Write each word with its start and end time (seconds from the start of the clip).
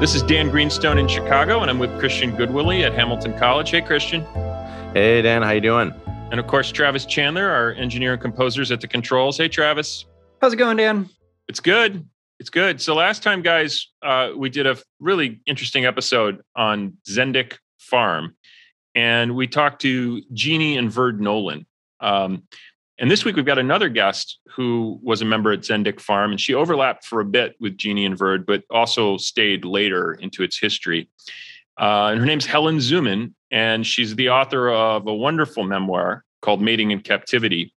This 0.00 0.14
is 0.14 0.22
Dan 0.22 0.48
Greenstone 0.48 0.96
in 0.96 1.08
Chicago, 1.08 1.60
and 1.60 1.68
I'm 1.68 1.80
with 1.80 1.90
Christian 1.98 2.30
Goodwillie 2.30 2.86
at 2.86 2.92
Hamilton 2.94 3.36
College. 3.36 3.70
Hey, 3.70 3.82
Christian. 3.82 4.24
Hey, 4.94 5.20
Dan. 5.22 5.42
How 5.42 5.50
you 5.50 5.60
doing? 5.60 5.92
And 6.30 6.38
of 6.38 6.46
course, 6.46 6.70
Travis 6.70 7.04
Chandler, 7.04 7.50
our 7.50 7.72
engineer 7.72 8.12
and 8.12 8.22
composers 8.22 8.70
at 8.70 8.80
the 8.80 8.86
controls. 8.86 9.36
Hey, 9.36 9.48
Travis. 9.48 10.06
How's 10.40 10.52
it 10.52 10.56
going, 10.56 10.76
Dan? 10.76 11.10
It's 11.48 11.58
good. 11.58 12.08
It's 12.38 12.48
good. 12.48 12.80
So 12.80 12.94
last 12.94 13.24
time, 13.24 13.42
guys, 13.42 13.88
uh, 14.00 14.30
we 14.36 14.50
did 14.50 14.68
a 14.68 14.76
really 15.00 15.40
interesting 15.46 15.84
episode 15.84 16.42
on 16.54 16.96
Zendik 17.10 17.54
Farm, 17.80 18.36
and 18.94 19.34
we 19.34 19.48
talked 19.48 19.82
to 19.82 20.22
Jeannie 20.32 20.76
and 20.76 20.92
Verd 20.92 21.20
Nolan. 21.20 21.66
Um, 21.98 22.44
and 22.98 23.10
this 23.10 23.24
week 23.24 23.36
we've 23.36 23.44
got 23.44 23.58
another 23.58 23.88
guest 23.88 24.38
who 24.48 24.98
was 25.02 25.22
a 25.22 25.24
member 25.24 25.52
at 25.52 25.60
Zendik 25.60 26.00
Farm, 26.00 26.32
and 26.32 26.40
she 26.40 26.54
overlapped 26.54 27.04
for 27.04 27.20
a 27.20 27.24
bit 27.24 27.54
with 27.60 27.76
Jeannie 27.76 28.04
and 28.04 28.18
Verd, 28.18 28.44
but 28.44 28.64
also 28.70 29.16
stayed 29.16 29.64
later 29.64 30.14
into 30.14 30.42
its 30.42 30.58
history. 30.58 31.08
Uh, 31.80 32.08
and 32.10 32.20
her 32.20 32.26
name's 32.26 32.46
Helen 32.46 32.78
Zuman, 32.78 33.34
and 33.50 33.86
she's 33.86 34.16
the 34.16 34.30
author 34.30 34.68
of 34.70 35.06
a 35.06 35.14
wonderful 35.14 35.62
memoir 35.62 36.24
called 36.42 36.60
Mating 36.60 36.90
in 36.90 37.00
Captivity. 37.00 37.72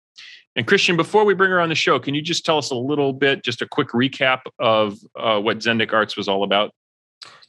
And 0.56 0.66
Christian, 0.66 0.96
before 0.96 1.24
we 1.24 1.34
bring 1.34 1.50
her 1.50 1.60
on 1.60 1.68
the 1.68 1.74
show, 1.74 1.98
can 1.98 2.14
you 2.14 2.22
just 2.22 2.44
tell 2.44 2.58
us 2.58 2.70
a 2.70 2.74
little 2.74 3.12
bit, 3.12 3.44
just 3.44 3.62
a 3.62 3.68
quick 3.68 3.88
recap 3.88 4.40
of 4.58 4.98
uh, 5.16 5.38
what 5.38 5.58
Zendik 5.58 5.92
Arts 5.92 6.16
was 6.16 6.28
all 6.28 6.42
about? 6.42 6.72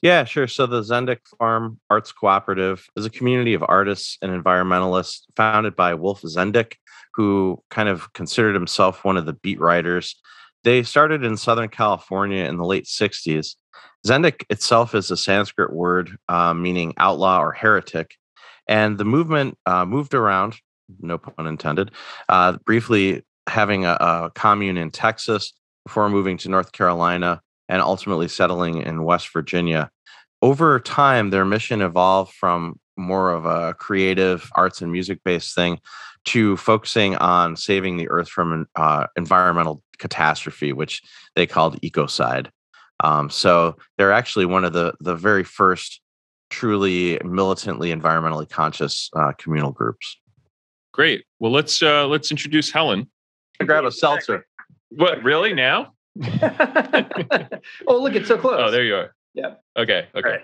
Yeah, 0.02 0.23
sure. 0.23 0.47
So 0.47 0.66
the 0.66 0.81
Zendik 0.81 1.19
Farm 1.39 1.80
Arts 1.89 2.11
Cooperative 2.11 2.85
is 2.95 3.05
a 3.05 3.09
community 3.09 3.53
of 3.53 3.63
artists 3.67 4.17
and 4.22 4.31
environmentalists 4.31 5.22
founded 5.35 5.75
by 5.75 5.94
Wolf 5.94 6.22
Zendik, 6.22 6.73
who 7.13 7.61
kind 7.70 7.89
of 7.89 8.13
considered 8.13 8.53
himself 8.53 9.03
one 9.03 9.17
of 9.17 9.25
the 9.25 9.33
beat 9.33 9.59
writers. 9.59 10.15
They 10.63 10.83
started 10.83 11.23
in 11.23 11.38
Southern 11.38 11.69
California 11.69 12.45
in 12.45 12.58
the 12.58 12.66
late 12.66 12.86
60s. 12.86 13.55
Zendik 14.05 14.44
itself 14.49 14.95
is 14.95 15.11
a 15.11 15.17
Sanskrit 15.17 15.73
word 15.73 16.17
uh, 16.27 16.53
meaning 16.53 16.94
outlaw 16.97 17.41
or 17.41 17.52
heretic. 17.52 18.16
And 18.67 18.97
the 18.97 19.05
movement 19.05 19.58
uh, 19.66 19.86
moved 19.86 20.13
around, 20.13 20.55
no 20.99 21.17
pun 21.17 21.47
intended, 21.47 21.91
uh, 22.30 22.58
briefly 22.66 23.23
having 23.47 23.86
a, 23.86 23.97
a 23.99 24.31
commune 24.33 24.77
in 24.77 24.91
Texas 24.91 25.53
before 25.86 26.09
moving 26.09 26.38
to 26.38 26.49
North 26.49 26.71
Carolina 26.71 27.41
and 27.69 27.81
ultimately 27.81 28.27
settling 28.27 28.81
in 28.81 29.03
West 29.03 29.31
Virginia. 29.33 29.89
Over 30.41 30.80
time, 30.80 31.30
their 31.30 31.45
mission 31.45 31.81
evolved 31.81 32.33
from 32.33 32.80
more 32.97 33.31
of 33.31 33.45
a 33.45 33.73
creative 33.75 34.49
arts 34.55 34.81
and 34.81 34.91
music 34.91 35.19
based 35.23 35.55
thing 35.55 35.80
to 36.25 36.58
focusing 36.58 37.16
on 37.16 37.55
saving 37.55 37.97
the 37.97 38.09
earth 38.09 38.30
from 38.30 38.67
uh, 38.75 39.08
environmental 39.16 39.81
catastrophe, 39.97 40.73
which 40.73 41.02
they 41.36 41.47
called 41.47 41.80
ecocide. 41.81 42.47
Um, 43.03 43.30
so 43.30 43.77
they're 43.97 44.11
actually 44.11 44.45
one 44.45 44.64
of 44.64 44.73
the 44.73 44.94
the 44.99 45.16
very 45.16 45.44
first 45.44 46.02
truly 46.49 47.19
militantly 47.23 47.94
environmentally 47.94 48.47
conscious 48.47 49.09
uh, 49.16 49.31
communal 49.38 49.72
groups. 49.72 50.17
Great. 50.92 51.25
Well, 51.39 51.52
let's 51.52 51.81
uh, 51.81 52.08
let's 52.08 52.30
introduce 52.31 52.72
Helen. 52.72 53.09
I 53.59 53.64
grab 53.64 53.86
a 53.86 53.92
seltzer. 53.92 54.45
What? 54.89 55.23
Really 55.23 55.53
now? 55.53 55.94
oh, 57.88 57.97
look, 58.02 58.16
it's 58.16 58.27
so 58.27 58.38
close. 58.38 58.59
Oh, 58.59 58.69
there 58.69 58.83
you 58.83 58.95
are. 58.95 59.16
Yeah. 59.33 59.53
Okay. 59.77 60.08
Okay. 60.14 60.30
Right. 60.30 60.42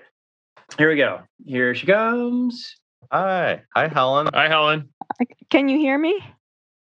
Here 0.78 0.90
we 0.90 0.96
go. 0.96 1.22
Here 1.46 1.76
she 1.76 1.86
comes. 1.86 2.76
Hi. 3.12 3.62
Hi, 3.76 3.88
Helen. 3.88 4.30
Hi, 4.34 4.48
Helen. 4.48 4.90
Can 5.50 5.70
you 5.70 5.78
hear 5.78 5.98
me? 5.98 6.20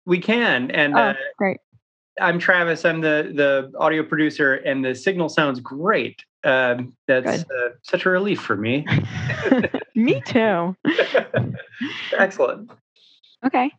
We 0.05 0.19
can. 0.19 0.71
And 0.71 0.95
oh, 0.95 0.99
uh, 0.99 1.13
great. 1.37 1.57
I'm 2.19 2.39
Travis. 2.39 2.83
I'm 2.85 3.01
the 3.01 3.31
the 3.33 3.71
audio 3.79 4.03
producer, 4.03 4.55
and 4.55 4.83
the 4.83 4.93
signal 4.93 5.29
sounds 5.29 5.59
great. 5.59 6.23
Um, 6.43 6.93
that's 7.07 7.43
uh, 7.43 7.69
such 7.83 8.05
a 8.05 8.09
relief 8.09 8.41
for 8.41 8.57
me. 8.57 8.85
me 9.95 10.21
too. 10.25 10.75
Excellent. 12.17 12.71
Okay. 13.45 13.71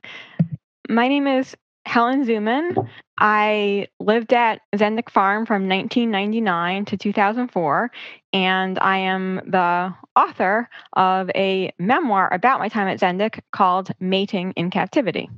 My 0.89 1.09
name 1.09 1.27
is 1.27 1.57
Helen 1.87 2.25
Zuman. 2.25 2.89
I 3.19 3.89
lived 4.01 4.33
at 4.33 4.63
Zendik 4.75 5.11
Farm 5.11 5.47
from 5.47 5.69
1999 5.69 6.85
to 6.87 6.97
2004, 6.97 7.91
and 8.33 8.79
I 8.79 8.99
am 8.99 9.37
the 9.47 9.95
author 10.17 10.69
of 10.95 11.31
a 11.35 11.73
memoir 11.79 12.33
about 12.33 12.61
my 12.61 12.69
time 12.69 12.89
at 12.89 13.01
Zendik 13.01 13.41
called 13.53 13.91
Mating 14.01 14.53
in 14.57 14.71
Captivity. 14.71 15.29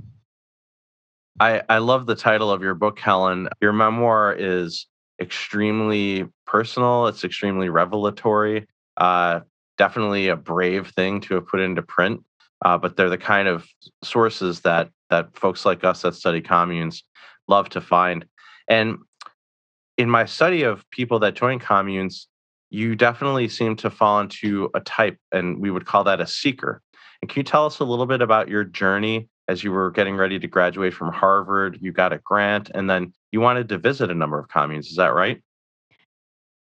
I, 1.40 1.62
I 1.68 1.78
love 1.78 2.06
the 2.06 2.14
title 2.14 2.50
of 2.50 2.62
your 2.62 2.74
book, 2.74 2.98
Helen. 3.00 3.48
Your 3.60 3.72
memoir 3.72 4.34
is 4.38 4.86
extremely 5.20 6.26
personal, 6.46 7.06
it's 7.06 7.24
extremely 7.24 7.68
revelatory. 7.68 8.66
Uh, 8.96 9.40
definitely 9.76 10.28
a 10.28 10.36
brave 10.36 10.88
thing 10.90 11.20
to 11.22 11.34
have 11.34 11.46
put 11.46 11.60
into 11.60 11.82
print. 11.82 12.22
Uh, 12.64 12.78
but 12.78 12.96
they're 12.96 13.10
the 13.10 13.18
kind 13.18 13.48
of 13.48 13.66
sources 14.02 14.60
that 14.60 14.88
that 15.14 15.36
folks 15.36 15.64
like 15.64 15.84
us 15.84 16.02
that 16.02 16.16
study 16.16 16.40
communes 16.40 17.04
love 17.46 17.68
to 17.70 17.80
find. 17.80 18.24
And 18.68 18.98
in 19.96 20.10
my 20.10 20.24
study 20.24 20.64
of 20.64 20.88
people 20.90 21.20
that 21.20 21.36
join 21.36 21.60
communes, 21.60 22.26
you 22.70 22.96
definitely 22.96 23.48
seem 23.48 23.76
to 23.76 23.90
fall 23.90 24.18
into 24.18 24.68
a 24.74 24.80
type, 24.80 25.16
and 25.30 25.60
we 25.60 25.70
would 25.70 25.86
call 25.86 26.02
that 26.04 26.20
a 26.20 26.26
seeker. 26.26 26.82
And 27.22 27.28
can 27.28 27.40
you 27.40 27.44
tell 27.44 27.64
us 27.64 27.78
a 27.78 27.84
little 27.84 28.06
bit 28.06 28.20
about 28.20 28.48
your 28.48 28.64
journey 28.64 29.28
as 29.46 29.62
you 29.62 29.70
were 29.70 29.92
getting 29.92 30.16
ready 30.16 30.40
to 30.40 30.48
graduate 30.48 30.94
from 30.94 31.12
Harvard? 31.12 31.78
You 31.80 31.92
got 31.92 32.12
a 32.12 32.18
grant, 32.18 32.70
and 32.74 32.90
then 32.90 33.12
you 33.30 33.40
wanted 33.40 33.68
to 33.68 33.78
visit 33.78 34.10
a 34.10 34.14
number 34.14 34.38
of 34.38 34.48
communes. 34.48 34.88
Is 34.88 34.96
that 34.96 35.14
right? 35.14 35.40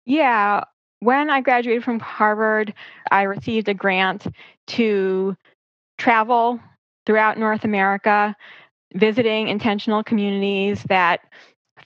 Yeah. 0.06 0.63
When 1.00 1.29
I 1.29 1.41
graduated 1.41 1.84
from 1.84 2.00
Harvard, 2.00 2.73
I 3.12 3.23
received 3.23 3.69
a 3.69 3.75
grant 3.75 4.25
to 4.68 5.38
travel 6.00 6.59
throughout 7.06 7.38
North 7.38 7.63
America, 7.63 8.35
visiting 8.94 9.47
intentional 9.47 10.03
communities 10.03 10.84
that 10.84 11.22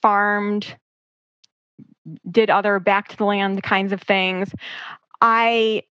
farmed, 0.02 0.76
did 2.30 2.50
other 2.50 2.80
back 2.80 3.08
to 3.10 3.18
the 3.18 3.26
land 3.26 3.64
kinds 3.64 3.92
of 3.92 4.02
things. 4.02 4.54
I 5.22 5.84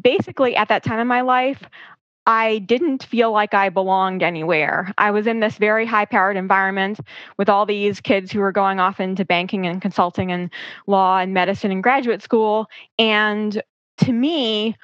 basically, 0.00 0.56
at 0.56 0.68
that 0.68 0.84
time 0.84 1.00
in 1.00 1.06
my 1.06 1.22
life, 1.22 1.62
I 2.26 2.58
didn't 2.60 3.04
feel 3.04 3.32
like 3.32 3.52
I 3.52 3.68
belonged 3.68 4.22
anywhere. 4.22 4.92
I 4.96 5.10
was 5.10 5.26
in 5.26 5.40
this 5.40 5.58
very 5.58 5.84
high 5.84 6.06
powered 6.06 6.36
environment 6.36 7.00
with 7.36 7.50
all 7.50 7.66
these 7.66 8.00
kids 8.00 8.32
who 8.32 8.40
were 8.40 8.52
going 8.52 8.80
off 8.80 8.98
into 8.98 9.24
banking 9.24 9.66
and 9.66 9.82
consulting 9.82 10.32
and 10.32 10.50
law 10.86 11.18
and 11.18 11.34
medicine 11.34 11.70
and 11.70 11.82
graduate 11.82 12.22
school. 12.22 12.66
And 12.98 13.62
to 13.98 14.12
me, 14.12 14.76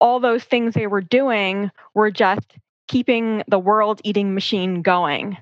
all 0.00 0.20
those 0.20 0.44
things 0.44 0.74
they 0.74 0.86
were 0.86 1.00
doing 1.00 1.70
were 1.94 2.12
just 2.12 2.54
keeping 2.88 3.42
the 3.48 3.58
world 3.58 4.00
eating 4.04 4.34
machine 4.34 4.82
going. 4.82 5.36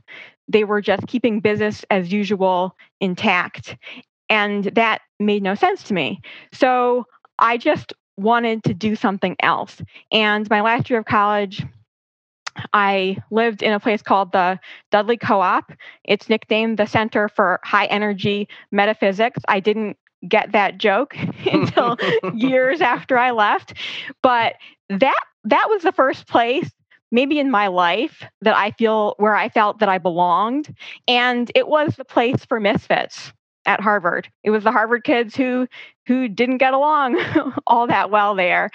They 0.49 0.65
were 0.65 0.81
just 0.81 1.07
keeping 1.07 1.41
business 1.41 1.85
as 1.91 2.13
usual 2.13 2.77
intact. 3.01 3.77
And 4.29 4.65
that 4.65 5.01
made 5.19 5.43
no 5.43 5.55
sense 5.55 5.83
to 5.85 5.95
me. 5.95 6.21
So 6.53 7.07
I 7.39 7.57
just 7.57 7.93
wanted 8.17 8.65
to 8.65 8.75
do 8.75 8.97
something 8.97 9.37
else. 9.41 9.81
And 10.13 10.49
my 10.51 10.61
last 10.61 10.89
year 10.91 11.01
of 11.01 11.05
college, 11.05 11.65
I 12.73 13.19
lived 13.31 13.63
in 13.63 13.73
a 13.73 13.81
place 13.81 14.03
called 14.03 14.33
the 14.33 14.59
Dudley 14.91 15.17
Co 15.17 15.41
op. 15.41 15.73
It's 16.05 16.29
nicknamed 16.29 16.79
the 16.79 16.87
Center 16.87 17.29
for 17.29 17.61
High 17.65 17.87
Energy 17.87 18.49
Metaphysics. 18.73 19.41
I 19.49 19.61
didn't 19.61 19.97
get 20.27 20.53
that 20.53 20.79
joke 20.79 21.17
until 21.53 21.97
years 22.35 22.81
after 22.81 23.19
I 23.19 23.33
left. 23.33 23.75
But 24.23 24.55
that 24.89 25.21
that 25.45 25.67
was 25.69 25.83
the 25.83 25.93
first 25.93 26.27
place 26.27 26.71
maybe 27.17 27.39
in 27.39 27.51
my 27.51 27.67
life 27.67 28.23
that 28.43 28.55
I 28.55 28.73
feel 28.73 29.15
where 29.17 29.35
I 29.35 29.49
felt 29.49 29.79
that 29.79 29.89
I 29.89 29.97
belonged. 29.97 30.73
And 31.09 31.51
it 31.55 31.67
was 31.67 31.97
the 31.97 32.05
place 32.05 32.45
for 32.45 32.61
misfits 32.61 33.33
at 33.65 33.81
Harvard. 33.81 34.29
It 34.45 34.51
was 34.51 34.65
the 34.65 34.71
Harvard 34.71 35.03
kids 35.03 35.35
who 35.35 35.67
who 36.07 36.29
didn't 36.29 36.59
get 36.59 36.75
along 36.75 37.19
all 37.67 37.87
that 37.87 38.11
well 38.11 38.35
there. 38.35 38.71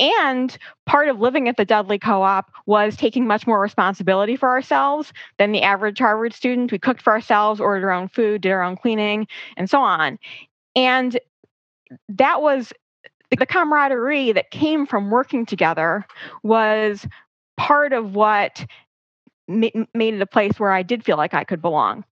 And 0.00 0.58
part 0.86 1.08
of 1.08 1.20
living 1.20 1.48
at 1.48 1.56
the 1.56 1.64
Dudley 1.64 2.00
Co 2.00 2.20
op 2.20 2.50
was 2.66 2.96
taking 2.96 3.26
much 3.26 3.46
more 3.46 3.60
responsibility 3.60 4.36
for 4.36 4.50
ourselves 4.50 5.12
than 5.38 5.52
the 5.52 5.62
average 5.62 6.00
Harvard 6.00 6.34
student. 6.34 6.72
We 6.72 6.80
cooked 6.80 7.00
for 7.00 7.12
ourselves, 7.12 7.60
ordered 7.60 7.86
our 7.86 7.92
own 7.92 8.08
food, 8.08 8.42
did 8.42 8.50
our 8.50 8.62
own 8.62 8.76
cleaning, 8.76 9.28
and 9.56 9.70
so 9.70 9.80
on. 9.80 10.18
And 10.74 11.18
that 12.08 12.42
was 12.42 12.72
the 13.30 13.46
camaraderie 13.46 14.32
that 14.32 14.50
came 14.50 14.86
from 14.86 15.10
working 15.10 15.46
together 15.46 16.06
was 16.42 17.06
part 17.56 17.92
of 17.92 18.14
what 18.14 18.66
made 19.48 19.74
it 20.14 20.20
a 20.20 20.26
place 20.26 20.58
where 20.58 20.72
I 20.72 20.82
did 20.82 21.04
feel 21.04 21.16
like 21.16 21.34
I 21.34 21.44
could 21.44 21.62
belong. 21.62 22.04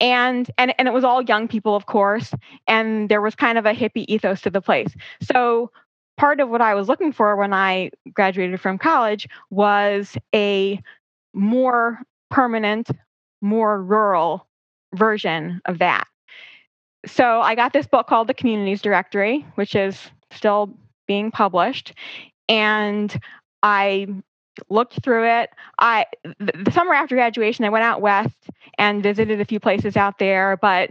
And, 0.00 0.50
and 0.58 0.74
and 0.78 0.88
it 0.88 0.92
was 0.92 1.04
all 1.04 1.22
young 1.22 1.46
people, 1.46 1.76
of 1.76 1.86
course, 1.86 2.34
and 2.66 3.08
there 3.08 3.20
was 3.20 3.34
kind 3.36 3.58
of 3.58 3.64
a 3.64 3.72
hippie 3.72 4.04
ethos 4.08 4.40
to 4.42 4.50
the 4.50 4.60
place. 4.60 4.92
So 5.22 5.70
part 6.16 6.40
of 6.40 6.48
what 6.48 6.60
I 6.60 6.74
was 6.74 6.88
looking 6.88 7.12
for 7.12 7.36
when 7.36 7.52
I 7.52 7.90
graduated 8.12 8.60
from 8.60 8.76
college 8.78 9.28
was 9.50 10.16
a 10.34 10.80
more 11.32 12.00
permanent, 12.30 12.90
more 13.40 13.82
rural 13.82 14.46
version 14.94 15.60
of 15.64 15.78
that. 15.78 16.06
so 17.06 17.40
I 17.40 17.54
got 17.54 17.72
this 17.72 17.86
book 17.86 18.06
called 18.06 18.28
The 18.28 18.34
Communities 18.34 18.82
Directory, 18.82 19.46
which 19.56 19.74
is 19.74 20.10
still 20.32 20.76
being 21.06 21.30
published. 21.30 21.94
And 22.48 23.16
I 23.62 24.08
looked 24.68 25.02
through 25.02 25.26
it. 25.26 25.50
I 25.78 26.06
the, 26.38 26.70
summer 26.72 26.94
after 26.94 27.14
graduation, 27.14 27.64
I 27.64 27.70
went 27.70 27.84
out 27.84 28.00
west 28.00 28.36
and 28.78 29.02
visited 29.02 29.40
a 29.40 29.44
few 29.44 29.60
places 29.60 29.96
out 29.96 30.18
there, 30.18 30.56
but 30.60 30.90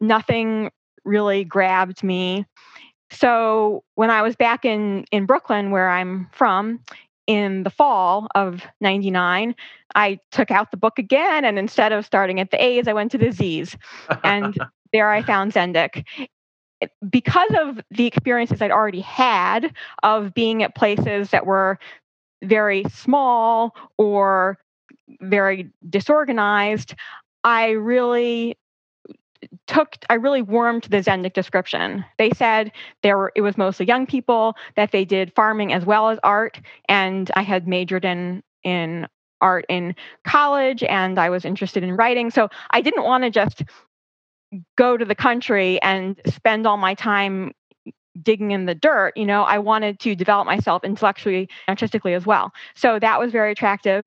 nothing 0.00 0.70
really 1.04 1.44
grabbed 1.44 2.02
me. 2.02 2.46
So 3.10 3.84
when 3.94 4.10
I 4.10 4.22
was 4.22 4.36
back 4.36 4.64
in 4.64 5.04
in 5.12 5.26
Brooklyn, 5.26 5.70
where 5.70 5.90
I'm 5.90 6.28
from, 6.32 6.80
in 7.26 7.62
the 7.62 7.70
fall 7.70 8.28
of 8.34 8.62
99 8.80 9.54
i 9.94 10.18
took 10.30 10.50
out 10.50 10.70
the 10.70 10.76
book 10.76 10.98
again 10.98 11.44
and 11.44 11.58
instead 11.58 11.92
of 11.92 12.04
starting 12.04 12.40
at 12.40 12.50
the 12.50 12.62
a's 12.62 12.86
i 12.86 12.92
went 12.92 13.10
to 13.10 13.18
the 13.18 13.30
z's 13.30 13.76
and 14.22 14.58
there 14.92 15.10
i 15.10 15.22
found 15.22 15.52
zendik 15.52 16.04
because 17.08 17.50
of 17.58 17.80
the 17.90 18.06
experiences 18.06 18.60
i'd 18.60 18.70
already 18.70 19.00
had 19.00 19.74
of 20.02 20.34
being 20.34 20.62
at 20.62 20.74
places 20.74 21.30
that 21.30 21.46
were 21.46 21.78
very 22.44 22.84
small 22.92 23.74
or 23.98 24.58
very 25.20 25.70
disorganized 25.88 26.94
i 27.44 27.70
really 27.70 28.56
took 29.66 29.96
I 30.08 30.14
really 30.14 30.42
warmed 30.42 30.84
to 30.84 30.90
the 30.90 30.98
Zendik 30.98 31.32
description. 31.32 32.04
They 32.18 32.30
said 32.30 32.72
there 33.02 33.16
were 33.16 33.32
it 33.34 33.40
was 33.42 33.56
mostly 33.56 33.86
young 33.86 34.06
people 34.06 34.56
that 34.76 34.92
they 34.92 35.04
did 35.04 35.32
farming 35.34 35.72
as 35.72 35.84
well 35.84 36.08
as 36.10 36.18
art, 36.22 36.60
and 36.88 37.30
I 37.34 37.42
had 37.42 37.68
majored 37.68 38.04
in 38.04 38.42
in 38.62 39.06
art 39.40 39.66
in 39.68 39.94
college, 40.24 40.82
and 40.82 41.18
I 41.18 41.30
was 41.30 41.44
interested 41.44 41.82
in 41.82 41.96
writing. 41.96 42.30
So 42.30 42.48
I 42.70 42.80
didn't 42.80 43.04
want 43.04 43.24
to 43.24 43.30
just 43.30 43.62
go 44.76 44.96
to 44.96 45.04
the 45.04 45.14
country 45.14 45.80
and 45.82 46.20
spend 46.26 46.66
all 46.66 46.76
my 46.76 46.94
time 46.94 47.52
digging 48.22 48.50
in 48.50 48.66
the 48.66 48.74
dirt 48.74 49.12
you 49.16 49.26
know 49.26 49.42
i 49.42 49.58
wanted 49.58 49.98
to 49.98 50.14
develop 50.14 50.46
myself 50.46 50.84
intellectually 50.84 51.48
artistically 51.68 52.14
as 52.14 52.24
well 52.26 52.52
so 52.74 52.98
that 52.98 53.18
was 53.18 53.32
very 53.32 53.52
attractive 53.52 54.02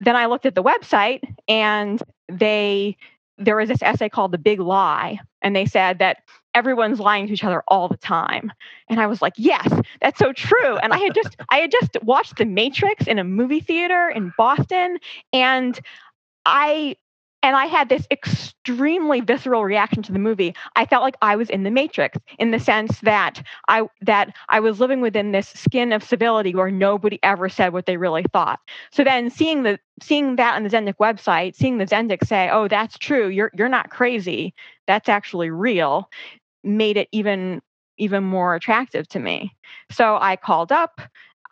then 0.00 0.16
i 0.16 0.26
looked 0.26 0.46
at 0.46 0.54
the 0.54 0.62
website 0.62 1.20
and 1.48 2.02
they 2.28 2.96
there 3.40 3.56
was 3.56 3.68
this 3.68 3.82
essay 3.82 4.08
called 4.08 4.32
The 4.32 4.38
Big 4.38 4.60
Lie, 4.60 5.18
and 5.42 5.56
they 5.56 5.64
said 5.64 5.98
that 5.98 6.18
everyone's 6.54 7.00
lying 7.00 7.26
to 7.26 7.32
each 7.32 7.42
other 7.42 7.62
all 7.68 7.88
the 7.88 7.96
time. 7.96 8.52
And 8.88 9.00
I 9.00 9.06
was 9.06 9.22
like, 9.22 9.32
yes, 9.36 9.66
that's 10.00 10.18
so 10.18 10.32
true. 10.32 10.76
And 10.76 10.92
I 10.92 10.98
had 10.98 11.14
just 11.14 11.36
I 11.48 11.58
had 11.58 11.70
just 11.70 11.96
watched 12.02 12.36
The 12.36 12.44
Matrix 12.44 13.06
in 13.06 13.18
a 13.18 13.24
movie 13.24 13.60
theater 13.60 14.10
in 14.14 14.32
Boston 14.36 14.98
and 15.32 15.80
I 16.44 16.96
and 17.42 17.56
I 17.56 17.66
had 17.66 17.88
this 17.88 18.06
extremely 18.10 19.20
visceral 19.20 19.64
reaction 19.64 20.02
to 20.02 20.12
the 20.12 20.18
movie. 20.18 20.54
I 20.76 20.84
felt 20.84 21.02
like 21.02 21.16
I 21.22 21.36
was 21.36 21.48
in 21.48 21.62
the 21.62 21.70
Matrix 21.70 22.18
in 22.38 22.50
the 22.50 22.60
sense 22.60 23.00
that 23.00 23.42
I 23.68 23.88
that 24.02 24.34
I 24.48 24.60
was 24.60 24.80
living 24.80 25.00
within 25.00 25.32
this 25.32 25.48
skin 25.48 25.92
of 25.92 26.02
civility 26.02 26.54
where 26.54 26.70
nobody 26.70 27.18
ever 27.22 27.48
said 27.48 27.72
what 27.72 27.86
they 27.86 27.96
really 27.96 28.24
thought. 28.32 28.60
So 28.92 29.04
then 29.04 29.30
seeing 29.30 29.62
the 29.62 29.78
seeing 30.02 30.36
that 30.36 30.54
on 30.54 30.64
the 30.64 30.70
Zendik 30.70 30.96
website, 31.00 31.56
seeing 31.56 31.78
the 31.78 31.86
Zendik 31.86 32.26
say, 32.26 32.50
"Oh, 32.50 32.68
that's 32.68 32.98
true. 32.98 33.28
You're 33.28 33.50
you're 33.56 33.68
not 33.68 33.90
crazy. 33.90 34.54
That's 34.86 35.08
actually 35.08 35.50
real," 35.50 36.10
made 36.62 36.96
it 36.96 37.08
even 37.12 37.62
even 37.96 38.24
more 38.24 38.54
attractive 38.54 39.08
to 39.08 39.18
me. 39.18 39.54
So 39.90 40.18
I 40.20 40.36
called 40.36 40.72
up. 40.72 41.00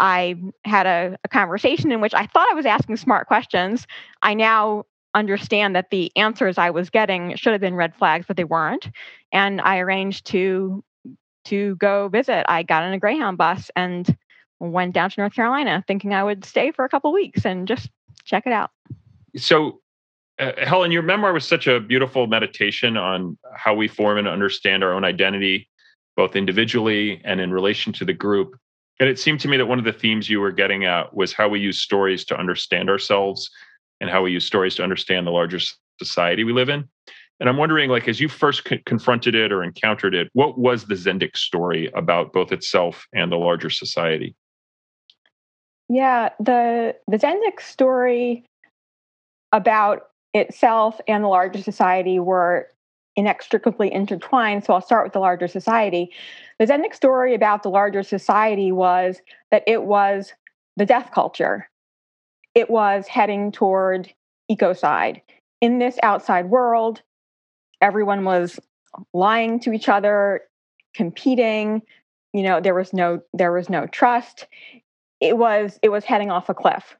I 0.00 0.36
had 0.64 0.86
a, 0.86 1.18
a, 1.24 1.28
conversation 1.28 1.90
in 1.90 2.00
which 2.00 2.14
I 2.14 2.26
thought 2.26 2.48
I 2.50 2.54
was 2.54 2.66
asking 2.66 2.98
smart 2.98 3.26
questions. 3.26 3.84
I 4.22 4.32
now 4.32 4.84
understand 5.14 5.74
that 5.74 5.90
the 5.90 6.12
answers 6.16 6.58
I 6.58 6.70
was 6.70 6.90
getting 6.90 7.34
should 7.36 7.52
have 7.52 7.60
been 7.60 7.74
red 7.74 7.94
flags, 7.94 8.26
but 8.26 8.36
they 8.36 8.44
weren't. 8.44 8.88
And 9.32 9.60
I 9.60 9.78
arranged 9.78 10.26
to 10.26 10.84
to 11.46 11.76
go 11.76 12.08
visit. 12.08 12.44
I 12.50 12.62
got 12.62 12.82
on 12.82 12.92
a 12.92 12.98
Greyhound 12.98 13.38
bus 13.38 13.70
and 13.74 14.16
went 14.60 14.92
down 14.92 15.10
to 15.10 15.20
North 15.20 15.34
Carolina, 15.34 15.82
thinking 15.86 16.12
I 16.12 16.22
would 16.22 16.44
stay 16.44 16.72
for 16.72 16.84
a 16.84 16.88
couple 16.88 17.12
weeks 17.12 17.46
and 17.46 17.66
just 17.66 17.88
check 18.24 18.46
it 18.46 18.52
out. 18.52 18.70
So, 19.36 19.80
uh, 20.38 20.52
Helen, 20.58 20.92
your 20.92 21.02
memoir 21.02 21.32
was 21.32 21.46
such 21.46 21.66
a 21.66 21.80
beautiful 21.80 22.26
meditation 22.26 22.96
on 22.96 23.38
how 23.54 23.74
we 23.74 23.88
form 23.88 24.18
and 24.18 24.28
understand 24.28 24.84
our 24.84 24.92
own 24.92 25.04
identity, 25.04 25.68
both 26.16 26.36
individually 26.36 27.22
and 27.24 27.40
in 27.40 27.50
relation 27.52 27.92
to 27.94 28.04
the 28.04 28.12
group. 28.12 28.56
And 29.00 29.08
it 29.08 29.18
seemed 29.18 29.40
to 29.40 29.48
me 29.48 29.56
that 29.56 29.66
one 29.66 29.78
of 29.78 29.84
the 29.84 29.92
themes 29.92 30.28
you 30.28 30.40
were 30.40 30.52
getting 30.52 30.84
at 30.84 31.14
was 31.14 31.32
how 31.32 31.48
we 31.48 31.60
use 31.60 31.80
stories 31.80 32.24
to 32.26 32.38
understand 32.38 32.90
ourselves 32.90 33.48
and 34.00 34.10
how 34.10 34.22
we 34.22 34.32
use 34.32 34.44
stories 34.44 34.74
to 34.76 34.82
understand 34.82 35.26
the 35.26 35.30
larger 35.30 35.58
society 36.00 36.44
we 36.44 36.52
live 36.52 36.68
in. 36.68 36.88
And 37.40 37.48
I'm 37.48 37.56
wondering, 37.56 37.88
like, 37.88 38.08
as 38.08 38.20
you 38.20 38.28
first 38.28 38.64
co- 38.64 38.78
confronted 38.84 39.34
it 39.34 39.52
or 39.52 39.62
encountered 39.62 40.14
it, 40.14 40.28
what 40.32 40.58
was 40.58 40.86
the 40.86 40.94
Zendik 40.94 41.36
story 41.36 41.90
about 41.94 42.32
both 42.32 42.50
itself 42.50 43.06
and 43.14 43.30
the 43.30 43.36
larger 43.36 43.70
society? 43.70 44.34
Yeah, 45.88 46.30
the 46.40 46.96
the 47.06 47.16
Zendik 47.16 47.60
story 47.60 48.44
about 49.52 50.08
itself 50.34 51.00
and 51.08 51.24
the 51.24 51.28
larger 51.28 51.62
society 51.62 52.18
were 52.18 52.68
inextricably 53.16 53.92
intertwined. 53.92 54.64
So 54.64 54.74
I'll 54.74 54.80
start 54.80 55.06
with 55.06 55.12
the 55.12 55.18
larger 55.20 55.48
society. 55.48 56.10
The 56.58 56.66
Zendik 56.66 56.94
story 56.94 57.34
about 57.34 57.62
the 57.62 57.70
larger 57.70 58.02
society 58.02 58.70
was 58.70 59.20
that 59.50 59.64
it 59.66 59.84
was 59.84 60.32
the 60.76 60.86
death 60.86 61.10
culture 61.12 61.68
it 62.58 62.68
was 62.68 63.06
heading 63.06 63.52
toward 63.52 64.12
ecocide. 64.50 65.22
In 65.60 65.78
this 65.78 65.96
outside 66.02 66.46
world, 66.46 67.02
everyone 67.80 68.24
was 68.24 68.58
lying 69.14 69.60
to 69.60 69.72
each 69.72 69.88
other, 69.88 70.40
competing. 70.92 71.82
You 72.32 72.42
know, 72.42 72.60
there 72.60 72.74
was 72.74 72.92
no 72.92 73.22
there 73.32 73.52
was 73.52 73.70
no 73.70 73.86
trust. 73.86 74.48
It 75.20 75.38
was 75.38 75.78
it 75.82 75.90
was 75.90 76.04
heading 76.04 76.32
off 76.32 76.48
a 76.48 76.54
cliff. 76.54 76.96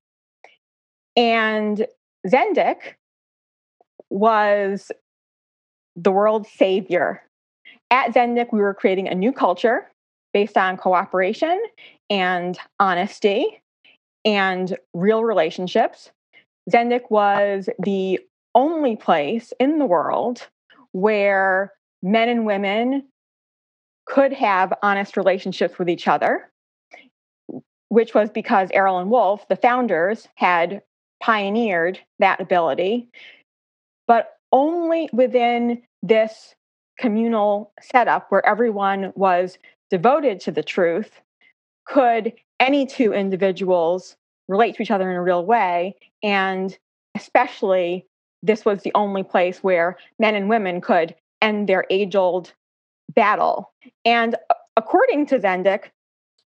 And 1.16 1.84
Zendik 2.24 2.94
was 4.10 4.92
the 5.96 6.12
world's 6.12 6.50
savior. 6.50 7.20
At 7.90 8.14
Zendik, 8.14 8.52
we 8.52 8.60
were 8.60 8.74
creating 8.74 9.08
a 9.08 9.14
new 9.14 9.32
culture 9.32 9.90
based 10.32 10.56
on 10.56 10.76
cooperation 10.76 11.60
and 12.10 12.56
honesty 12.78 13.60
and 14.28 14.76
real 14.92 15.24
relationships. 15.24 16.10
Zendik 16.70 17.10
was 17.10 17.70
the 17.78 18.20
only 18.54 18.94
place 18.94 19.54
in 19.58 19.78
the 19.78 19.86
world 19.86 20.46
where 20.92 21.72
men 22.02 22.28
and 22.28 22.44
women 22.44 23.04
could 24.06 24.34
have 24.34 24.74
honest 24.82 25.16
relationships 25.16 25.78
with 25.78 25.88
each 25.88 26.06
other, 26.06 26.50
which 27.88 28.12
was 28.12 28.28
because 28.28 28.68
Arol 28.74 28.98
and 28.98 29.10
Wolf, 29.10 29.48
the 29.48 29.56
founders, 29.56 30.28
had 30.34 30.82
pioneered 31.22 31.98
that 32.18 32.38
ability. 32.38 33.08
But 34.06 34.36
only 34.52 35.08
within 35.10 35.82
this 36.02 36.54
communal 36.98 37.72
setup 37.80 38.26
where 38.30 38.44
everyone 38.44 39.10
was 39.14 39.56
devoted 39.88 40.40
to 40.40 40.50
the 40.50 40.62
truth 40.62 41.22
could 41.86 42.34
any 42.60 42.86
two 42.86 43.14
individuals 43.14 44.17
relate 44.48 44.74
to 44.76 44.82
each 44.82 44.90
other 44.90 45.10
in 45.10 45.16
a 45.16 45.22
real 45.22 45.44
way. 45.44 45.94
And 46.22 46.76
especially, 47.14 48.06
this 48.42 48.64
was 48.64 48.82
the 48.82 48.92
only 48.94 49.22
place 49.22 49.62
where 49.62 49.96
men 50.18 50.34
and 50.34 50.48
women 50.48 50.80
could 50.80 51.14
end 51.42 51.68
their 51.68 51.84
age 51.90 52.16
old 52.16 52.52
battle. 53.14 53.72
And 54.04 54.34
uh, 54.34 54.54
according 54.76 55.26
to 55.26 55.38
Zendik, 55.38 55.90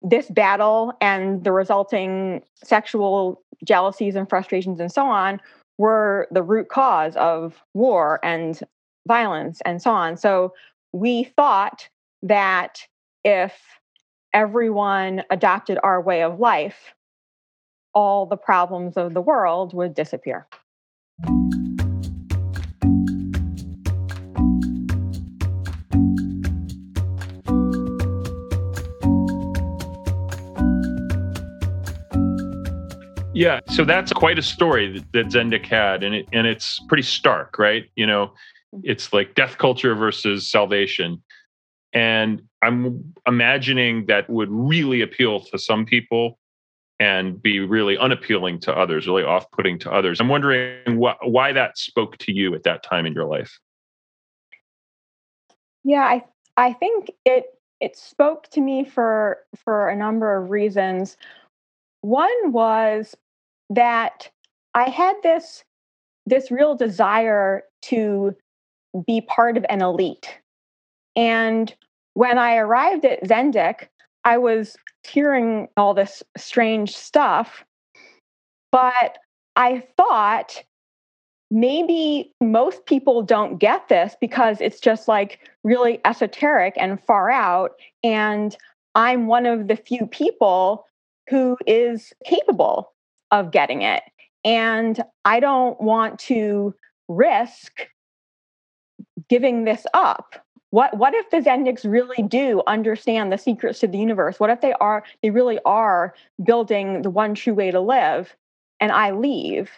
this 0.02 0.28
battle 0.30 0.92
and 1.00 1.42
the 1.44 1.52
resulting 1.52 2.42
sexual 2.62 3.42
jealousies 3.64 4.14
and 4.14 4.28
frustrations 4.28 4.78
and 4.80 4.92
so 4.92 5.06
on 5.06 5.40
were 5.78 6.28
the 6.30 6.42
root 6.42 6.68
cause 6.68 7.16
of 7.16 7.62
war 7.74 8.20
and 8.22 8.60
violence 9.06 9.60
and 9.64 9.82
so 9.82 9.90
on. 9.90 10.16
So 10.16 10.52
we 10.92 11.24
thought 11.24 11.88
that 12.22 12.80
if 13.24 13.54
everyone 14.32 15.22
adopted 15.30 15.78
our 15.82 16.00
way 16.00 16.22
of 16.22 16.38
life, 16.38 16.94
all 17.98 18.26
the 18.26 18.36
problems 18.36 18.96
of 18.96 19.12
the 19.12 19.20
world 19.20 19.74
would 19.74 19.92
disappear. 19.92 20.46
Yeah, 33.34 33.58
so 33.68 33.84
that's 33.84 34.12
quite 34.12 34.38
a 34.38 34.42
story 34.42 34.92
that, 34.92 35.12
that 35.12 35.26
Zendik 35.26 35.66
had, 35.66 36.04
and 36.04 36.14
it 36.14 36.28
and 36.32 36.46
it's 36.46 36.80
pretty 36.88 37.02
stark, 37.02 37.58
right? 37.58 37.90
You 37.96 38.06
know, 38.06 38.26
mm-hmm. 38.26 38.80
it's 38.84 39.12
like 39.12 39.34
death 39.34 39.58
culture 39.58 39.96
versus 39.96 40.48
salvation. 40.48 41.20
And 41.92 42.42
I'm 42.62 43.12
imagining 43.26 44.06
that 44.06 44.30
would 44.30 44.50
really 44.52 45.00
appeal 45.00 45.40
to 45.40 45.58
some 45.58 45.84
people 45.84 46.38
and 47.00 47.40
be 47.40 47.60
really 47.60 47.96
unappealing 47.96 48.58
to 48.60 48.76
others, 48.76 49.06
really 49.06 49.22
off 49.22 49.50
putting 49.50 49.78
to 49.80 49.92
others. 49.92 50.20
I'm 50.20 50.28
wondering 50.28 51.00
wh- 51.00 51.22
why 51.22 51.52
that 51.52 51.78
spoke 51.78 52.18
to 52.18 52.32
you 52.32 52.54
at 52.54 52.64
that 52.64 52.82
time 52.82 53.06
in 53.06 53.12
your 53.12 53.26
life. 53.26 53.58
Yeah, 55.84 56.02
I 56.02 56.24
I 56.56 56.72
think 56.72 57.10
it 57.24 57.46
it 57.80 57.96
spoke 57.96 58.48
to 58.50 58.60
me 58.60 58.84
for 58.84 59.38
for 59.64 59.88
a 59.88 59.96
number 59.96 60.36
of 60.36 60.50
reasons. 60.50 61.16
One 62.00 62.52
was 62.52 63.16
that 63.70 64.30
I 64.74 64.90
had 64.90 65.16
this 65.22 65.64
this 66.26 66.50
real 66.50 66.74
desire 66.74 67.62
to 67.82 68.34
be 69.06 69.20
part 69.20 69.56
of 69.56 69.64
an 69.68 69.82
elite. 69.82 70.38
And 71.16 71.74
when 72.14 72.38
I 72.38 72.56
arrived 72.56 73.04
at 73.04 73.24
Zendik, 73.24 73.88
I 74.24 74.38
was 74.38 74.76
hearing 75.06 75.68
all 75.76 75.94
this 75.94 76.22
strange 76.36 76.96
stuff, 76.96 77.64
but 78.72 79.18
I 79.56 79.84
thought 79.96 80.62
maybe 81.50 82.32
most 82.40 82.84
people 82.86 83.22
don't 83.22 83.58
get 83.58 83.88
this 83.88 84.16
because 84.20 84.60
it's 84.60 84.80
just 84.80 85.08
like 85.08 85.48
really 85.64 86.00
esoteric 86.04 86.74
and 86.76 87.02
far 87.02 87.30
out. 87.30 87.72
And 88.02 88.56
I'm 88.94 89.26
one 89.26 89.46
of 89.46 89.68
the 89.68 89.76
few 89.76 90.06
people 90.06 90.86
who 91.28 91.56
is 91.66 92.12
capable 92.24 92.92
of 93.30 93.50
getting 93.50 93.82
it. 93.82 94.02
And 94.44 95.02
I 95.24 95.40
don't 95.40 95.80
want 95.80 96.18
to 96.20 96.74
risk 97.08 97.88
giving 99.28 99.64
this 99.64 99.86
up. 99.94 100.34
What 100.70 100.96
what 100.96 101.14
if 101.14 101.30
the 101.30 101.38
Zendiks 101.38 101.90
really 101.90 102.22
do 102.22 102.62
understand 102.66 103.32
the 103.32 103.38
secrets 103.38 103.80
to 103.80 103.86
the 103.86 103.98
universe? 103.98 104.38
What 104.38 104.50
if 104.50 104.60
they 104.60 104.74
are 104.74 105.02
they 105.22 105.30
really 105.30 105.58
are 105.64 106.14
building 106.44 107.02
the 107.02 107.10
one 107.10 107.34
true 107.34 107.54
way 107.54 107.70
to 107.70 107.80
live 107.80 108.34
and 108.80 108.92
I 108.92 109.12
leave? 109.12 109.70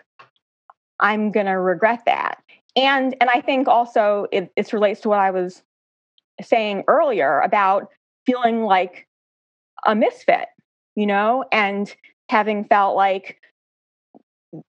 I'm 0.99 1.33
to 1.33 1.53
regret 1.53 2.03
that. 2.07 2.43
And 2.77 3.17
and 3.21 3.31
I 3.31 3.41
think 3.41 3.69
also 3.69 4.27
it, 4.33 4.53
it 4.57 4.73
relates 4.73 5.01
to 5.03 5.09
what 5.09 5.19
I 5.19 5.31
was 5.31 5.63
saying 6.43 6.85
earlier 6.89 7.41
about 7.41 7.91
feeling 8.27 8.65
like 8.65 9.07
a 9.87 9.95
misfit, 9.95 10.47
you 10.97 11.07
know, 11.07 11.45
and 11.53 11.95
having 12.29 12.65
felt 12.65 12.97
like 12.97 13.41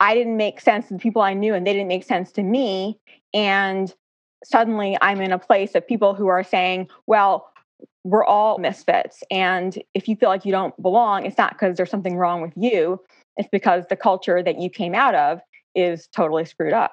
I 0.00 0.14
didn't 0.14 0.36
make 0.36 0.60
sense 0.60 0.88
to 0.88 0.94
the 0.94 1.00
people 1.00 1.22
I 1.22 1.34
knew 1.34 1.54
and 1.54 1.66
they 1.66 1.72
didn't 1.72 1.88
make 1.88 2.04
sense 2.04 2.32
to 2.32 2.42
me. 2.42 2.98
And 3.32 3.92
suddenly 4.44 4.96
I'm 5.00 5.20
in 5.20 5.32
a 5.32 5.38
place 5.38 5.74
of 5.74 5.86
people 5.86 6.14
who 6.14 6.28
are 6.28 6.44
saying, 6.44 6.88
well, 7.06 7.50
we're 8.04 8.24
all 8.24 8.58
misfits. 8.58 9.22
And 9.30 9.80
if 9.94 10.08
you 10.08 10.16
feel 10.16 10.28
like 10.28 10.44
you 10.44 10.52
don't 10.52 10.80
belong, 10.80 11.26
it's 11.26 11.38
not 11.38 11.52
because 11.52 11.76
there's 11.76 11.90
something 11.90 12.16
wrong 12.16 12.40
with 12.40 12.52
you, 12.56 13.00
it's 13.36 13.48
because 13.50 13.84
the 13.88 13.96
culture 13.96 14.42
that 14.42 14.58
you 14.60 14.70
came 14.70 14.94
out 14.94 15.14
of 15.14 15.40
is 15.74 16.08
totally 16.08 16.44
screwed 16.44 16.72
up. 16.72 16.92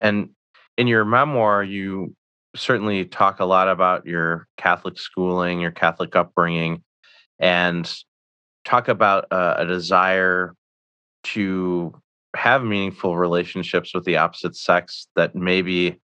And 0.00 0.30
in 0.76 0.86
your 0.86 1.04
memoir, 1.04 1.62
you 1.62 2.14
certainly 2.54 3.04
talk 3.04 3.40
a 3.40 3.44
lot 3.44 3.68
about 3.68 4.06
your 4.06 4.46
Catholic 4.56 4.98
schooling, 4.98 5.60
your 5.60 5.70
Catholic 5.70 6.14
upbringing, 6.14 6.82
and 7.38 7.92
talk 8.64 8.88
about 8.88 9.26
uh, 9.32 9.54
a 9.58 9.66
desire 9.66 10.54
to 11.24 11.94
have 12.36 12.64
meaningful 12.64 13.16
relationships 13.16 13.94
with 13.94 14.04
the 14.04 14.16
opposite 14.16 14.56
sex 14.56 15.06
that 15.16 15.34
maybe 15.34 16.00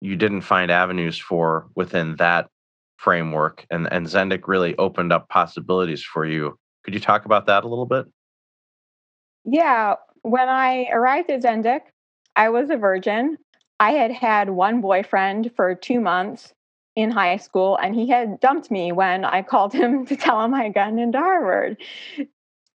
you 0.00 0.16
didn't 0.16 0.40
find 0.42 0.70
avenues 0.70 1.18
for 1.18 1.68
within 1.76 2.16
that 2.16 2.48
framework 2.96 3.66
and 3.70 3.90
and 3.92 4.06
Zendik 4.06 4.46
really 4.46 4.76
opened 4.76 5.12
up 5.12 5.28
possibilities 5.28 6.02
for 6.02 6.26
you. 6.26 6.58
Could 6.84 6.94
you 6.94 7.00
talk 7.00 7.24
about 7.24 7.46
that 7.46 7.64
a 7.64 7.68
little 7.68 7.86
bit? 7.86 8.06
Yeah, 9.44 9.94
when 10.22 10.48
I 10.48 10.88
arrived 10.92 11.30
at 11.30 11.42
Zendik, 11.42 11.80
I 12.36 12.50
was 12.50 12.68
a 12.70 12.76
virgin. 12.76 13.38
I 13.78 13.92
had 13.92 14.10
had 14.12 14.50
one 14.50 14.80
boyfriend 14.82 15.52
for 15.56 15.74
2 15.74 16.00
months 16.00 16.52
in 16.96 17.10
high 17.10 17.36
school 17.36 17.76
and 17.76 17.94
he 17.94 18.08
had 18.08 18.40
dumped 18.40 18.70
me 18.70 18.92
when 18.92 19.24
I 19.24 19.42
called 19.50 19.72
him 19.72 20.04
to 20.06 20.16
tell 20.16 20.42
him 20.42 20.52
I 20.52 20.64
had 20.64 20.74
gotten 20.74 20.98
into 20.98 21.18
Harvard. 21.18 21.78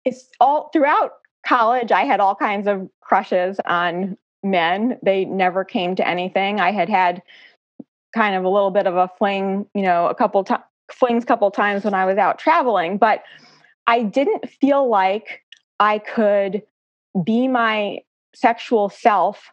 It's 0.04 0.28
all 0.40 0.70
throughout 0.72 1.12
college, 1.46 1.92
I 1.92 2.04
had 2.04 2.20
all 2.20 2.34
kinds 2.34 2.66
of 2.66 2.88
crushes 3.00 3.58
on 3.66 4.16
men. 4.42 4.98
They 5.02 5.24
never 5.24 5.64
came 5.64 5.96
to 5.96 6.06
anything. 6.06 6.60
I 6.60 6.72
had 6.72 6.88
had 6.88 7.22
kind 8.14 8.36
of 8.36 8.44
a 8.44 8.48
little 8.48 8.70
bit 8.70 8.86
of 8.86 8.96
a 8.96 9.10
fling, 9.18 9.66
you 9.74 9.82
know, 9.82 10.06
a 10.06 10.14
couple 10.14 10.44
times 10.44 10.64
flings 10.92 11.24
couple 11.24 11.50
times 11.50 11.84
when 11.84 11.94
I 11.94 12.04
was 12.04 12.18
out 12.18 12.38
traveling, 12.38 12.98
but 12.98 13.22
I 13.86 14.02
didn't 14.02 14.48
feel 14.48 14.88
like 14.88 15.42
I 15.80 15.98
could 15.98 16.62
be 17.24 17.48
my 17.48 18.00
sexual 18.34 18.88
self 18.88 19.50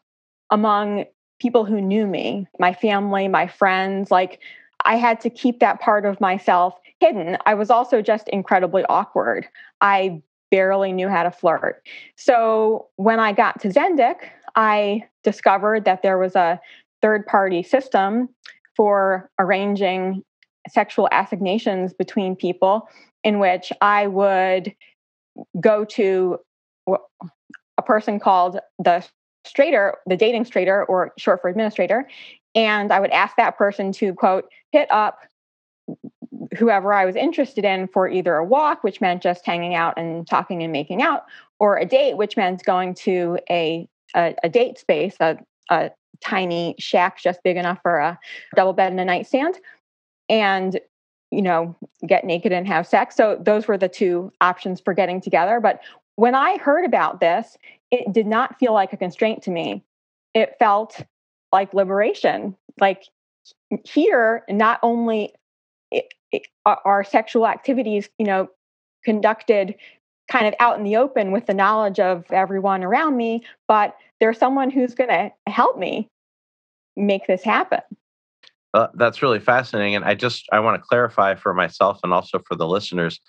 among 0.49 1.05
people 1.39 1.65
who 1.65 1.81
knew 1.81 2.05
me, 2.05 2.47
my 2.59 2.73
family, 2.73 3.27
my 3.27 3.47
friends. 3.47 4.11
Like 4.11 4.39
I 4.85 4.97
had 4.97 5.19
to 5.21 5.29
keep 5.29 5.59
that 5.59 5.79
part 5.79 6.05
of 6.05 6.19
myself 6.19 6.75
hidden. 6.99 7.37
I 7.45 7.53
was 7.53 7.69
also 7.69 8.01
just 8.01 8.27
incredibly 8.29 8.83
awkward. 8.85 9.47
I 9.79 10.21
barely 10.51 10.91
knew 10.91 11.09
how 11.09 11.23
to 11.23 11.31
flirt. 11.31 11.81
So 12.15 12.87
when 12.97 13.19
I 13.19 13.31
got 13.31 13.59
to 13.61 13.69
Zendik, 13.69 14.17
I 14.55 15.05
discovered 15.23 15.85
that 15.85 16.03
there 16.03 16.17
was 16.17 16.35
a 16.35 16.59
third 17.01 17.25
party 17.25 17.63
system 17.63 18.29
for 18.75 19.29
arranging 19.39 20.23
sexual 20.69 21.07
assignations 21.11 21.93
between 21.93 22.35
people 22.35 22.87
in 23.23 23.39
which 23.39 23.71
I 23.81 24.07
would 24.07 24.75
go 25.59 25.85
to 25.85 26.37
a 27.77 27.81
person 27.81 28.19
called 28.19 28.59
the 28.77 29.05
straighter, 29.45 29.97
the 30.05 30.17
dating 30.17 30.45
straighter, 30.45 30.83
or 30.85 31.13
short 31.17 31.41
for 31.41 31.49
administrator, 31.49 32.07
and 32.53 32.91
I 32.91 32.99
would 32.99 33.11
ask 33.11 33.35
that 33.37 33.57
person 33.57 33.91
to 33.93 34.13
quote, 34.13 34.45
hit 34.71 34.87
up 34.91 35.19
whoever 36.57 36.93
I 36.93 37.05
was 37.05 37.15
interested 37.15 37.65
in 37.65 37.87
for 37.87 38.07
either 38.07 38.35
a 38.35 38.45
walk, 38.45 38.83
which 38.83 39.01
meant 39.01 39.21
just 39.21 39.45
hanging 39.45 39.75
out 39.75 39.97
and 39.97 40.27
talking 40.27 40.63
and 40.63 40.71
making 40.71 41.01
out, 41.01 41.25
or 41.59 41.77
a 41.77 41.85
date, 41.85 42.17
which 42.17 42.37
meant 42.37 42.63
going 42.65 42.93
to 42.95 43.39
a 43.49 43.87
a, 44.15 44.35
a 44.43 44.49
date 44.49 44.77
space, 44.77 45.15
a, 45.19 45.37
a 45.69 45.91
tiny 46.21 46.75
shack 46.77 47.19
just 47.21 47.41
big 47.43 47.57
enough 47.57 47.79
for 47.81 47.97
a 47.97 48.19
double 48.55 48.73
bed 48.73 48.91
and 48.91 48.99
a 48.99 49.05
nightstand, 49.05 49.59
and 50.29 50.79
you 51.31 51.41
know 51.41 51.75
get 52.07 52.25
naked 52.25 52.51
and 52.51 52.67
have 52.67 52.87
sex. 52.87 53.15
So 53.15 53.37
those 53.39 53.67
were 53.67 53.77
the 53.77 53.89
two 53.89 54.31
options 54.41 54.81
for 54.81 54.93
getting 54.93 55.21
together. 55.21 55.59
But 55.59 55.81
when 56.15 56.35
I 56.35 56.57
heard 56.57 56.85
about 56.85 57.19
this, 57.19 57.57
it 57.89 58.11
did 58.11 58.27
not 58.27 58.59
feel 58.59 58.73
like 58.73 58.93
a 58.93 58.97
constraint 58.97 59.43
to 59.43 59.51
me. 59.51 59.83
It 60.33 60.55
felt 60.59 61.01
like 61.51 61.73
liberation. 61.73 62.55
Like 62.79 63.03
here, 63.83 64.43
not 64.49 64.79
only 64.83 65.33
our 66.65 67.03
sexual 67.03 67.47
activities, 67.47 68.09
you 68.17 68.25
know, 68.25 68.47
conducted 69.03 69.75
kind 70.29 70.47
of 70.47 70.53
out 70.59 70.77
in 70.77 70.83
the 70.83 70.95
open 70.95 71.31
with 71.31 71.45
the 71.45 71.53
knowledge 71.53 71.99
of 71.99 72.23
everyone 72.31 72.83
around 72.83 73.17
me, 73.17 73.43
but 73.67 73.95
there's 74.19 74.37
someone 74.37 74.69
who's 74.69 74.93
going 74.93 75.09
to 75.09 75.31
help 75.47 75.77
me 75.77 76.07
make 76.95 77.27
this 77.27 77.43
happen. 77.43 77.81
Uh, 78.73 78.87
that's 78.93 79.21
really 79.21 79.39
fascinating, 79.39 79.95
and 79.95 80.05
I 80.05 80.15
just 80.15 80.47
I 80.53 80.61
want 80.61 80.81
to 80.81 80.87
clarify 80.87 81.35
for 81.35 81.53
myself 81.53 81.99
and 82.03 82.13
also 82.13 82.39
for 82.47 82.55
the 82.55 82.67
listeners 82.67 83.19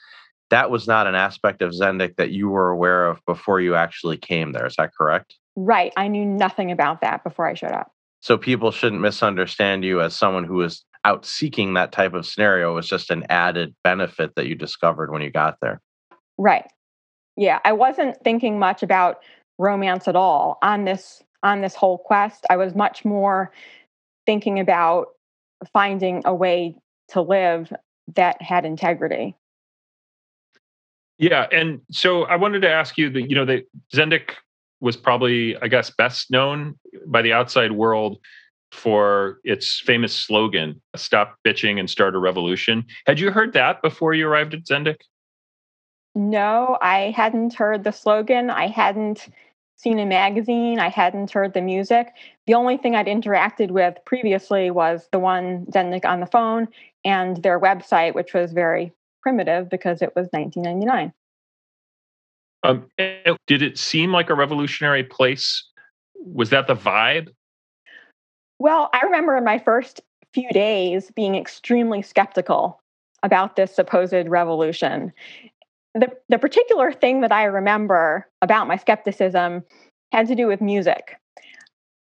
that 0.52 0.70
was 0.70 0.86
not 0.86 1.06
an 1.06 1.14
aspect 1.14 1.62
of 1.62 1.72
Zendik 1.72 2.16
that 2.16 2.30
you 2.30 2.50
were 2.50 2.68
aware 2.68 3.06
of 3.06 3.24
before 3.26 3.58
you 3.62 3.74
actually 3.74 4.18
came 4.18 4.52
there. 4.52 4.66
Is 4.66 4.76
that 4.76 4.90
correct? 4.94 5.34
Right. 5.56 5.94
I 5.96 6.08
knew 6.08 6.26
nothing 6.26 6.70
about 6.70 7.00
that 7.00 7.24
before 7.24 7.46
I 7.46 7.54
showed 7.54 7.72
up. 7.72 7.90
So 8.20 8.36
people 8.36 8.70
shouldn't 8.70 9.00
misunderstand 9.00 9.82
you 9.82 10.02
as 10.02 10.14
someone 10.14 10.44
who 10.44 10.60
is 10.60 10.84
out 11.04 11.26
seeking 11.26 11.74
that 11.74 11.92
type 11.92 12.14
of 12.14 12.26
scenario. 12.26 12.74
Was 12.74 12.88
just 12.88 13.10
an 13.10 13.24
added 13.28 13.74
benefit 13.84 14.34
that 14.36 14.46
you 14.46 14.54
discovered 14.54 15.12
when 15.12 15.22
you 15.22 15.30
got 15.30 15.58
there. 15.60 15.80
Right. 16.38 16.66
Yeah. 17.36 17.60
I 17.64 17.72
wasn't 17.72 18.16
thinking 18.22 18.58
much 18.58 18.82
about 18.82 19.18
romance 19.58 20.08
at 20.08 20.16
all 20.16 20.58
on 20.62 20.84
this 20.84 21.22
on 21.42 21.60
this 21.60 21.74
whole 21.74 21.98
quest. 21.98 22.46
I 22.50 22.56
was 22.56 22.74
much 22.74 23.04
more 23.04 23.52
thinking 24.26 24.60
about 24.60 25.08
finding 25.72 26.22
a 26.24 26.34
way 26.34 26.76
to 27.08 27.20
live 27.20 27.72
that 28.14 28.40
had 28.40 28.64
integrity. 28.64 29.36
Yeah, 31.18 31.46
and 31.52 31.80
so 31.90 32.24
I 32.24 32.36
wanted 32.36 32.62
to 32.62 32.70
ask 32.70 32.98
you 32.98 33.10
that 33.10 33.28
you 33.28 33.36
know 33.36 33.44
the 33.44 33.64
Zendik 33.94 34.30
was 34.80 34.96
probably, 34.96 35.56
I 35.58 35.68
guess, 35.68 35.90
best 35.90 36.30
known 36.30 36.76
by 37.06 37.22
the 37.22 37.32
outside 37.32 37.72
world 37.72 38.18
for 38.72 39.38
its 39.44 39.80
famous 39.80 40.14
slogan, 40.14 40.80
Stop 40.96 41.36
Bitching 41.46 41.78
and 41.78 41.88
Start 41.88 42.14
a 42.14 42.18
Revolution. 42.18 42.84
Had 43.06 43.20
you 43.20 43.30
heard 43.30 43.52
that 43.52 43.82
before 43.82 44.14
you 44.14 44.26
arrived 44.26 44.54
at 44.54 44.64
Zendik? 44.64 44.96
No, 46.14 46.78
I 46.80 47.12
hadn't 47.14 47.54
heard 47.54 47.84
the 47.84 47.92
slogan. 47.92 48.50
I 48.50 48.66
hadn't 48.66 49.28
seen 49.76 49.98
a 49.98 50.06
magazine. 50.06 50.78
I 50.78 50.88
hadn't 50.88 51.30
heard 51.30 51.54
the 51.54 51.60
music. 51.60 52.12
The 52.46 52.54
only 52.54 52.76
thing 52.76 52.94
I'd 52.94 53.06
interacted 53.06 53.70
with 53.70 53.96
previously 54.04 54.70
was 54.70 55.08
the 55.12 55.18
one 55.18 55.66
Zendik 55.66 56.04
on 56.04 56.20
the 56.20 56.26
phone 56.26 56.68
and 57.04 57.42
their 57.42 57.60
website, 57.60 58.14
which 58.14 58.32
was 58.32 58.52
very 58.52 58.92
primitive 59.22 59.68
because 59.68 60.02
it 60.02 60.14
was 60.16 60.28
1999. 60.30 61.12
Um, 62.64 62.88
did 63.46 63.62
it 63.62 63.76
seem 63.76 64.12
like 64.12 64.30
a 64.30 64.34
revolutionary 64.34 65.04
place? 65.04 65.68
Was 66.14 66.50
that 66.50 66.68
the 66.68 66.76
vibe? 66.76 67.28
Well, 68.62 68.90
I 68.92 69.00
remember 69.00 69.36
in 69.36 69.42
my 69.42 69.58
first 69.58 70.02
few 70.32 70.48
days 70.50 71.10
being 71.16 71.34
extremely 71.34 72.00
skeptical 72.00 72.80
about 73.24 73.56
this 73.56 73.74
supposed 73.74 74.28
revolution. 74.28 75.12
The, 75.96 76.12
the 76.28 76.38
particular 76.38 76.92
thing 76.92 77.22
that 77.22 77.32
I 77.32 77.42
remember 77.42 78.28
about 78.40 78.68
my 78.68 78.76
skepticism 78.76 79.64
had 80.12 80.28
to 80.28 80.36
do 80.36 80.46
with 80.46 80.60
music. 80.60 81.16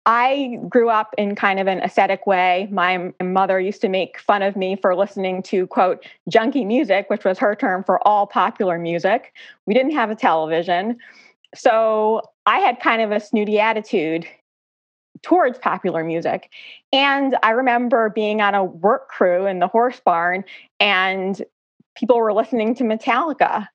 I 0.06 0.58
grew 0.68 0.90
up 0.90 1.16
in 1.18 1.34
kind 1.34 1.62
of 1.62 1.68
an 1.68 1.80
ascetic 1.80 2.28
way. 2.28 2.68
My 2.70 3.14
mother 3.24 3.58
used 3.62 3.80
to 3.80 3.88
make 3.88 4.20
fun 4.20 4.42
of 4.42 4.58
me 4.58 4.76
for 4.76 4.98
listening 4.98 5.42
to, 5.44 5.66
quote, 5.66 6.06
junky 6.30 6.68
music, 6.68 7.10
which 7.10 7.24
was 7.24 7.38
her 7.38 7.56
term 7.56 7.86
for 7.86 8.06
all 8.06 8.28
popular 8.28 8.78
music. 8.78 9.34
We 9.66 9.74
didn't 9.74 9.94
have 9.94 10.10
a 10.10 10.16
television. 10.16 10.98
So 11.56 12.22
I 12.46 12.60
had 12.60 12.82
kind 12.82 13.02
of 13.02 13.14
a 13.14 13.22
snooty 13.22 13.62
attitude 13.62 14.28
towards 15.22 15.58
popular 15.60 16.04
music. 16.04 16.50
And 16.92 17.38
I 17.44 17.52
remember 17.52 18.10
being 18.10 18.42
on 18.42 18.56
a 18.56 18.64
work 18.64 19.10
crew 19.10 19.46
in 19.46 19.60
the 19.60 19.68
horse 19.68 20.00
barn 20.00 20.44
and 20.80 21.42
people 21.96 22.18
were 22.18 22.34
listening 22.34 22.76
to 22.76 22.84
Metallica. 22.84 23.68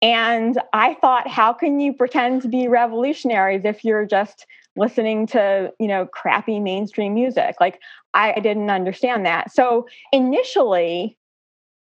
And 0.00 0.60
I 0.72 0.94
thought, 0.94 1.26
how 1.26 1.52
can 1.52 1.80
you 1.80 1.92
pretend 1.92 2.42
to 2.42 2.48
be 2.48 2.68
revolutionaries 2.68 3.64
if 3.64 3.84
you're 3.84 4.06
just 4.06 4.46
listening 4.76 5.26
to, 5.28 5.72
you 5.80 5.88
know, 5.88 6.06
crappy 6.06 6.60
mainstream 6.60 7.14
music? 7.14 7.56
Like, 7.60 7.80
I 8.14 8.38
didn't 8.40 8.70
understand 8.70 9.26
that. 9.26 9.52
So 9.52 9.86
initially, 10.12 11.16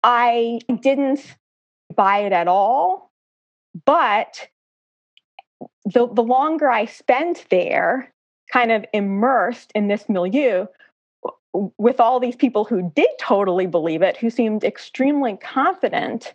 I 0.04 0.60
didn't 0.80 1.36
buy 1.94 2.20
it 2.20 2.32
at 2.32 2.48
all. 2.48 3.10
But 3.84 4.48
the, 5.84 6.08
the 6.12 6.22
longer 6.22 6.70
I 6.70 6.84
spent 6.84 7.46
there, 7.50 8.12
kind 8.52 8.72
of 8.72 8.84
immersed 8.92 9.72
in 9.74 9.88
this 9.88 10.08
milieu 10.08 10.66
with 11.76 12.00
all 12.00 12.20
these 12.20 12.36
people 12.36 12.64
who 12.64 12.92
did 12.94 13.08
totally 13.18 13.66
believe 13.66 14.02
it, 14.02 14.16
who 14.16 14.30
seemed 14.30 14.64
extremely 14.64 15.36
confident 15.36 16.34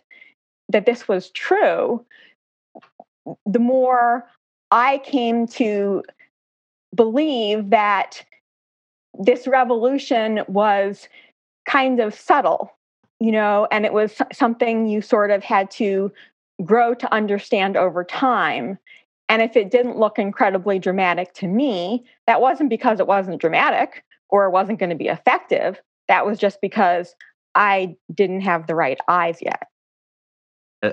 that 0.68 0.86
this 0.86 1.08
was 1.08 1.30
true, 1.30 2.04
the 3.46 3.58
more 3.58 4.28
I 4.70 4.98
came 4.98 5.46
to 5.48 6.02
believe 6.94 7.70
that 7.70 8.24
this 9.18 9.46
revolution 9.46 10.40
was 10.48 11.08
kind 11.66 12.00
of 12.00 12.14
subtle, 12.14 12.76
you 13.20 13.32
know, 13.32 13.68
and 13.70 13.86
it 13.86 13.92
was 13.92 14.20
something 14.32 14.86
you 14.86 15.00
sort 15.00 15.30
of 15.30 15.42
had 15.42 15.70
to 15.72 16.12
grow 16.64 16.94
to 16.94 17.12
understand 17.12 17.76
over 17.76 18.04
time. 18.04 18.78
And 19.28 19.42
if 19.42 19.56
it 19.56 19.70
didn't 19.70 19.98
look 19.98 20.18
incredibly 20.18 20.78
dramatic 20.78 21.32
to 21.34 21.46
me, 21.46 22.04
that 22.26 22.40
wasn't 22.40 22.70
because 22.70 23.00
it 23.00 23.06
wasn't 23.06 23.40
dramatic 23.40 24.04
or 24.28 24.44
it 24.46 24.50
wasn't 24.50 24.78
going 24.78 24.90
to 24.90 24.96
be 24.96 25.08
effective. 25.08 25.80
That 26.08 26.26
was 26.26 26.38
just 26.38 26.60
because 26.60 27.14
I 27.54 27.96
didn't 28.12 28.42
have 28.42 28.66
the 28.66 28.74
right 28.74 28.98
eyes 29.08 29.38
yet. 29.40 29.68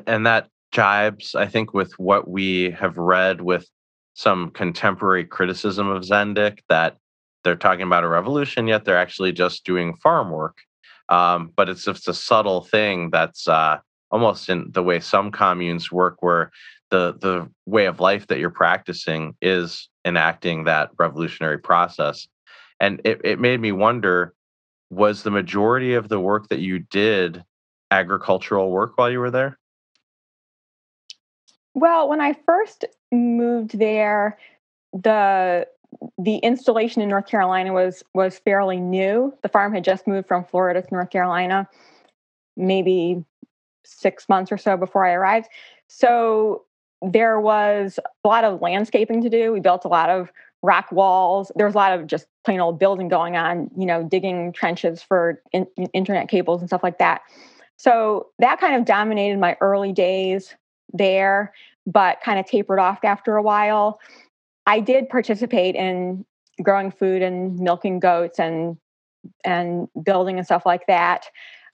And 0.08 0.26
that 0.26 0.48
jibes, 0.72 1.36
I 1.36 1.48
think, 1.48 1.74
with 1.74 1.92
what 2.00 2.30
we 2.30 2.72
have 2.72 2.98
read 2.98 3.42
with 3.42 3.68
some 4.14 4.52
contemporary 4.52 5.26
criticism 5.26 5.88
of 5.90 6.04
Zendik 6.04 6.60
that 6.70 6.98
they're 7.44 7.56
talking 7.56 7.84
about 7.84 8.04
a 8.04 8.08
revolution, 8.08 8.68
yet 8.68 8.86
they're 8.86 8.98
actually 8.98 9.32
just 9.32 9.66
doing 9.66 9.96
farm 9.98 10.30
work. 10.30 10.60
Um, 11.10 11.52
but 11.56 11.68
it's 11.68 11.84
just 11.84 12.08
a 12.08 12.14
subtle 12.14 12.62
thing 12.62 13.10
that's 13.10 13.48
uh, 13.48 13.80
almost 14.12 14.48
in 14.48 14.70
the 14.72 14.84
way 14.84 15.00
some 15.00 15.32
communes 15.32 15.92
work, 15.92 16.18
where 16.22 16.52
the 16.92 17.18
the 17.20 17.50
way 17.66 17.86
of 17.86 18.00
life 18.00 18.28
that 18.28 18.38
you're 18.38 18.52
practicing 18.52 19.36
is 19.42 19.90
enacting 20.06 20.66
that 20.66 20.92
revolutionary 21.00 21.58
process. 21.58 22.28
And 22.80 23.02
it, 23.04 23.22
it 23.24 23.40
made 23.40 23.60
me 23.60 23.72
wonder 23.72 24.34
was 24.90 25.24
the 25.24 25.32
majority 25.32 25.94
of 25.94 26.10
the 26.10 26.20
work 26.20 26.50
that 26.50 26.60
you 26.60 26.80
did 26.80 27.44
agricultural 27.90 28.70
work 28.70 28.98
while 28.98 29.10
you 29.10 29.20
were 29.20 29.32
there? 29.32 29.58
Well 31.74 32.10
when 32.10 32.22
i 32.22 32.34
first 32.46 32.86
moved 33.12 33.80
there 33.80 34.38
the 34.94 35.68
the 36.18 36.38
installation 36.38 37.02
in 37.02 37.10
north 37.10 37.28
carolina 37.28 37.74
was 37.74 38.04
was 38.14 38.40
fairly 38.40 38.80
new. 38.80 39.34
The 39.42 39.50
farm 39.50 39.74
had 39.74 39.86
just 39.86 40.08
moved 40.08 40.28
from 40.28 40.44
florida 40.44 40.82
to 40.82 40.94
north 40.94 41.10
carolina 41.10 41.68
maybe 42.58 43.24
six 43.86 44.28
months 44.28 44.52
or 44.52 44.58
so 44.58 44.76
before 44.76 45.06
i 45.06 45.14
arrived. 45.14 45.48
So 45.88 46.66
there 47.02 47.40
was 47.40 48.00
a 48.24 48.28
lot 48.28 48.44
of 48.44 48.62
landscaping 48.62 49.22
to 49.24 49.30
do. 49.30 49.52
We 49.52 49.60
built 49.60 49.86
a 49.86 49.88
lot 49.88 50.10
of 50.10 50.32
rock 50.64 50.92
walls. 50.92 51.52
There 51.56 51.66
was 51.66 51.76
a 51.76 51.78
lot 51.78 52.00
of 52.00 52.08
just 52.08 52.28
plain 52.46 52.60
old 52.60 52.80
building 52.80 53.08
going 53.08 53.36
on, 53.36 53.70
you 53.76 53.86
know, 53.86 54.04
digging 54.04 54.54
trenches 54.54 55.02
for 55.02 55.42
in, 55.52 55.66
internet 55.94 56.30
cables 56.30 56.62
and 56.62 56.70
stuff 56.70 56.84
like 56.84 57.00
that. 57.00 57.22
So 57.78 58.28
that 58.40 58.60
kind 58.60 58.76
of 58.76 58.86
dominated 58.86 59.40
my 59.40 59.58
early 59.60 59.92
days 59.92 60.56
there, 60.94 61.54
but 61.88 62.22
kind 62.22 62.40
of 62.40 62.46
tapered 62.46 62.80
off 62.80 63.00
after 63.04 63.38
a 63.38 63.42
while. 63.42 64.00
I 64.68 64.80
did 64.80 65.10
participate 65.10 65.76
in 65.76 66.26
growing 66.62 66.92
food 66.92 67.24
and 67.24 67.58
milking 67.58 68.00
goats 68.00 68.40
and 68.40 68.78
and 69.44 69.88
building 70.04 70.38
and 70.38 70.46
stuff 70.46 70.66
like 70.66 70.86
that. 70.88 71.26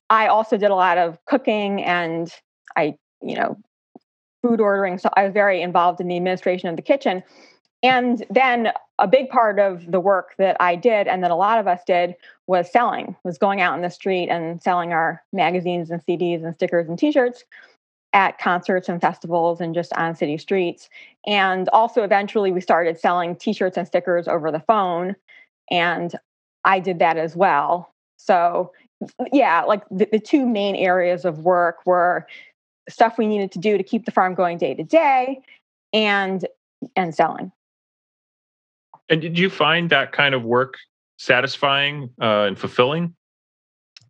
I 0.09 0.27
also 0.27 0.57
did 0.57 0.69
a 0.69 0.75
lot 0.75 0.97
of 0.97 1.17
cooking 1.25 1.83
and 1.83 2.33
I, 2.77 2.97
you 3.21 3.35
know, 3.35 3.57
food 4.41 4.59
ordering. 4.59 4.97
So 4.97 5.09
I 5.15 5.23
was 5.23 5.33
very 5.33 5.61
involved 5.61 5.99
in 5.99 6.07
the 6.07 6.15
administration 6.15 6.69
of 6.69 6.75
the 6.75 6.81
kitchen. 6.81 7.23
And 7.83 8.25
then 8.29 8.71
a 8.99 9.07
big 9.07 9.29
part 9.29 9.59
of 9.59 9.91
the 9.91 9.99
work 9.99 10.35
that 10.37 10.57
I 10.59 10.75
did 10.75 11.07
and 11.07 11.23
that 11.23 11.31
a 11.31 11.35
lot 11.35 11.59
of 11.59 11.67
us 11.67 11.81
did 11.85 12.15
was 12.47 12.71
selling, 12.71 13.15
was 13.23 13.37
going 13.37 13.61
out 13.61 13.75
in 13.75 13.83
the 13.83 13.89
street 13.89 14.29
and 14.29 14.61
selling 14.61 14.93
our 14.93 15.23
magazines 15.31 15.91
and 15.91 16.03
CDs 16.05 16.43
and 16.43 16.55
stickers 16.55 16.87
and 16.87 16.97
t-shirts 16.97 17.43
at 18.13 18.39
concerts 18.39 18.89
and 18.89 18.99
festivals 18.99 19.61
and 19.61 19.75
just 19.75 19.93
on 19.93 20.15
city 20.15 20.37
streets. 20.37 20.89
And 21.27 21.69
also 21.69 22.03
eventually 22.03 22.51
we 22.51 22.61
started 22.61 22.99
selling 22.99 23.35
t-shirts 23.35 23.77
and 23.77 23.85
stickers 23.85 24.27
over 24.27 24.51
the 24.51 24.61
phone 24.61 25.15
and 25.69 26.15
I 26.63 26.79
did 26.79 26.99
that 26.99 27.17
as 27.17 27.35
well. 27.35 27.93
So 28.17 28.71
yeah, 29.31 29.61
like 29.63 29.83
the, 29.91 30.07
the 30.11 30.19
two 30.19 30.47
main 30.47 30.75
areas 30.75 31.25
of 31.25 31.39
work 31.39 31.85
were 31.85 32.25
stuff 32.89 33.17
we 33.17 33.27
needed 33.27 33.51
to 33.51 33.59
do 33.59 33.77
to 33.77 33.83
keep 33.83 34.05
the 34.05 34.11
farm 34.11 34.33
going 34.33 34.57
day 34.57 34.73
to 34.73 34.83
day 34.83 35.41
and 35.93 36.47
and 36.95 37.13
selling. 37.13 37.51
And 39.09 39.21
did 39.21 39.39
you 39.39 39.49
find 39.49 39.89
that 39.89 40.11
kind 40.11 40.35
of 40.35 40.43
work 40.43 40.75
satisfying 41.17 42.09
uh, 42.21 42.43
and 42.43 42.57
fulfilling? 42.57 43.15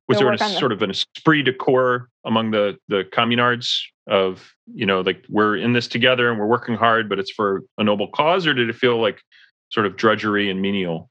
Was 0.08 0.20
there 0.20 0.32
a, 0.32 0.38
sort 0.38 0.72
of 0.72 0.82
an 0.82 0.90
esprit 0.90 1.44
de 1.44 1.54
corps 1.54 2.08
among 2.26 2.52
the 2.52 2.78
the 2.88 3.04
communards 3.12 3.82
of 4.08 4.54
you 4.74 4.86
know 4.86 5.02
like 5.02 5.26
we're 5.30 5.58
in 5.58 5.74
this 5.74 5.88
together 5.88 6.30
and 6.30 6.40
we're 6.40 6.48
working 6.48 6.76
hard 6.76 7.10
but 7.10 7.20
it's 7.20 7.32
for 7.32 7.64
a 7.78 7.84
noble 7.84 8.08
cause 8.08 8.48
or 8.48 8.54
did 8.54 8.70
it 8.70 8.76
feel 8.76 9.02
like 9.02 9.22
sort 9.70 9.86
of 9.86 9.98
drudgery 9.98 10.50
and 10.50 10.62
menial? 10.62 11.10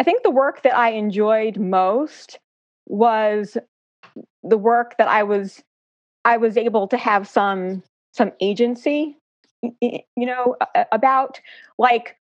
I 0.00 0.04
think 0.04 0.24
the 0.24 0.30
work 0.30 0.62
that 0.62 0.76
i 0.76 0.90
enjoyed 0.90 1.56
most 1.56 2.38
was 2.86 3.56
the 4.42 4.58
work 4.58 4.96
that 4.98 5.06
i 5.06 5.22
was 5.22 5.62
I 6.26 6.36
was 6.38 6.56
able 6.56 6.88
to 6.88 6.96
have 6.96 7.28
some 7.28 7.84
some 8.12 8.32
agency, 8.40 9.16
you 9.80 10.02
know, 10.16 10.56
about 10.90 11.40
like 11.78 12.16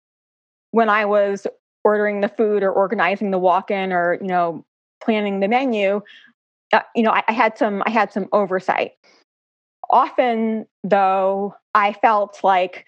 when 0.72 0.88
I 0.88 1.04
was 1.04 1.46
ordering 1.84 2.20
the 2.20 2.28
food 2.28 2.62
or 2.62 2.72
organizing 2.72 3.30
the 3.30 3.38
walk-in 3.38 3.92
or 3.92 4.18
you 4.20 4.26
know 4.26 4.64
planning 5.02 5.38
the 5.40 5.48
menu. 5.48 6.02
Uh, 6.72 6.80
you 6.96 7.02
know, 7.04 7.12
I, 7.12 7.22
I 7.28 7.32
had 7.32 7.56
some 7.56 7.82
I 7.86 7.90
had 7.90 8.12
some 8.12 8.28
oversight. 8.32 8.92
Often, 9.88 10.66
though, 10.82 11.54
I 11.74 11.92
felt 11.92 12.40
like 12.42 12.86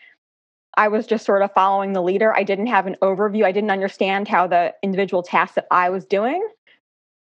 I 0.77 0.89
was 0.89 1.07
just 1.07 1.25
sort 1.25 1.43
of 1.43 1.53
following 1.53 1.93
the 1.93 2.03
leader. 2.03 2.35
I 2.35 2.43
didn't 2.43 2.67
have 2.67 2.89
an 2.89 2.97
overview. 3.03 3.45
I 3.45 3.53
didn't 3.53 3.71
understand 3.71 4.27
how 4.27 4.49
the 4.49 4.75
individual 4.83 5.23
tasks 5.23 5.55
that 5.55 5.69
I 5.71 5.91
was 5.91 6.05
doing 6.05 6.45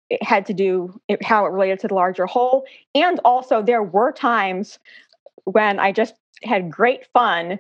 it 0.10 0.22
had 0.24 0.45
to 0.48 0.54
do 0.54 1.00
it, 1.08 1.24
how 1.24 1.45
it 1.45 1.52
related 1.52 1.80
to 1.82 1.88
the 1.88 1.93
larger 1.93 2.26
whole. 2.26 2.65
And 2.95 3.19
also, 3.24 3.62
there 3.62 3.84
were 3.84 4.12
times 4.12 4.80
when 5.45 5.80
I 5.80 5.91
just 5.91 6.15
had 6.43 6.72
great 6.72 7.08
fun 7.13 7.60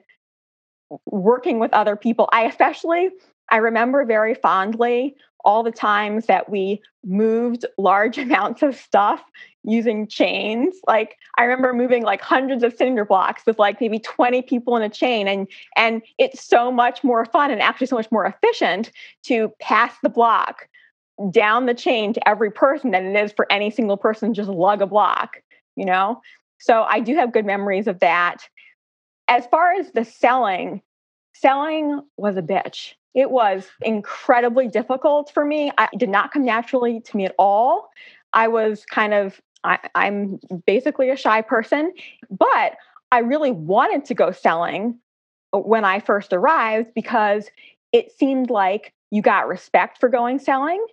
working 1.05 1.59
with 1.59 1.73
other 1.73 1.95
people. 1.95 2.29
I 2.31 2.43
especially, 2.45 3.09
I 3.49 3.57
remember 3.57 4.05
very 4.05 4.33
fondly 4.33 5.15
all 5.45 5.63
the 5.63 5.71
times 5.71 6.25
that 6.25 6.49
we 6.49 6.81
moved 7.05 7.65
large 7.77 8.17
amounts 8.17 8.61
of 8.61 8.75
stuff 8.75 9.23
using 9.63 10.07
chains. 10.07 10.75
Like 10.87 11.17
I 11.37 11.43
remember 11.43 11.73
moving 11.73 12.03
like 12.03 12.21
hundreds 12.21 12.63
of 12.63 12.73
cinder 12.75 13.05
blocks 13.05 13.45
with 13.45 13.59
like 13.59 13.79
maybe 13.81 13.99
20 13.99 14.41
people 14.43 14.75
in 14.77 14.83
a 14.83 14.89
chain 14.89 15.27
and 15.27 15.47
and 15.75 16.01
it's 16.17 16.43
so 16.43 16.71
much 16.71 17.03
more 17.03 17.25
fun 17.25 17.51
and 17.51 17.61
actually 17.61 17.87
so 17.87 17.97
much 17.97 18.11
more 18.11 18.25
efficient 18.25 18.91
to 19.23 19.51
pass 19.59 19.93
the 20.01 20.09
block 20.09 20.69
down 21.31 21.65
the 21.65 21.73
chain 21.73 22.13
to 22.13 22.27
every 22.27 22.51
person 22.51 22.91
than 22.91 23.15
it 23.15 23.23
is 23.23 23.31
for 23.33 23.51
any 23.51 23.69
single 23.69 23.97
person 23.97 24.33
just 24.33 24.49
lug 24.49 24.81
a 24.81 24.87
block, 24.87 25.41
you 25.75 25.85
know? 25.85 26.21
So 26.59 26.83
I 26.83 26.99
do 26.99 27.15
have 27.15 27.33
good 27.33 27.45
memories 27.45 27.87
of 27.87 27.99
that. 27.99 28.37
As 29.27 29.45
far 29.47 29.73
as 29.73 29.91
the 29.91 30.05
selling, 30.05 30.81
selling 31.33 32.01
was 32.17 32.37
a 32.37 32.41
bitch. 32.41 32.93
it 33.13 33.31
was 33.31 33.67
incredibly 33.81 34.67
difficult 34.67 35.31
for 35.33 35.43
me. 35.45 35.71
I 35.77 35.89
did 35.97 36.09
not 36.09 36.31
come 36.31 36.45
naturally 36.45 37.01
to 37.01 37.17
me 37.17 37.25
at 37.25 37.35
all. 37.39 37.89
I 38.33 38.47
was 38.47 38.85
kind 38.85 39.13
of, 39.13 39.41
I, 39.63 39.79
I'm 39.95 40.39
basically 40.65 41.09
a 41.09 41.17
shy 41.17 41.41
person, 41.41 41.91
but 42.29 42.75
I 43.11 43.19
really 43.19 43.51
wanted 43.51 44.05
to 44.05 44.13
go 44.13 44.31
selling 44.31 44.99
when 45.51 45.83
I 45.83 45.99
first 45.99 46.31
arrived 46.31 46.93
because 46.93 47.49
it 47.91 48.11
seemed 48.11 48.49
like 48.51 48.93
you 49.11 49.21
got 49.21 49.47
respect 49.47 49.99
for 49.99 50.09
going 50.09 50.39
selling. 50.39 50.83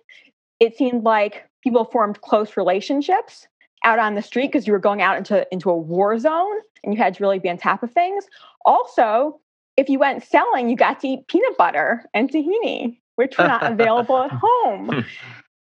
It 0.59 0.75
seemed 0.75 1.03
like 1.03 1.49
people 1.63 1.85
formed 1.85 2.21
close 2.21 2.57
relationships 2.57 3.47
out 3.85 3.99
on 3.99 4.15
the 4.15 4.21
street 4.21 4.51
because 4.51 4.65
you 4.65 4.73
were 4.73 4.79
going 4.79 5.01
out 5.01 5.17
into, 5.17 5.45
into 5.51 5.69
a 5.69 5.77
war 5.77 6.17
zone 6.17 6.55
and 6.83 6.93
you 6.93 6.99
had 6.99 7.13
to 7.13 7.23
really 7.23 7.39
be 7.39 7.49
on 7.49 7.57
top 7.57 7.83
of 7.83 7.91
things. 7.91 8.25
Also, 8.65 9.39
if 9.77 9.87
you 9.87 9.99
went 9.99 10.23
selling, 10.23 10.69
you 10.69 10.75
got 10.75 10.99
to 11.01 11.07
eat 11.07 11.27
peanut 11.27 11.57
butter 11.57 12.03
and 12.13 12.31
tahini, 12.31 12.97
which 13.15 13.37
were 13.37 13.47
not 13.47 13.71
available 13.71 14.23
at 14.23 14.31
home. 14.41 14.87
Hmm. 14.87 14.99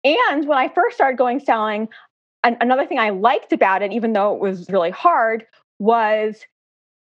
And 0.05 0.47
when 0.47 0.57
I 0.57 0.69
first 0.69 0.95
started 0.95 1.17
going 1.17 1.41
selling, 1.41 1.89
an- 2.43 2.57
another 2.61 2.85
thing 2.85 2.99
I 2.99 3.09
liked 3.09 3.51
about 3.51 3.81
it, 3.81 3.91
even 3.91 4.13
though 4.13 4.33
it 4.33 4.39
was 4.39 4.69
really 4.69 4.91
hard, 4.91 5.45
was 5.77 6.45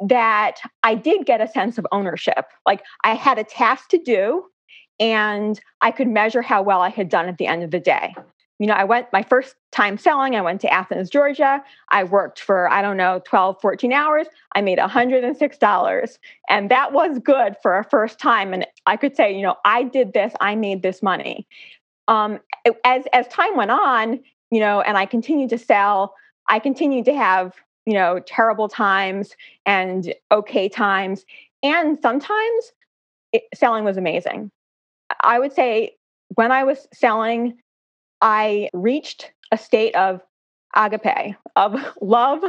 that 0.07 0.59
I 0.83 0.95
did 0.95 1.25
get 1.25 1.41
a 1.41 1.47
sense 1.47 1.77
of 1.77 1.88
ownership. 1.91 2.45
Like 2.65 2.83
I 3.03 3.15
had 3.15 3.39
a 3.39 3.43
task 3.43 3.89
to 3.89 3.97
do 3.97 4.45
and 4.99 5.60
I 5.81 5.91
could 5.91 6.08
measure 6.08 6.41
how 6.41 6.62
well 6.62 6.81
I 6.81 6.89
had 6.89 7.10
done 7.10 7.27
at 7.27 7.38
the 7.38 7.47
end 7.47 7.63
of 7.63 7.71
the 7.71 7.79
day 7.79 8.13
you 8.60 8.67
know, 8.67 8.73
I 8.73 8.86
went 8.86 9.12
my 9.12 9.21
first 9.21 9.55
time 9.71 9.97
selling, 9.97 10.36
I 10.36 10.41
went 10.41 10.62
to 10.62 10.71
Athens, 10.71 11.10
Georgia. 11.10 11.62
I 11.89 12.05
worked 12.05 12.39
for, 12.39 12.69
I 12.69 12.81
don't 12.81 12.95
know, 12.95 13.21
12, 13.25 13.60
14 13.62 13.91
hours. 13.91 14.27
I 14.53 14.62
made 14.62 14.77
$106. 14.77 16.17
And 16.49 16.71
that 16.71 16.93
was 16.93 17.19
good 17.19 17.55
for 17.62 17.77
a 17.77 17.84
first 17.84 18.17
time. 18.17 18.53
And 18.53 18.65
I 18.86 18.95
could 18.95 19.15
say, 19.15 19.36
you 19.36 19.41
know, 19.41 19.55
I 19.65 19.84
did 19.84 20.13
this, 20.13 20.34
I 20.39 20.55
made 20.55 20.84
this 20.84 21.03
money. 21.03 21.47
Um, 22.08 22.39
as, 22.86 23.03
as 23.12 23.27
time 23.27 23.58
went 23.58 23.71
on, 23.71 24.21
you 24.51 24.60
know, 24.62 24.79
and 24.81 24.97
I 24.97 25.05
continued 25.05 25.49
to 25.49 25.58
sell, 25.58 26.13
I 26.47 26.60
continued 26.60 27.05
to 27.05 27.13
have, 27.13 27.55
you 27.86 27.93
know, 27.93 28.19
terrible 28.25 28.69
times 28.69 29.31
and 29.65 30.13
okay 30.31 30.69
times. 30.69 31.25
And 31.62 31.99
sometimes 32.01 32.71
it, 33.34 33.43
selling 33.53 33.84
was 33.84 33.97
amazing. 33.97 34.49
I 35.23 35.39
would 35.39 35.53
say 35.53 35.95
when 36.35 36.51
I 36.51 36.63
was 36.63 36.87
selling, 36.93 37.57
I 38.21 38.69
reached 38.73 39.31
a 39.51 39.57
state 39.57 39.95
of 39.95 40.21
agape, 40.75 41.35
of 41.55 41.79
love, 42.01 42.43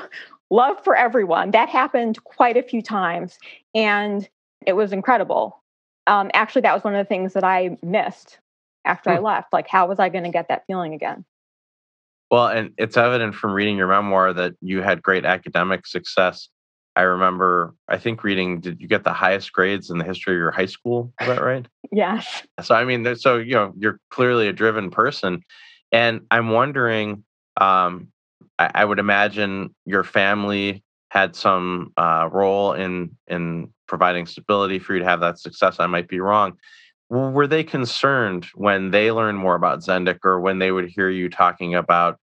love 0.51 0.83
for 0.85 0.97
everyone. 0.97 1.51
That 1.51 1.69
happened 1.69 2.23
quite 2.25 2.57
a 2.57 2.63
few 2.63 2.83
times, 2.83 3.39
and 3.75 4.29
it 4.67 4.75
was 4.75 4.93
incredible. 4.93 5.63
Um, 6.07 6.31
actually, 6.35 6.63
that 6.63 6.75
was 6.75 6.85
one 6.85 6.95
of 6.95 7.05
the 7.05 7.09
things 7.09 7.33
that 7.33 7.45
I 7.45 7.77
missed 7.83 8.39
after 8.85 9.11
hmm. 9.11 9.17
I 9.17 9.21
left. 9.21 9.53
Like, 9.53 9.69
how 9.69 9.89
was 9.89 9.99
I 9.99 10.09
going 10.09 10.25
to 10.25 10.31
get 10.31 10.49
that 10.49 10.65
feeling 10.67 10.95
again? 10.95 11.25
Well, 12.31 12.49
and 12.49 12.73
it's 12.77 12.97
evident 12.97 13.35
from 13.35 13.53
reading 13.53 13.77
your 13.77 13.87
memoir 13.87 14.33
that 14.33 14.55
you 14.61 14.83
had 14.83 15.03
great 15.03 15.25
academic 15.25 15.87
success. 15.87 16.49
I 16.97 17.03
remember, 17.03 17.75
I 17.89 17.99
think 17.99 18.25
reading, 18.25 18.61
did 18.61 18.81
you 18.81 18.89
get 18.89 19.05
the 19.05 19.13
highest 19.13 19.53
grades 19.53 19.91
in 19.91 19.99
the 19.99 20.05
history 20.05 20.35
of 20.35 20.39
your 20.39 20.51
high 20.51 20.67
school? 20.67 21.13
Is 21.21 21.27
that 21.29 21.43
right? 21.43 21.67
yes. 21.93 22.43
So, 22.63 22.75
I 22.75 22.87
mean, 22.87 23.15
so, 23.17 23.37
you 23.37 23.55
know, 23.55 23.75
you're 23.79 24.01
clearly 24.11 24.49
a 24.49 24.53
driven 24.53 24.91
person. 24.91 25.43
And 25.93 26.23
I'm 26.31 26.49
wondering, 26.49 27.25
um, 27.61 28.09
I, 28.59 28.71
I 28.75 28.85
would 28.85 28.99
imagine 28.99 29.75
your 29.85 30.05
family 30.05 30.83
had 31.11 31.37
some 31.37 31.93
uh, 31.97 32.29
role 32.33 32.73
in 32.73 33.17
in 33.29 33.73
providing 33.87 34.27
stability 34.27 34.79
for 34.79 34.95
you 34.95 35.01
to 35.01 35.05
have 35.05 35.21
that 35.21 35.39
success. 35.39 35.77
I 35.79 35.87
might 35.87 36.09
be 36.09 36.21
wrong. 36.21 36.55
Were 37.09 37.47
they 37.47 37.63
concerned 37.63 38.47
when 38.55 38.91
they 38.91 39.13
learned 39.13 39.39
more 39.39 39.55
about 39.55 39.81
Zendik 39.81 40.25
or 40.25 40.41
when 40.41 40.59
they 40.59 40.73
would 40.73 40.89
hear 40.89 41.09
you 41.09 41.29
talking 41.29 41.77
about 41.77 42.19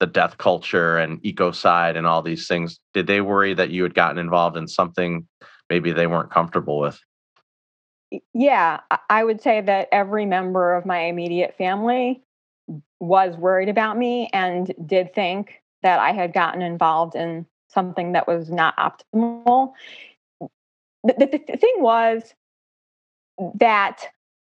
the 0.00 0.06
death 0.06 0.38
culture 0.38 0.98
and 0.98 1.22
ecocide 1.22 1.96
and 1.96 2.06
all 2.06 2.22
these 2.22 2.46
things, 2.46 2.78
did 2.92 3.06
they 3.06 3.20
worry 3.20 3.54
that 3.54 3.70
you 3.70 3.82
had 3.82 3.94
gotten 3.94 4.18
involved 4.18 4.56
in 4.56 4.68
something 4.68 5.26
maybe 5.70 5.92
they 5.92 6.06
weren't 6.06 6.30
comfortable 6.30 6.78
with? 6.78 7.00
Yeah, 8.34 8.80
I 9.10 9.24
would 9.24 9.40
say 9.40 9.60
that 9.62 9.88
every 9.90 10.26
member 10.26 10.74
of 10.74 10.86
my 10.86 11.00
immediate 11.00 11.56
family 11.56 12.22
was 13.00 13.36
worried 13.36 13.68
about 13.68 13.98
me 13.98 14.30
and 14.32 14.72
did 14.84 15.14
think 15.14 15.62
that 15.82 15.98
I 15.98 16.12
had 16.12 16.32
gotten 16.32 16.62
involved 16.62 17.14
in 17.14 17.46
something 17.68 18.12
that 18.12 18.26
was 18.26 18.50
not 18.50 18.76
optimal. 18.76 19.72
The, 20.40 21.14
the, 21.18 21.42
the 21.46 21.56
thing 21.56 21.74
was 21.78 22.34
that 23.54 24.06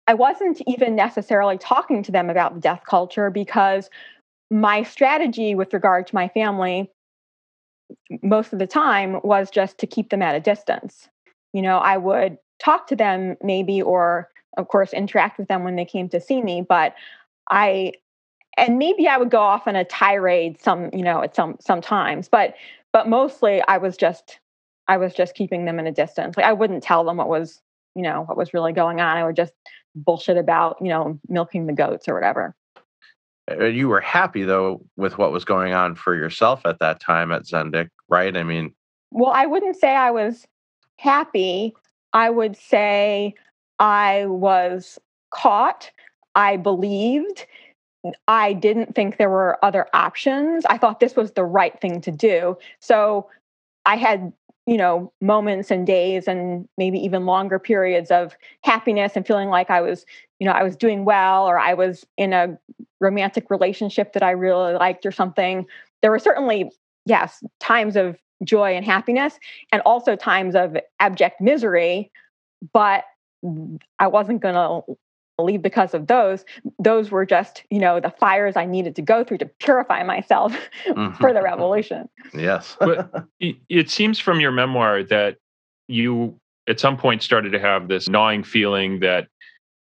I 0.07 0.13
wasn't 0.13 0.61
even 0.67 0.95
necessarily 0.95 1.57
talking 1.57 2.03
to 2.03 2.11
them 2.11 2.29
about 2.29 2.55
the 2.55 2.61
death 2.61 2.83
culture 2.87 3.29
because 3.29 3.89
my 4.49 4.83
strategy 4.83 5.55
with 5.55 5.73
regard 5.73 6.07
to 6.07 6.15
my 6.15 6.27
family 6.29 6.91
most 8.21 8.53
of 8.53 8.59
the 8.59 8.67
time 8.67 9.19
was 9.23 9.49
just 9.49 9.77
to 9.77 9.87
keep 9.87 10.09
them 10.09 10.21
at 10.21 10.35
a 10.35 10.39
distance. 10.39 11.07
You 11.53 11.61
know, 11.61 11.77
I 11.77 11.97
would 11.97 12.37
talk 12.59 12.87
to 12.87 12.95
them 12.95 13.37
maybe 13.41 13.81
or 13.81 14.29
of 14.57 14.67
course 14.67 14.93
interact 14.93 15.37
with 15.37 15.47
them 15.47 15.63
when 15.63 15.75
they 15.75 15.85
came 15.85 16.09
to 16.09 16.19
see 16.19 16.41
me, 16.41 16.65
but 16.67 16.95
I 17.49 17.93
and 18.57 18.77
maybe 18.79 19.07
I 19.07 19.17
would 19.17 19.29
go 19.29 19.39
off 19.39 19.67
on 19.67 19.75
a 19.75 19.85
tirade 19.85 20.59
some, 20.59 20.89
you 20.91 21.03
know, 21.03 21.21
at 21.21 21.35
some 21.35 21.57
sometimes, 21.59 22.27
but 22.27 22.55
but 22.91 23.07
mostly 23.07 23.61
I 23.67 23.77
was 23.77 23.95
just 23.95 24.39
I 24.87 24.97
was 24.97 25.13
just 25.13 25.35
keeping 25.35 25.65
them 25.65 25.79
in 25.79 25.87
a 25.87 25.91
distance. 25.91 26.37
Like 26.37 26.45
I 26.45 26.53
wouldn't 26.53 26.83
tell 26.83 27.03
them 27.03 27.17
what 27.17 27.29
was, 27.29 27.61
you 27.95 28.01
know, 28.01 28.23
what 28.23 28.37
was 28.37 28.53
really 28.53 28.73
going 28.73 28.99
on. 28.99 29.17
I 29.17 29.25
would 29.25 29.35
just 29.35 29.53
bullshit 29.95 30.37
about, 30.37 30.77
you 30.81 30.89
know, 30.89 31.19
milking 31.29 31.67
the 31.67 31.73
goats 31.73 32.07
or 32.07 32.13
whatever. 32.13 32.55
You 33.49 33.87
were 33.87 34.01
happy 34.01 34.43
though 34.43 34.81
with 34.97 35.17
what 35.17 35.31
was 35.31 35.45
going 35.45 35.73
on 35.73 35.95
for 35.95 36.15
yourself 36.15 36.65
at 36.65 36.79
that 36.79 36.99
time 36.99 37.31
at 37.31 37.43
Zendik, 37.43 37.89
right? 38.09 38.35
I 38.35 38.43
mean, 38.43 38.73
well, 39.11 39.31
I 39.31 39.45
wouldn't 39.45 39.77
say 39.77 39.95
I 39.95 40.11
was 40.11 40.45
happy. 40.97 41.73
I 42.13 42.29
would 42.29 42.57
say 42.57 43.35
I 43.79 44.25
was 44.25 44.99
caught. 45.31 45.91
I 46.35 46.57
believed. 46.57 47.45
I 48.27 48.53
didn't 48.53 48.95
think 48.95 49.17
there 49.17 49.29
were 49.29 49.63
other 49.63 49.87
options. 49.93 50.65
I 50.65 50.77
thought 50.77 50.99
this 50.99 51.15
was 51.15 51.31
the 51.31 51.43
right 51.43 51.79
thing 51.79 52.01
to 52.01 52.11
do. 52.11 52.57
So 52.79 53.29
I 53.85 53.95
had 53.95 54.33
you 54.67 54.77
know 54.77 55.11
moments 55.21 55.71
and 55.71 55.87
days 55.87 56.27
and 56.27 56.67
maybe 56.77 56.99
even 56.99 57.25
longer 57.25 57.57
periods 57.57 58.11
of 58.11 58.35
happiness 58.63 59.13
and 59.15 59.25
feeling 59.25 59.47
like 59.47 59.69
i 59.69 59.79
was 59.81 60.05
you 60.39 60.45
know 60.45 60.53
i 60.53 60.63
was 60.63 60.75
doing 60.75 61.05
well 61.05 61.45
or 61.45 61.57
i 61.57 61.73
was 61.73 62.05
in 62.17 62.33
a 62.33 62.57
romantic 62.99 63.49
relationship 63.49 64.13
that 64.13 64.23
i 64.23 64.31
really 64.31 64.73
liked 64.73 65.05
or 65.05 65.11
something 65.11 65.65
there 66.01 66.11
were 66.11 66.19
certainly 66.19 66.71
yes 67.05 67.43
times 67.59 67.95
of 67.95 68.17
joy 68.43 68.75
and 68.75 68.85
happiness 68.85 69.39
and 69.71 69.81
also 69.83 70.15
times 70.15 70.55
of 70.55 70.77
abject 70.99 71.41
misery 71.41 72.11
but 72.73 73.03
i 73.99 74.07
wasn't 74.07 74.41
going 74.41 74.55
to 74.55 74.95
leave 75.39 75.61
because 75.61 75.93
of 75.93 76.07
those. 76.07 76.45
Those 76.79 77.11
were 77.11 77.25
just 77.25 77.63
you 77.69 77.79
know 77.79 77.99
the 77.99 78.09
fires 78.09 78.55
i 78.55 78.65
needed 78.65 78.95
to 78.95 79.01
go 79.01 79.23
through 79.23 79.39
to 79.39 79.45
purify 79.45 80.03
myself 80.03 80.53
mm-hmm. 80.87 81.15
for 81.19 81.33
the 81.33 81.41
revolution. 81.43 82.09
Yes. 82.33 82.75
But 82.87 83.25
it 83.39 83.89
seems 83.89 84.19
from 84.19 84.39
your 84.39 84.51
memoir 84.51 85.03
that 85.03 85.37
you 85.87 86.39
at 86.67 86.79
some 86.79 86.97
point 86.97 87.21
started 87.21 87.51
to 87.51 87.59
have 87.59 87.87
this 87.87 88.09
gnawing 88.09 88.43
feeling 88.43 88.99
that 88.99 89.27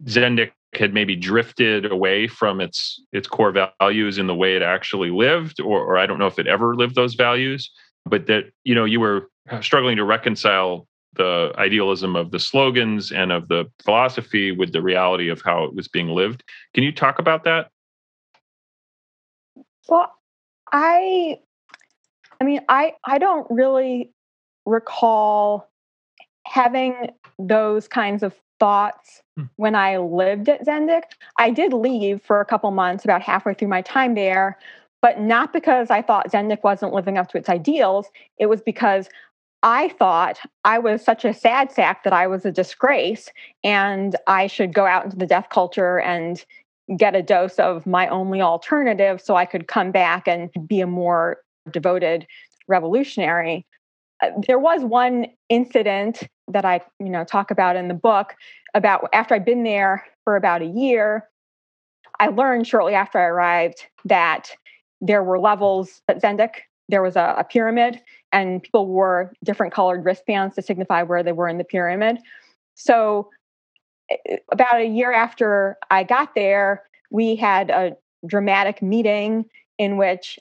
zendik 0.06 0.52
had 0.74 0.94
maybe 0.94 1.16
drifted 1.16 1.92
away 1.92 2.28
from 2.28 2.62
its 2.62 3.02
its 3.12 3.28
core 3.28 3.52
values 3.80 4.18
in 4.18 4.28
the 4.28 4.36
way 4.36 4.56
it 4.56 4.62
actually 4.62 5.10
lived 5.10 5.60
or, 5.60 5.84
or 5.84 5.98
i 5.98 6.06
don't 6.06 6.20
know 6.20 6.28
if 6.28 6.38
it 6.38 6.48
ever 6.48 6.76
lived 6.76 6.96
those 6.96 7.16
values 7.16 7.72
but 8.06 8.28
that 8.28 8.46
you 8.64 8.76
know 8.76 8.86
you 8.86 9.00
were 9.00 9.30
struggling 9.62 9.98
to 9.98 10.04
reconcile 10.04 10.88
the 11.14 11.52
idealism 11.58 12.16
of 12.16 12.32
the 12.32 12.40
slogans 12.40 13.12
and 13.12 13.32
of 13.32 13.48
the 13.48 13.66
philosophy 13.84 14.52
with 14.52 14.72
the 14.72 14.82
reality 14.82 15.30
of 15.30 15.42
how 15.42 15.64
it 15.64 15.74
was 15.74 15.88
being 15.88 16.10
lived. 16.10 16.44
Can 16.74 16.84
you 16.84 16.92
talk 16.92 17.20
about 17.20 17.44
that? 17.46 17.70
Well, 19.88 20.14
I 20.72 21.40
I 22.40 22.44
mean, 22.44 22.62
I 22.70 22.94
I 23.04 23.18
don't 23.18 23.48
really 23.50 24.12
recall 24.66 25.70
having 26.46 27.10
those 27.38 27.88
kinds 27.88 28.24
of 28.24 28.36
thoughts 28.60 29.22
hmm. 29.36 29.46
when 29.56 29.76
I 29.76 29.98
lived 29.98 30.50
at 30.50 30.66
Zendik. 30.66 31.04
I 31.38 31.50
did 31.52 31.74
leave 31.74 32.22
for 32.22 32.42
a 32.42 32.46
couple 32.46 32.72
months 32.72 33.04
about 33.06 33.22
halfway 33.22 33.54
through 33.54 33.68
my 33.70 33.82
time 33.82 34.16
there, 34.16 34.58
but 35.02 35.20
not 35.20 35.54
because 35.54 35.90
I 35.90 36.02
thought 36.02 36.32
Zendik 36.32 36.64
wasn't 36.64 36.94
living 36.94 37.18
up 37.18 37.30
to 37.30 37.38
its 37.38 37.50
ideals. 37.50 38.08
It 38.38 38.48
was 38.48 38.62
because 38.62 39.10
I 39.62 39.90
thought 39.90 40.40
I 40.64 40.80
was 40.80 41.04
such 41.04 41.26
a 41.26 41.34
sad 41.34 41.72
sack 41.72 42.04
that 42.04 42.14
I 42.14 42.28
was 42.28 42.46
a 42.46 42.52
disgrace 42.52 43.30
and 43.64 44.16
I 44.28 44.48
should 44.48 44.74
go 44.74 44.86
out 44.86 45.06
into 45.06 45.18
the 45.18 45.26
death 45.26 45.48
culture 45.50 46.00
and 46.00 46.44
get 46.98 47.16
a 47.16 47.22
dose 47.22 47.60
of 47.60 47.86
my 47.86 48.08
only 48.08 48.42
alternative 48.42 49.22
so 49.22 49.36
I 49.36 49.46
could 49.46 49.68
come 49.68 49.92
back 49.92 50.28
and 50.28 50.50
be 50.66 50.82
a 50.82 50.88
more 50.88 51.38
devoted 51.72 52.26
revolutionary. 52.68 53.66
Uh, 54.24 54.32
there 54.48 54.60
was 54.60 54.84
one 54.84 55.28
incident 55.50 56.24
that 56.50 56.66
I, 56.66 56.82
you 57.00 57.10
know, 57.10 57.24
talk 57.24 57.52
about 57.52 57.76
in 57.76 57.88
the 57.88 57.94
book 57.94 58.36
about 58.74 59.10
after 59.14 59.36
I'd 59.36 59.46
been 59.46 59.64
there 59.64 60.06
for 60.24 60.36
about 60.36 60.62
a 60.62 60.66
year, 60.66 61.28
I 62.20 62.28
learned 62.28 62.68
shortly 62.68 62.94
after 62.94 63.18
I 63.18 63.26
arrived 63.26 63.86
that 64.06 64.52
there 65.02 65.24
were 65.24 65.40
levels 65.40 66.02
at 66.08 66.22
Zendik. 66.22 66.56
There 66.90 67.02
was 67.02 67.16
a, 67.16 67.36
a 67.38 67.44
pyramid, 67.44 68.02
and 68.32 68.62
people 68.64 68.88
wore 68.88 69.32
different 69.44 69.74
colored 69.74 70.04
wristbands 70.04 70.56
to 70.56 70.62
signify 70.62 71.04
where 71.04 71.24
they 71.24 71.32
were 71.32 71.48
in 71.48 71.58
the 71.58 71.64
pyramid. 71.64 72.18
So, 72.76 73.30
eh, 74.10 74.38
about 74.52 74.82
a 74.82 74.86
year 74.86 75.14
after 75.14 75.78
I 75.92 76.04
got 76.04 76.36
there, 76.36 76.84
we 77.12 77.36
had 77.36 77.70
a 77.70 77.96
dramatic 78.26 78.82
meeting 78.82 79.46
in 79.78 79.98
which 79.98 80.40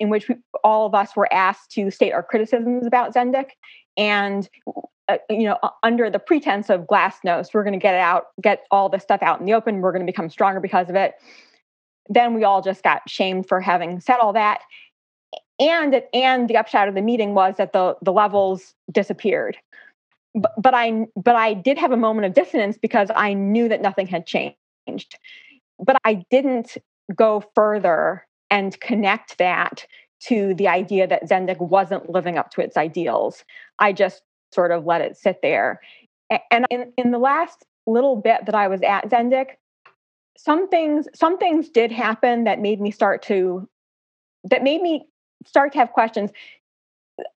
in 0.00 0.08
which 0.08 0.28
we, 0.28 0.34
all 0.64 0.86
of 0.86 0.94
us 0.94 1.14
were 1.14 1.32
asked 1.32 1.70
to 1.72 1.90
state 1.90 2.12
our 2.12 2.24
criticisms 2.24 2.86
about 2.86 3.14
Zendik. 3.14 3.50
And 3.96 4.48
uh, 5.08 5.18
you 5.28 5.44
know, 5.44 5.58
under 5.82 6.10
the 6.10 6.18
pretense 6.18 6.70
of 6.70 6.86
glass 6.86 7.18
glasnost, 7.24 7.54
we're 7.54 7.64
going 7.64 7.72
to 7.72 7.78
get 7.78 7.94
it 7.94 8.00
out, 8.00 8.26
get 8.40 8.66
all 8.70 8.88
this 8.88 9.02
stuff 9.02 9.22
out 9.22 9.40
in 9.40 9.46
the 9.46 9.52
open. 9.52 9.80
We're 9.80 9.92
going 9.92 10.06
to 10.06 10.10
become 10.10 10.30
stronger 10.30 10.60
because 10.60 10.88
of 10.88 10.94
it. 10.94 11.14
Then 12.08 12.34
we 12.34 12.44
all 12.44 12.62
just 12.62 12.82
got 12.82 13.08
shamed 13.08 13.48
for 13.48 13.60
having 13.60 14.00
said 14.00 14.18
all 14.18 14.32
that. 14.32 14.60
And 15.58 16.02
and 16.14 16.48
the 16.48 16.56
upshot 16.56 16.88
of 16.88 16.94
the 16.94 17.02
meeting 17.02 17.34
was 17.34 17.56
that 17.56 17.72
the 17.72 17.96
the 18.02 18.12
levels 18.12 18.74
disappeared. 18.90 19.56
But, 20.34 20.52
but 20.58 20.74
I 20.74 21.06
but 21.16 21.36
I 21.36 21.54
did 21.54 21.78
have 21.78 21.92
a 21.92 21.96
moment 21.96 22.26
of 22.26 22.34
dissonance 22.34 22.78
because 22.78 23.10
I 23.14 23.34
knew 23.34 23.68
that 23.68 23.82
nothing 23.82 24.06
had 24.06 24.26
changed. 24.26 25.18
But 25.78 25.96
I 26.04 26.24
didn't 26.30 26.76
go 27.14 27.44
further 27.54 28.26
and 28.50 28.78
connect 28.80 29.38
that 29.38 29.86
to 30.24 30.54
the 30.54 30.68
idea 30.68 31.06
that 31.06 31.28
Zendik 31.28 31.58
wasn't 31.58 32.08
living 32.08 32.38
up 32.38 32.50
to 32.52 32.60
its 32.60 32.76
ideals. 32.76 33.44
I 33.78 33.92
just 33.92 34.22
sort 34.52 34.70
of 34.70 34.84
let 34.84 35.00
it 35.00 35.16
sit 35.16 35.40
there. 35.42 35.80
And 36.50 36.66
in, 36.70 36.92
in 36.96 37.10
the 37.10 37.18
last 37.18 37.64
little 37.86 38.16
bit 38.16 38.46
that 38.46 38.54
I 38.54 38.68
was 38.68 38.80
at 38.82 39.10
Zendik, 39.10 39.56
some 40.36 40.68
things 40.68 41.06
some 41.14 41.38
things 41.38 41.68
did 41.68 41.92
happen 41.92 42.44
that 42.44 42.58
made 42.58 42.80
me 42.80 42.90
start 42.90 43.22
to 43.22 43.68
that 44.44 44.62
made 44.62 44.80
me 44.80 45.06
start 45.46 45.72
to 45.72 45.78
have 45.78 45.92
questions. 45.92 46.30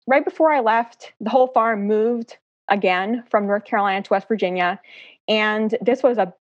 Right 0.07 0.25
before 0.25 0.51
I 0.51 0.61
left, 0.61 1.13
the 1.21 1.31
whole 1.31 1.49
farm 1.49 1.87
moved 1.87 2.37
again 2.69 3.25
from 3.31 3.47
North 3.47 3.65
Carolina 3.65 4.03
to 4.03 4.11
West 4.11 4.29
Virginia. 4.29 4.81
And 5.29 5.77
this 5.81 6.03
was 6.03 6.19
a, 6.19 6.33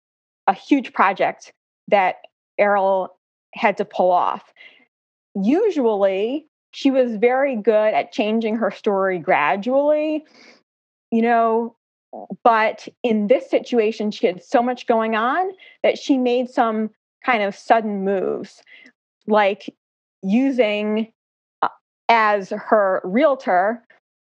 a 0.46 0.52
huge 0.52 0.92
project 0.92 1.52
that 1.88 2.16
Arol 2.58 3.16
had 3.54 3.76
to 3.78 3.84
pull 3.84 4.10
off. 4.10 4.52
Usually, 5.34 6.46
she 6.72 6.90
was 6.90 7.16
very 7.16 7.56
good 7.56 7.94
at 7.94 8.12
changing 8.12 8.56
her 8.56 8.70
story 8.70 9.18
gradually, 9.18 10.24
you 11.12 11.22
know, 11.22 11.76
but 12.42 12.88
in 13.02 13.28
this 13.28 13.48
situation, 13.48 14.10
she 14.10 14.26
had 14.26 14.42
so 14.42 14.62
much 14.62 14.86
going 14.86 15.14
on 15.14 15.52
that 15.82 15.98
she 15.98 16.18
made 16.18 16.50
some 16.50 16.90
kind 17.24 17.42
of 17.42 17.54
sudden 17.54 18.04
moves, 18.04 18.62
like 19.26 19.72
using 20.22 21.12
uh, 21.60 21.68
as 22.08 22.50
her 22.50 23.00
realtor 23.04 23.84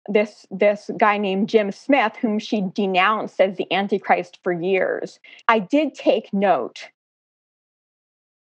this 0.09 0.47
this 0.53 0.89
guy 0.97 1.19
named 1.19 1.49
Jim 1.49 1.73
Smith 1.73 2.15
whom 2.21 2.39
she 2.39 2.63
denounced 2.75 3.41
as 3.41 3.57
the 3.57 3.71
antichrist 3.73 4.39
for 4.45 4.53
years. 4.53 5.19
I 5.49 5.59
did 5.59 5.95
take 5.95 6.33
note 6.33 6.89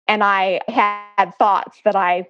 and 0.08 0.24
I 0.24 0.62
had 0.70 1.32
thoughts 1.38 1.82
that 1.84 1.98
I 1.98 2.28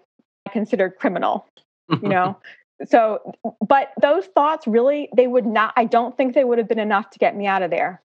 considered 0.52 0.96
criminal, 1.00 1.46
you 1.90 2.00
know. 2.10 2.38
So, 2.86 3.34
but 3.66 3.92
those 4.02 4.26
thoughts 4.28 4.68
really, 4.68 5.10
they 5.16 5.28
would 5.28 5.46
not, 5.46 5.74
I 5.76 5.86
don't 5.86 6.16
think 6.16 6.34
they 6.34 6.44
would 6.44 6.58
have 6.58 6.68
been 6.68 6.80
enough 6.80 7.10
to 7.12 7.20
get 7.20 7.36
me 7.36 7.46
out 7.46 7.62
of 7.62 7.72
there. 7.72 8.02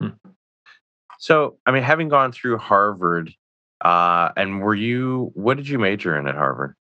Hmm. 0.00 0.10
So, 1.18 1.56
I 1.66 1.70
mean, 1.70 1.82
having 1.82 2.08
gone 2.08 2.32
through 2.32 2.58
Harvard, 2.58 3.34
uh, 3.80 4.30
and 4.36 4.60
were 4.60 4.74
you, 4.74 5.30
what 5.34 5.56
did 5.56 5.68
you 5.68 5.78
major 5.78 6.18
in 6.18 6.26
at 6.28 6.34
Harvard? 6.34 6.76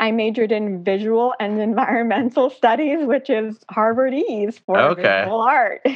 I 0.00 0.12
majored 0.12 0.50
in 0.50 0.82
visual 0.82 1.34
and 1.38 1.60
environmental 1.60 2.48
studies, 2.56 3.06
which 3.06 3.28
is 3.28 3.58
Harvardese 3.70 4.58
for 4.64 4.78
okay. 4.78 5.20
visual 5.20 5.40
art. 5.40 5.82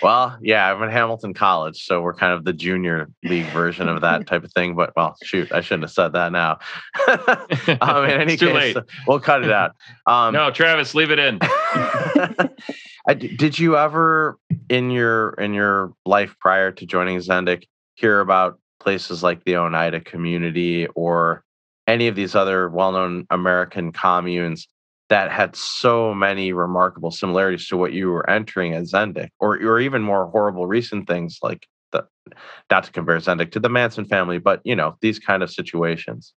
Well, 0.00 0.38
yeah, 0.40 0.72
I'm 0.72 0.80
at 0.84 0.92
Hamilton 0.92 1.34
College, 1.34 1.84
so 1.84 2.02
we're 2.02 2.14
kind 2.14 2.32
of 2.32 2.44
the 2.44 2.52
junior 2.52 3.08
league 3.24 3.46
version 3.46 3.88
of 3.88 4.00
that 4.02 4.28
type 4.28 4.44
of 4.44 4.52
thing. 4.52 4.76
But 4.76 4.92
well, 4.94 5.16
shoot, 5.24 5.50
I 5.50 5.60
shouldn't 5.60 5.84
have 5.84 5.90
said 5.90 6.12
that 6.12 6.30
now. 6.30 6.58
um, 7.80 8.04
in 8.04 8.20
any 8.20 8.36
case, 8.36 8.76
we'll 9.08 9.18
cut 9.18 9.42
it 9.42 9.50
out. 9.50 9.74
Um, 10.06 10.34
no, 10.34 10.52
Travis, 10.52 10.94
leave 10.94 11.10
it 11.10 11.18
in. 11.18 11.40
did 13.36 13.58
you 13.58 13.76
ever, 13.76 14.38
in 14.68 14.92
your 14.92 15.30
in 15.30 15.52
your 15.52 15.92
life 16.06 16.36
prior 16.38 16.70
to 16.70 16.86
joining 16.86 17.18
Zendik, 17.18 17.64
hear 17.94 18.20
about 18.20 18.60
places 18.78 19.24
like 19.24 19.42
the 19.44 19.56
Oneida 19.56 20.00
community 20.00 20.86
or 20.94 21.42
any 21.88 22.06
of 22.06 22.14
these 22.14 22.36
other 22.36 22.68
well-known 22.68 23.26
American 23.30 23.90
communes 23.90 24.68
that 25.08 25.32
had 25.32 25.56
so 25.56 26.14
many 26.14 26.52
remarkable 26.52 27.10
similarities 27.10 27.66
to 27.66 27.76
what 27.78 27.94
you 27.94 28.10
were 28.10 28.28
entering 28.28 28.74
as 28.74 28.92
Zendik, 28.92 29.30
or 29.40 29.56
or 29.56 29.80
even 29.80 30.02
more 30.02 30.26
horrible 30.26 30.66
recent 30.66 31.08
things 31.08 31.38
like 31.42 31.66
the 31.92 32.06
not 32.70 32.84
to 32.84 32.92
compare 32.92 33.16
Zendik 33.16 33.50
to 33.52 33.60
the 33.60 33.70
Manson 33.70 34.04
family, 34.04 34.38
but 34.38 34.60
you 34.64 34.76
know 34.76 34.96
these 35.00 35.18
kind 35.18 35.42
of 35.42 35.50
situations. 35.50 36.34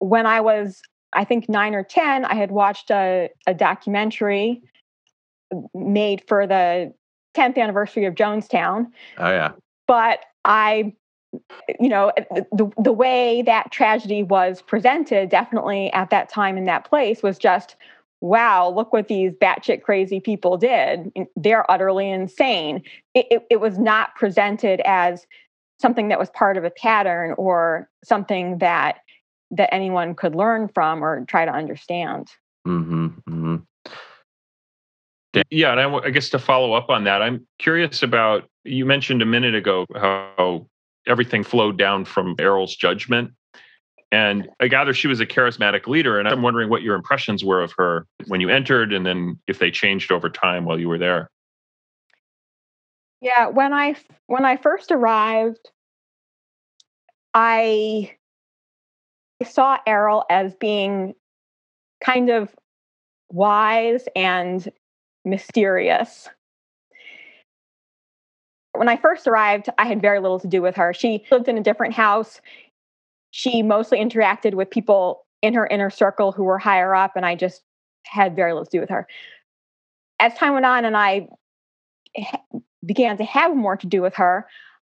When 0.00 0.26
I 0.26 0.40
was, 0.40 0.80
I 1.12 1.24
think 1.24 1.48
nine 1.48 1.74
or 1.74 1.84
ten, 1.84 2.24
I 2.24 2.34
had 2.34 2.50
watched 2.50 2.90
a, 2.90 3.30
a 3.46 3.54
documentary 3.54 4.62
made 5.74 6.22
for 6.28 6.46
the 6.46 6.92
10th 7.36 7.56
anniversary 7.56 8.04
of 8.04 8.14
Jonestown. 8.14 8.86
Oh 9.18 9.30
yeah. 9.30 9.52
But 9.86 10.20
I 10.44 10.92
you 11.78 11.88
know 11.88 12.12
the 12.52 12.70
the 12.78 12.92
way 12.92 13.42
that 13.42 13.70
tragedy 13.70 14.22
was 14.22 14.62
presented 14.62 15.28
definitely 15.28 15.92
at 15.92 16.10
that 16.10 16.28
time 16.28 16.56
in 16.56 16.64
that 16.64 16.88
place 16.88 17.22
was 17.22 17.36
just 17.36 17.76
wow 18.20 18.68
look 18.68 18.92
what 18.92 19.08
these 19.08 19.32
batshit 19.32 19.82
crazy 19.82 20.20
people 20.20 20.56
did. 20.56 21.12
They're 21.36 21.70
utterly 21.70 22.10
insane. 22.10 22.82
It, 23.14 23.26
it, 23.30 23.46
it 23.50 23.60
was 23.60 23.78
not 23.78 24.14
presented 24.16 24.80
as 24.84 25.26
something 25.80 26.08
that 26.08 26.18
was 26.18 26.30
part 26.30 26.56
of 26.56 26.64
a 26.64 26.70
pattern 26.70 27.34
or 27.38 27.88
something 28.02 28.58
that 28.58 29.00
that 29.50 29.72
anyone 29.72 30.14
could 30.14 30.34
learn 30.34 30.68
from 30.68 31.02
or 31.02 31.24
try 31.24 31.44
to 31.44 31.52
understand. 31.52 32.28
Mm-hmm, 32.66 33.06
mm-hmm. 33.28 33.56
Yeah, 35.50 35.72
and 35.72 35.80
I, 35.80 35.94
I, 36.06 36.10
guess 36.10 36.30
to 36.30 36.38
follow 36.38 36.72
up 36.72 36.90
on 36.90 37.04
that, 37.04 37.22
I'm 37.22 37.46
curious 37.58 38.02
about 38.02 38.48
you 38.64 38.84
mentioned 38.84 39.22
a 39.22 39.26
minute 39.26 39.54
ago 39.54 39.86
how 39.94 40.66
everything 41.08 41.42
flowed 41.42 41.78
down 41.78 42.04
from 42.04 42.36
Arol's 42.38 42.76
judgment. 42.76 43.32
And 44.10 44.48
I 44.60 44.68
gather 44.68 44.94
she 44.94 45.08
was 45.08 45.20
a 45.20 45.26
charismatic 45.26 45.86
leader. 45.86 46.18
And 46.18 46.28
I'm 46.28 46.42
wondering 46.42 46.70
what 46.70 46.82
your 46.82 46.94
impressions 46.94 47.44
were 47.44 47.62
of 47.62 47.72
her 47.76 48.06
when 48.26 48.40
you 48.40 48.48
entered 48.48 48.92
and 48.92 49.04
then 49.04 49.38
if 49.46 49.58
they 49.58 49.70
changed 49.70 50.12
over 50.12 50.30
time 50.30 50.64
while 50.64 50.78
you 50.78 50.88
were 50.88 50.98
there. 50.98 51.28
Yeah, 53.20 53.48
when 53.48 53.72
I 53.72 53.96
when 54.28 54.44
I 54.44 54.56
first 54.56 54.92
arrived, 54.92 55.70
I 57.34 58.14
saw 59.44 59.78
Errol 59.86 60.24
as 60.30 60.54
being 60.54 61.14
kind 62.02 62.30
of 62.30 62.54
wise 63.30 64.04
and 64.14 64.70
mysterious 65.24 66.28
when 68.78 68.88
I 68.88 68.96
first 68.96 69.26
arrived, 69.26 69.68
I 69.78 69.86
had 69.86 70.00
very 70.00 70.20
little 70.20 70.40
to 70.40 70.48
do 70.48 70.62
with 70.62 70.76
her. 70.76 70.94
She 70.94 71.24
lived 71.30 71.48
in 71.48 71.58
a 71.58 71.62
different 71.62 71.94
house. 71.94 72.40
She 73.30 73.62
mostly 73.62 73.98
interacted 73.98 74.54
with 74.54 74.70
people 74.70 75.26
in 75.42 75.54
her 75.54 75.66
inner 75.66 75.90
circle 75.90 76.32
who 76.32 76.44
were 76.44 76.58
higher 76.58 76.94
up, 76.94 77.12
and 77.16 77.26
I 77.26 77.34
just 77.34 77.62
had 78.04 78.34
very 78.34 78.52
little 78.52 78.64
to 78.64 78.70
do 78.70 78.80
with 78.80 78.90
her. 78.90 79.06
As 80.20 80.34
time 80.34 80.54
went 80.54 80.66
on 80.66 80.84
and 80.84 80.96
I 80.96 81.28
began 82.84 83.16
to 83.18 83.24
have 83.24 83.54
more 83.54 83.76
to 83.76 83.86
do 83.86 84.02
with 84.02 84.14
her, 84.14 84.46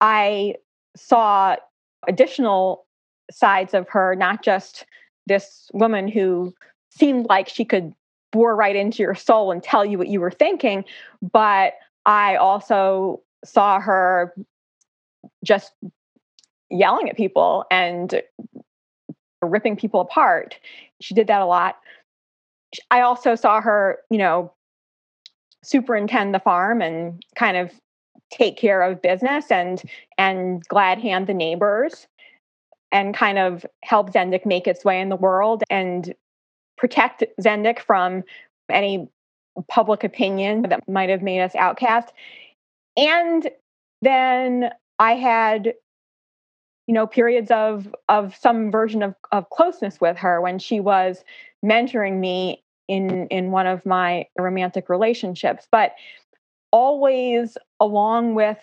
I 0.01 0.55
saw 0.97 1.57
additional 2.09 2.87
sides 3.31 3.75
of 3.75 3.89
her, 3.89 4.15
not 4.15 4.43
just 4.43 4.87
this 5.27 5.71
woman 5.73 6.09
who 6.09 6.55
seemed 6.91 7.27
like 7.29 7.49
she 7.49 7.65
could 7.65 7.93
bore 8.33 8.57
right 8.57 8.77
into 8.77 9.03
your 9.03 9.15
soul 9.15 9.51
and 9.51 9.63
tell 9.63 9.85
you 9.85 9.99
what 9.99 10.09
you 10.09 10.21
were 10.21 10.31
thinking, 10.31 10.85
but 11.21 11.75
I 12.07 12.37
also 12.37 13.21
saw 13.45 13.81
her 13.81 14.35
just 15.45 15.73
yelling 16.71 17.09
at 17.09 17.17
people 17.17 17.65
and 17.71 18.23
ripping 19.43 19.77
people 19.77 20.01
apart. 20.01 20.59
She 21.01 21.15
did 21.15 21.27
that 21.27 21.41
a 21.41 21.47
lot. 21.47 21.77
I 22.91 23.01
also 23.01 23.35
saw 23.35 23.61
her, 23.61 23.99
you 24.11 24.19
know, 24.19 24.53
superintend 25.63 26.35
the 26.35 26.41
farm 26.41 26.81
and 26.81 27.23
kind 27.37 27.57
of 27.57 27.73
take 28.31 28.57
care 28.57 28.83
of 28.83 29.03
business 29.03 29.51
and 29.51 29.83
and 30.17 30.67
glad 30.69 30.99
hand 30.99 31.27
the 31.27 31.35
neighbors 31.35 32.07
and 32.93 33.15
kind 33.15 33.39
of 33.39 33.67
help 33.83 34.13
Zendik 34.13 34.47
make 34.47 34.67
its 34.67 34.85
way 34.85 35.01
in 35.01 35.09
the 35.09 35.17
world 35.17 35.63
and 35.71 36.15
protect 36.77 37.25
Zendik 37.41 37.81
from 37.81 38.25
any 38.71 39.09
public 39.69 40.05
opinion 40.05 40.63
that 40.63 40.89
might 40.89 41.11
have 41.11 41.23
made 41.23 41.41
us 41.41 41.55
outcast. 41.55 42.13
And 42.97 43.51
then 44.03 44.71
I 44.99 45.15
had 45.15 45.75
you 46.87 46.95
know 46.95 47.07
periods 47.07 47.51
of 47.51 47.95
of 48.09 48.35
some 48.35 48.71
version 48.71 49.03
of 49.03 49.15
of 49.33 49.49
closeness 49.51 50.01
with 50.01 50.17
her 50.17 50.41
when 50.41 50.59
she 50.59 50.81
was 50.81 51.25
mentoring 51.65 52.19
me 52.19 52.63
in 52.89 53.27
in 53.29 53.53
one 53.53 53.67
of 53.67 53.87
my 53.87 54.27
romantic 54.39 54.89
relationships. 54.89 55.67
But 55.71 55.95
always 56.73 57.57
along 57.81 58.35
with 58.35 58.59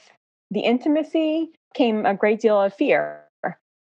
the 0.51 0.61
intimacy 0.61 1.51
came 1.73 2.05
a 2.05 2.13
great 2.13 2.39
deal 2.39 2.59
of 2.61 2.73
fear 2.73 3.23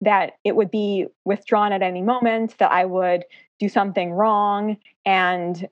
that 0.01 0.33
it 0.43 0.55
would 0.55 0.71
be 0.71 1.07
withdrawn 1.25 1.71
at 1.71 1.81
any 1.81 2.01
moment 2.01 2.57
that 2.57 2.71
i 2.71 2.85
would 2.85 3.23
do 3.59 3.69
something 3.69 4.11
wrong 4.11 4.77
and 5.05 5.67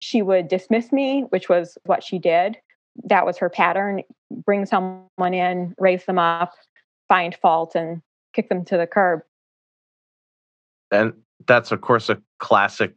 she 0.00 0.22
would 0.22 0.48
dismiss 0.48 0.92
me 0.92 1.22
which 1.30 1.48
was 1.48 1.78
what 1.84 2.02
she 2.02 2.18
did 2.18 2.56
that 3.04 3.26
was 3.26 3.38
her 3.38 3.48
pattern 3.48 4.02
bring 4.44 4.66
someone 4.66 5.34
in 5.34 5.74
raise 5.78 6.04
them 6.04 6.18
up 6.18 6.52
find 7.08 7.34
fault 7.34 7.74
and 7.74 8.02
kick 8.34 8.48
them 8.48 8.64
to 8.66 8.76
the 8.76 8.86
curb. 8.86 9.20
And 10.90 11.14
that's, 11.46 11.72
of 11.72 11.80
course, 11.80 12.08
a 12.08 12.20
classic 12.38 12.94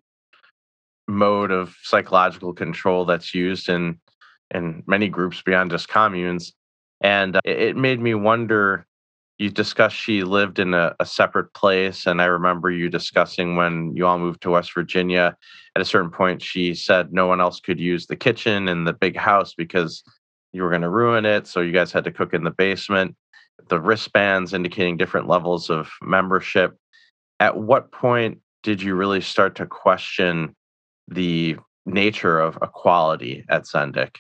mode 1.08 1.52
of 1.52 1.76
psychological 1.82 2.54
control 2.54 3.06
that's 3.06 3.34
used 3.34 3.70
in 3.70 4.00
in 4.54 4.84
many 4.86 5.08
groups 5.08 5.42
beyond 5.42 5.72
just 5.72 5.88
communes. 5.88 6.54
And 7.00 7.38
uh, 7.38 7.42
it 7.46 7.76
made 7.76 8.00
me 8.00 8.14
wonder. 8.14 8.86
You 9.42 9.50
discussed 9.50 9.96
she 9.96 10.24
lived 10.24 10.60
in 10.60 10.76
a, 10.76 10.96
a 11.00 11.06
separate 11.06 11.52
place, 11.56 12.06
and 12.06 12.22
I 12.22 12.26
remember 12.26 12.70
you 12.70 12.90
discussing 12.90 13.56
when 13.56 13.96
you 13.96 14.06
all 14.06 14.20
moved 14.20 14.42
to 14.42 14.52
West 14.52 14.72
Virginia. 14.74 15.36
At 15.76 15.82
a 15.82 15.86
certain 15.86 16.12
point, 16.12 16.44
she 16.44 16.76
said 16.76 17.12
no 17.12 17.26
one 17.26 17.42
else 17.42 17.60
could 17.60 17.80
use 17.80 18.06
the 18.06 18.16
kitchen 18.16 18.68
in 18.68 18.84
the 18.84 18.94
big 18.94 19.18
house 19.18 19.56
because 19.56 20.04
you 20.54 20.62
were 20.62 20.70
going 20.70 20.84
to 20.84 20.90
ruin 20.90 21.26
it. 21.26 21.48
So 21.48 21.62
you 21.62 21.72
guys 21.72 21.92
had 21.92 22.04
to 22.04 22.12
cook 22.12 22.36
in 22.36 22.44
the 22.44 22.52
basement 22.52 23.16
the 23.70 23.80
wristbands 23.80 24.54
indicating 24.54 24.98
different 24.98 25.28
levels 25.28 25.70
of 25.70 25.90
membership. 26.04 26.78
At 27.40 27.58
what 27.58 27.92
point 27.92 28.40
did 28.62 28.82
you 28.82 28.96
really 28.96 29.22
start 29.22 29.56
to 29.56 29.66
question 29.66 30.56
the 31.08 31.58
nature 31.86 32.40
of 32.40 32.58
equality 32.62 33.46
at 33.50 33.64
Zendik? 33.64 34.18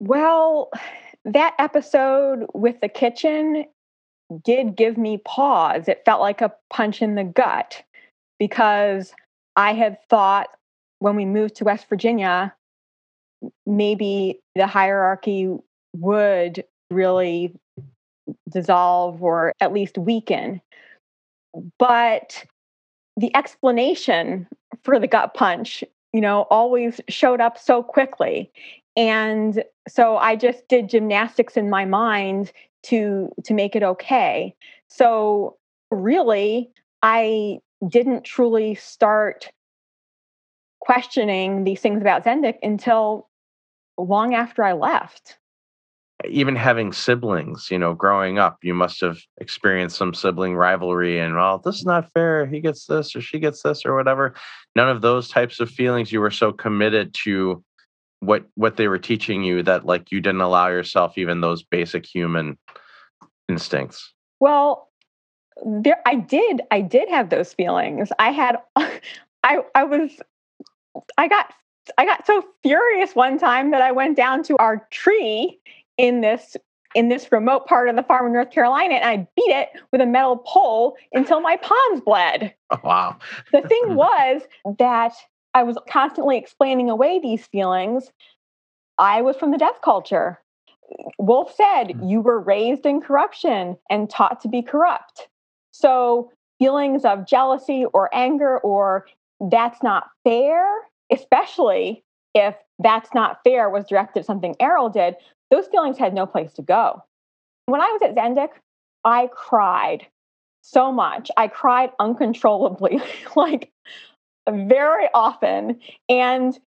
Well, 0.00 0.70
that 1.32 1.54
episode 1.58 2.46
with 2.54 2.80
the 2.80 2.88
kitchen 2.88 3.64
did 4.44 4.76
give 4.76 4.96
me 4.98 5.18
pause. 5.24 5.88
It 5.88 6.02
felt 6.04 6.20
like 6.20 6.40
a 6.40 6.52
punch 6.70 7.02
in 7.02 7.14
the 7.14 7.24
gut 7.24 7.82
because 8.38 9.12
I 9.56 9.74
had 9.74 9.98
thought 10.08 10.48
when 11.00 11.16
we 11.16 11.24
moved 11.24 11.56
to 11.56 11.64
West 11.64 11.88
Virginia, 11.88 12.54
maybe 13.66 14.40
the 14.54 14.66
hierarchy 14.66 15.48
would 15.96 16.64
really 16.90 17.54
dissolve 18.50 19.22
or 19.22 19.52
at 19.60 19.72
least 19.72 19.98
weaken. 19.98 20.60
But 21.78 22.44
the 23.16 23.34
explanation 23.34 24.46
for 24.84 24.98
the 24.98 25.06
gut 25.06 25.34
punch, 25.34 25.82
you 26.12 26.20
know, 26.20 26.42
always 26.50 27.00
showed 27.08 27.40
up 27.40 27.58
so 27.58 27.82
quickly. 27.82 28.50
And 28.98 29.62
so 29.88 30.16
I 30.16 30.34
just 30.34 30.66
did 30.68 30.88
gymnastics 30.88 31.56
in 31.56 31.70
my 31.70 31.84
mind 31.84 32.52
to 32.84 33.30
to 33.44 33.54
make 33.54 33.76
it 33.76 33.82
okay. 33.84 34.54
So 34.88 35.56
really 35.92 36.70
I 37.00 37.60
didn't 37.86 38.24
truly 38.24 38.74
start 38.74 39.52
questioning 40.80 41.62
these 41.62 41.80
things 41.80 42.02
about 42.02 42.24
Zendik 42.24 42.56
until 42.62 43.28
long 43.96 44.34
after 44.34 44.64
I 44.64 44.72
left 44.72 45.38
even 46.28 46.56
having 46.56 46.92
siblings, 46.92 47.68
you 47.70 47.78
know, 47.78 47.94
growing 47.94 48.38
up, 48.38 48.58
you 48.62 48.74
must 48.74 49.00
have 49.00 49.18
experienced 49.36 49.96
some 49.96 50.12
sibling 50.12 50.56
rivalry 50.56 51.20
and, 51.20 51.36
well, 51.36 51.58
this 51.58 51.76
is 51.76 51.86
not 51.86 52.10
fair. 52.12 52.44
He 52.46 52.60
gets 52.60 52.86
this 52.86 53.14
or 53.14 53.20
she 53.20 53.38
gets 53.38 53.62
this 53.62 53.86
or 53.86 53.94
whatever. 53.94 54.34
None 54.74 54.88
of 54.88 55.00
those 55.00 55.28
types 55.28 55.60
of 55.60 55.70
feelings. 55.70 56.10
You 56.10 56.20
were 56.20 56.32
so 56.32 56.52
committed 56.52 57.14
to 57.24 57.62
what 58.20 58.44
what 58.54 58.76
they 58.76 58.88
were 58.88 58.98
teaching 58.98 59.42
you 59.44 59.62
that 59.62 59.86
like 59.86 60.10
you 60.10 60.20
didn't 60.20 60.40
allow 60.40 60.68
yourself 60.68 61.16
even 61.16 61.40
those 61.40 61.62
basic 61.62 62.04
human 62.06 62.58
instincts. 63.48 64.12
Well, 64.40 64.88
there 65.64 66.00
I 66.06 66.16
did 66.16 66.62
I 66.70 66.80
did 66.80 67.08
have 67.08 67.30
those 67.30 67.52
feelings. 67.52 68.10
I 68.18 68.30
had 68.30 68.56
I 69.44 69.62
I 69.74 69.84
was 69.84 70.10
I 71.16 71.28
got 71.28 71.52
I 71.96 72.04
got 72.04 72.26
so 72.26 72.44
furious 72.62 73.14
one 73.14 73.38
time 73.38 73.70
that 73.70 73.82
I 73.82 73.92
went 73.92 74.16
down 74.16 74.42
to 74.44 74.56
our 74.58 74.86
tree 74.90 75.58
in 75.96 76.20
this 76.20 76.56
in 76.94 77.08
this 77.08 77.30
remote 77.30 77.66
part 77.66 77.88
of 77.88 77.96
the 77.96 78.02
farm 78.02 78.26
in 78.26 78.32
North 78.32 78.50
Carolina, 78.50 78.94
and 78.94 79.04
I 79.04 79.16
beat 79.36 79.54
it 79.54 79.68
with 79.92 80.00
a 80.00 80.06
metal 80.06 80.38
pole 80.38 80.96
until 81.12 81.40
my 81.40 81.56
palms 81.62 82.00
bled. 82.00 82.54
Oh, 82.70 82.80
wow. 82.82 83.16
the 83.52 83.62
thing 83.62 83.82
was 83.94 84.42
that 84.78 85.12
I 85.58 85.64
was 85.64 85.76
constantly 85.90 86.38
explaining 86.38 86.88
away 86.88 87.18
these 87.18 87.44
feelings. 87.46 88.12
I 88.96 89.22
was 89.22 89.36
from 89.36 89.50
the 89.50 89.58
death 89.58 89.80
culture. 89.82 90.38
Wulf 91.18 91.52
said, 91.52 91.88
mm. 91.88 92.08
You 92.08 92.20
were 92.20 92.38
raised 92.38 92.86
in 92.86 93.00
corruption 93.00 93.76
and 93.90 94.08
taught 94.08 94.40
to 94.42 94.48
be 94.48 94.62
corrupt. 94.62 95.26
So, 95.72 96.30
feelings 96.60 97.04
of 97.04 97.26
jealousy 97.26 97.86
or 97.92 98.08
anger 98.14 98.58
or 98.58 99.06
that's 99.50 99.82
not 99.82 100.10
fair, 100.22 100.64
especially 101.10 102.04
if 102.34 102.54
that's 102.78 103.12
not 103.12 103.40
fair 103.42 103.68
was 103.68 103.84
directed 103.86 104.20
at 104.20 104.26
something 104.26 104.54
Arol 104.60 104.90
did, 104.90 105.16
those 105.50 105.66
feelings 105.66 105.98
had 105.98 106.14
no 106.14 106.24
place 106.24 106.52
to 106.52 106.62
go. 106.62 107.02
When 107.66 107.80
I 107.80 107.86
was 107.86 108.02
at 108.02 108.14
Zendik, 108.14 108.50
I 109.04 109.28
cried 109.32 110.06
so 110.62 110.92
much. 110.92 111.32
I 111.36 111.48
cried 111.48 111.90
uncontrollably, 111.98 113.00
like 113.36 113.72
very 114.52 115.08
often. 115.14 115.80
And 116.08 116.58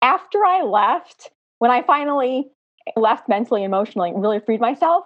after 0.00 0.44
I 0.44 0.62
left, 0.62 1.30
when 1.58 1.70
I 1.70 1.82
finally 1.82 2.50
left 2.96 3.28
mentally, 3.28 3.64
emotionally, 3.64 4.12
really 4.14 4.40
freed 4.40 4.60
myself, 4.60 5.04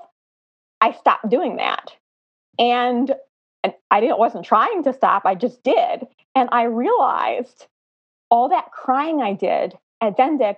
I 0.80 0.92
stopped 0.92 1.28
doing 1.28 1.56
that. 1.56 1.92
And, 2.58 3.14
and 3.62 3.74
I 3.90 4.00
didn't 4.00 4.18
wasn't 4.18 4.44
trying 4.44 4.82
to 4.84 4.92
stop, 4.92 5.26
I 5.26 5.34
just 5.34 5.62
did. 5.62 6.06
And 6.34 6.48
I 6.52 6.64
realized 6.64 7.66
all 8.30 8.48
that 8.48 8.72
crying 8.72 9.22
I 9.22 9.34
did 9.34 9.74
at 10.00 10.16
Zendik 10.16 10.56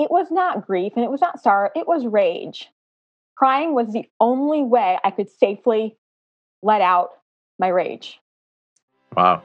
it 0.00 0.10
was 0.10 0.30
not 0.30 0.66
grief 0.66 0.94
and 0.96 1.04
it 1.04 1.10
was 1.10 1.20
not 1.20 1.42
sorrow, 1.42 1.68
it 1.76 1.86
was 1.86 2.06
rage. 2.06 2.70
Crying 3.36 3.74
was 3.74 3.92
the 3.92 4.06
only 4.18 4.62
way 4.62 4.98
I 5.04 5.10
could 5.10 5.28
safely 5.28 5.98
let 6.62 6.80
out 6.80 7.10
my 7.58 7.68
rage. 7.68 8.18
Wow. 9.14 9.42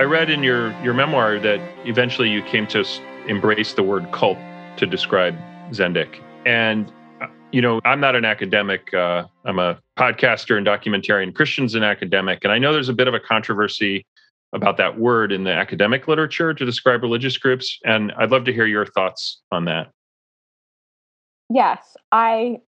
I 0.00 0.04
read 0.04 0.30
in 0.30 0.42
your 0.42 0.72
your 0.82 0.94
memoir 0.94 1.38
that 1.40 1.60
eventually 1.86 2.30
you 2.30 2.42
came 2.44 2.66
to 2.68 2.86
embrace 3.28 3.74
the 3.74 3.82
word 3.82 4.10
cult 4.12 4.38
to 4.78 4.86
describe 4.86 5.36
Zendik. 5.72 6.22
And 6.46 6.90
uh, 7.20 7.26
you 7.52 7.60
know, 7.60 7.82
I'm 7.84 8.00
not 8.00 8.16
an 8.16 8.24
academic. 8.24 8.94
Uh, 8.94 9.26
I'm 9.44 9.58
a 9.58 9.78
podcaster 9.98 10.56
and 10.56 10.66
documentarian. 10.66 11.34
Christian's 11.34 11.74
an 11.74 11.82
academic, 11.82 12.44
and 12.44 12.50
I 12.50 12.56
know 12.56 12.72
there's 12.72 12.88
a 12.88 12.94
bit 12.94 13.08
of 13.08 13.14
a 13.14 13.20
controversy 13.20 14.06
about 14.54 14.78
that 14.78 14.98
word 14.98 15.32
in 15.32 15.44
the 15.44 15.52
academic 15.52 16.08
literature 16.08 16.54
to 16.54 16.64
describe 16.64 17.02
religious 17.02 17.36
groups. 17.36 17.78
And 17.84 18.10
I'd 18.12 18.30
love 18.30 18.44
to 18.44 18.54
hear 18.54 18.64
your 18.64 18.86
thoughts 18.86 19.42
on 19.52 19.66
that. 19.66 19.90
Yes, 21.50 21.94
I 22.10 22.60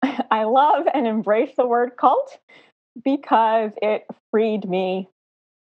I 0.30 0.44
love 0.44 0.86
and 0.94 1.08
embrace 1.08 1.56
the 1.56 1.66
word 1.66 1.96
cult 1.98 2.38
because 3.02 3.72
it 3.82 4.04
freed 4.30 4.68
me 4.68 5.08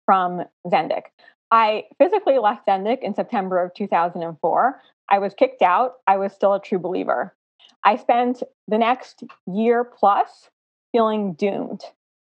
from 0.07 0.43
Zendik. 0.65 1.03
I 1.51 1.83
physically 1.99 2.39
left 2.39 2.65
Zendik 2.65 3.03
in 3.03 3.13
September 3.13 3.61
of 3.61 3.73
2004. 3.75 4.81
I 5.09 5.19
was 5.19 5.33
kicked 5.35 5.61
out. 5.61 5.97
I 6.07 6.17
was 6.17 6.33
still 6.33 6.55
a 6.55 6.61
true 6.61 6.79
believer. 6.79 7.35
I 7.83 7.97
spent 7.97 8.41
the 8.67 8.77
next 8.77 9.23
year 9.45 9.83
plus 9.83 10.49
feeling 10.91 11.33
doomed, 11.33 11.83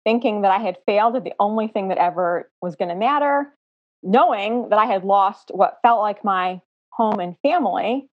thinking 0.05 0.43
that 0.43 0.51
I 0.51 0.59
had 0.59 0.77
failed 0.85 1.15
at 1.15 1.23
the 1.23 1.33
only 1.39 1.67
thing 1.67 1.89
that 1.89 1.97
ever 1.97 2.49
was 2.61 2.75
going 2.75 2.89
to 2.89 2.95
matter, 2.95 3.53
knowing 4.01 4.69
that 4.69 4.79
I 4.79 4.85
had 4.85 5.03
lost 5.03 5.51
what 5.53 5.79
felt 5.81 5.99
like 5.99 6.23
my 6.23 6.61
home 6.91 7.19
and 7.19 7.35
family, 7.41 8.07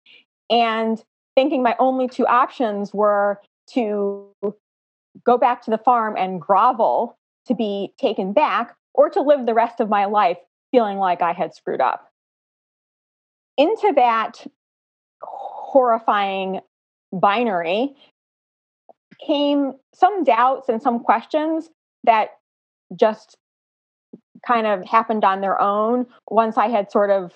and 0.49 1.03
thinking 1.35 1.61
my 1.61 1.75
only 1.79 2.07
two 2.07 2.25
options 2.27 2.93
were 2.93 3.41
to 3.71 4.27
go 5.25 5.37
back 5.37 5.63
to 5.63 5.71
the 5.71 5.77
farm 5.77 6.15
and 6.15 6.39
grovel 6.39 7.17
to 7.47 7.55
be 7.55 7.93
taken 7.99 8.33
back 8.33 8.75
or 8.97 9.09
to 9.11 9.21
live 9.21 9.45
the 9.45 9.53
rest 9.53 9.79
of 9.79 9.87
my 9.87 10.05
life 10.05 10.37
feeling 10.71 10.97
like 10.97 11.21
I 11.21 11.31
had 11.31 11.55
screwed 11.55 11.79
up. 11.79 12.11
Into 13.57 13.93
that 13.95 14.45
horrifying 15.21 16.59
binary 17.13 17.95
came 19.25 19.73
some 19.93 20.23
doubts 20.23 20.67
and 20.67 20.81
some 20.81 20.99
questions 20.99 21.69
that 22.03 22.31
just 22.99 23.37
kind 24.45 24.67
of 24.67 24.85
happened 24.85 25.23
on 25.23 25.41
their 25.41 25.59
own 25.59 26.05
once 26.29 26.57
I 26.57 26.67
had 26.67 26.91
sort 26.91 27.09
of 27.09 27.33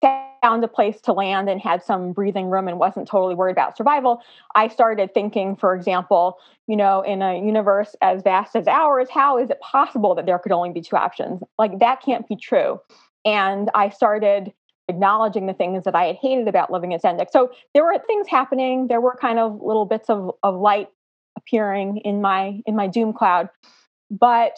found 0.00 0.62
a 0.64 0.68
place 0.68 1.00
to 1.02 1.12
land 1.12 1.48
and 1.48 1.60
had 1.60 1.82
some 1.82 2.12
breathing 2.12 2.48
room 2.48 2.68
and 2.68 2.78
wasn't 2.78 3.08
totally 3.08 3.34
worried 3.34 3.52
about 3.52 3.76
survival, 3.76 4.22
I 4.54 4.68
started 4.68 5.12
thinking, 5.12 5.56
for 5.56 5.74
example, 5.74 6.38
you 6.66 6.76
know, 6.76 7.02
in 7.02 7.22
a 7.22 7.38
universe 7.38 7.96
as 8.02 8.22
vast 8.22 8.54
as 8.54 8.66
ours, 8.66 9.08
how 9.10 9.38
is 9.38 9.50
it 9.50 9.60
possible 9.60 10.14
that 10.14 10.26
there 10.26 10.38
could 10.38 10.52
only 10.52 10.70
be 10.70 10.80
two 10.80 10.96
options? 10.96 11.42
Like 11.58 11.78
that 11.80 12.02
can't 12.02 12.26
be 12.28 12.36
true. 12.36 12.80
And 13.24 13.70
I 13.74 13.90
started 13.90 14.52
acknowledging 14.88 15.46
the 15.46 15.52
things 15.52 15.84
that 15.84 15.94
I 15.94 16.04
had 16.04 16.16
hated 16.16 16.48
about 16.48 16.72
living 16.72 16.94
at 16.94 17.02
Zendik. 17.02 17.30
So 17.30 17.52
there 17.74 17.84
were 17.84 17.98
things 18.06 18.26
happening. 18.28 18.86
There 18.88 19.00
were 19.00 19.16
kind 19.20 19.38
of 19.38 19.60
little 19.60 19.84
bits 19.84 20.08
of, 20.08 20.30
of 20.42 20.58
light 20.58 20.88
appearing 21.36 21.98
in 21.98 22.20
my 22.20 22.60
in 22.66 22.74
my 22.74 22.86
doom 22.86 23.12
cloud. 23.12 23.48
But 24.10 24.56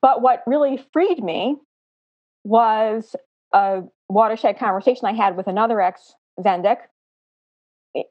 but 0.00 0.20
what 0.20 0.42
really 0.46 0.82
freed 0.92 1.22
me 1.22 1.56
was 2.42 3.14
a 3.54 3.82
watershed 4.08 4.58
conversation 4.58 5.06
I 5.06 5.14
had 5.14 5.36
with 5.36 5.46
another 5.46 5.80
ex 5.80 6.14
Zendik, 6.40 6.78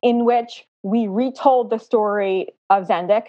in 0.01 0.25
which 0.25 0.65
we 0.81 1.07
retold 1.07 1.69
the 1.69 1.77
story 1.77 2.47
of 2.69 2.87
Zendik, 2.87 3.27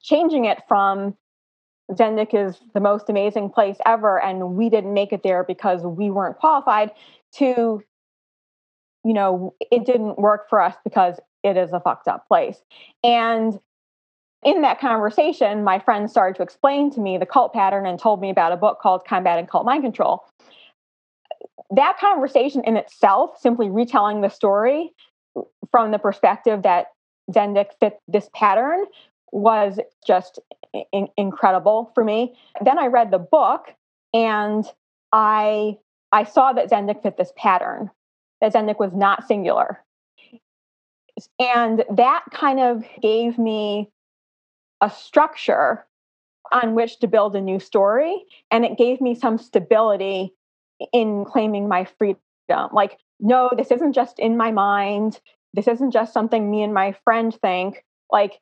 changing 0.00 0.44
it 0.44 0.62
from 0.68 1.16
Zendik 1.90 2.34
is 2.34 2.60
the 2.74 2.80
most 2.80 3.08
amazing 3.08 3.48
place 3.48 3.78
ever, 3.86 4.22
and 4.22 4.56
we 4.56 4.68
didn't 4.68 4.92
make 4.92 5.12
it 5.12 5.22
there 5.22 5.42
because 5.42 5.82
we 5.82 6.10
weren't 6.10 6.36
qualified, 6.36 6.92
to, 7.36 7.82
you 9.04 9.14
know, 9.14 9.54
it 9.72 9.86
didn't 9.86 10.18
work 10.18 10.48
for 10.50 10.60
us 10.60 10.76
because 10.84 11.18
it 11.42 11.56
is 11.56 11.72
a 11.72 11.80
fucked 11.80 12.08
up 12.08 12.28
place. 12.28 12.60
And 13.02 13.58
in 14.44 14.62
that 14.62 14.80
conversation, 14.80 15.64
my 15.64 15.78
friend 15.78 16.10
started 16.10 16.36
to 16.36 16.42
explain 16.42 16.90
to 16.92 17.00
me 17.00 17.16
the 17.16 17.26
cult 17.26 17.54
pattern 17.54 17.86
and 17.86 17.98
told 17.98 18.20
me 18.20 18.28
about 18.30 18.52
a 18.52 18.56
book 18.56 18.80
called 18.80 19.06
Combating 19.06 19.46
Cult 19.46 19.64
Mind 19.64 19.82
Control. 19.82 20.24
That 21.70 21.98
conversation 21.98 22.62
in 22.64 22.76
itself, 22.76 23.38
simply 23.38 23.68
retelling 23.70 24.20
the 24.20 24.30
story 24.30 24.92
from 25.70 25.90
the 25.90 25.98
perspective 25.98 26.62
that 26.62 26.86
Zendik 27.30 27.70
fit 27.78 27.98
this 28.08 28.30
pattern, 28.34 28.84
was 29.32 29.78
just 30.06 30.38
in- 30.92 31.08
incredible 31.16 31.90
for 31.94 32.02
me. 32.02 32.34
Then 32.64 32.78
I 32.78 32.86
read 32.86 33.10
the 33.10 33.18
book 33.18 33.74
and 34.14 34.64
I 35.12 35.78
I 36.10 36.24
saw 36.24 36.54
that 36.54 36.70
Zendik 36.70 37.02
fit 37.02 37.18
this 37.18 37.32
pattern, 37.36 37.90
that 38.40 38.54
Zendik 38.54 38.78
was 38.78 38.94
not 38.94 39.26
singular. 39.26 39.84
And 41.38 41.84
that 41.90 42.24
kind 42.32 42.60
of 42.60 42.84
gave 43.02 43.38
me 43.38 43.90
a 44.80 44.88
structure 44.88 45.84
on 46.50 46.74
which 46.74 47.00
to 47.00 47.06
build 47.06 47.36
a 47.36 47.40
new 47.42 47.60
story. 47.60 48.24
And 48.50 48.64
it 48.64 48.78
gave 48.78 49.00
me 49.00 49.14
some 49.14 49.36
stability 49.36 50.32
in 50.92 51.24
claiming 51.24 51.68
my 51.68 51.84
freedom. 51.98 52.18
Like, 52.72 52.98
no, 53.20 53.50
this 53.56 53.70
isn't 53.70 53.92
just 53.92 54.18
in 54.18 54.36
my 54.36 54.50
mind. 54.50 55.20
This 55.54 55.68
isn't 55.68 55.90
just 55.90 56.12
something 56.12 56.50
me 56.50 56.62
and 56.62 56.74
my 56.74 56.94
friend 57.04 57.34
think. 57.40 57.84
Like, 58.10 58.40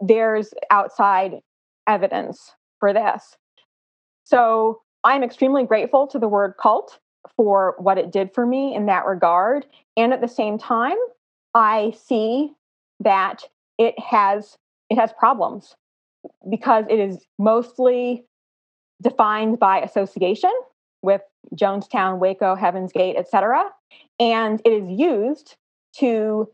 there's 0.00 0.52
outside 0.70 1.40
evidence 1.86 2.52
for 2.80 2.92
this. 2.92 3.36
So 4.24 4.82
I'm 5.04 5.22
extremely 5.22 5.64
grateful 5.64 6.06
to 6.08 6.18
the 6.18 6.28
word 6.28 6.54
cult 6.60 6.98
for 7.36 7.74
what 7.78 7.98
it 7.98 8.10
did 8.10 8.34
for 8.34 8.46
me 8.46 8.74
in 8.74 8.86
that 8.86 9.06
regard. 9.06 9.66
And 9.96 10.12
at 10.12 10.20
the 10.20 10.28
same 10.28 10.58
time, 10.58 10.96
I 11.54 11.94
see 12.06 12.52
that 13.00 13.44
it 13.78 13.98
has 13.98 14.58
it 14.88 14.98
has 14.98 15.12
problems 15.12 15.74
because 16.48 16.84
it 16.88 16.98
is 16.98 17.26
mostly 17.38 18.24
defined 19.02 19.58
by 19.58 19.80
association 19.80 20.52
with 21.02 21.22
Jonestown, 21.54 22.18
Waco, 22.18 22.54
Heaven's 22.54 22.92
Gate, 22.92 23.16
etc. 23.16 23.64
And 24.18 24.60
it 24.64 24.72
is 24.72 24.88
used 24.90 25.56
to 25.98 26.48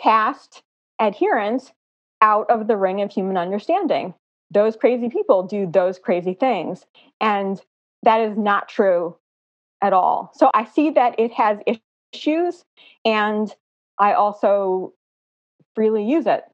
cast 0.00 0.62
adherents 1.00 1.72
out 2.20 2.50
of 2.50 2.68
the 2.68 2.76
ring 2.76 3.00
of 3.00 3.10
human 3.10 3.36
understanding. 3.36 4.14
Those 4.50 4.76
crazy 4.76 5.08
people 5.08 5.42
do 5.44 5.66
those 5.66 5.98
crazy 5.98 6.34
things. 6.34 6.86
And 7.20 7.60
that 8.02 8.20
is 8.20 8.36
not 8.36 8.68
true 8.68 9.16
at 9.82 9.92
all. 9.92 10.30
So 10.34 10.50
I 10.54 10.64
see 10.64 10.90
that 10.90 11.14
it 11.18 11.32
has 11.32 11.58
issues, 12.14 12.64
and 13.04 13.52
I 13.98 14.14
also 14.14 14.92
freely 15.74 16.04
use 16.04 16.26
it 16.26 16.44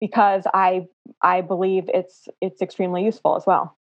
because 0.00 0.44
I 0.52 0.86
I 1.22 1.40
believe 1.40 1.88
it's 1.92 2.28
it's 2.40 2.60
extremely 2.60 3.04
useful 3.04 3.36
as 3.36 3.46
well. 3.46 3.76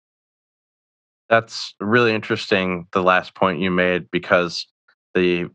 That's 1.30 1.74
really 1.80 2.12
interesting 2.12 2.88
the 2.92 3.02
last 3.02 3.34
point 3.36 3.60
you 3.60 3.70
made 3.70 4.10
because 4.10 4.66
the 5.14 5.48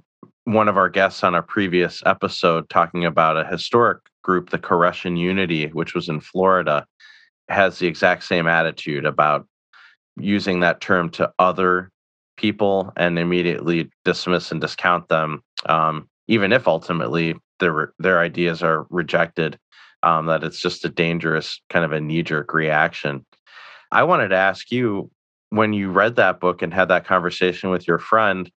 one 0.46 0.70
of 0.70 0.78
our 0.78 0.90
guests 0.90 1.24
on 1.24 1.36
a 1.36 1.44
previous 1.44 2.02
episode 2.06 2.70
talking 2.70 3.04
about 3.06 3.38
a 3.38 3.46
historic 3.46 4.00
group, 4.24 4.52
the 4.52 4.58
Koreshan 4.58 5.18
Unity, 5.20 5.68
which 5.68 5.94
was 5.94 6.08
in 6.08 6.22
Florida, 6.22 6.86
has 7.50 7.78
the 7.78 7.88
exact 7.88 8.24
same 8.24 8.48
attitude 8.48 9.06
about 9.06 9.48
using 10.18 10.62
that 10.62 10.80
term 10.82 11.10
to 11.12 11.32
other 11.40 11.92
people 12.38 12.94
and 12.96 13.20
immediately 13.20 13.90
dismiss 14.06 14.52
and 14.52 14.62
discount 14.62 15.10
them, 15.10 15.44
um, 15.66 16.08
even 16.28 16.54
if 16.54 16.68
ultimately 16.70 17.36
their 17.60 17.94
their 18.00 18.20
ideas 18.22 18.64
are 18.64 18.88
rejected. 18.90 19.60
Um, 20.04 20.28
that 20.28 20.44
it's 20.44 20.62
just 20.62 20.86
a 20.86 20.90
dangerous 20.90 21.60
kind 21.70 21.84
of 21.84 21.92
a 21.92 22.00
knee 22.00 22.22
jerk 22.24 22.54
reaction. 22.54 23.26
I 23.92 24.04
wanted 24.04 24.30
to 24.30 24.36
ask 24.36 24.72
you 24.72 25.10
when 25.56 25.74
you 25.74 25.90
read 25.90 26.18
that 26.18 26.40
book 26.40 26.62
and 26.62 26.74
had 26.74 26.90
that 26.90 27.06
conversation 27.06 27.70
with 27.70 27.88
your 27.88 28.00
friend. 28.00 28.52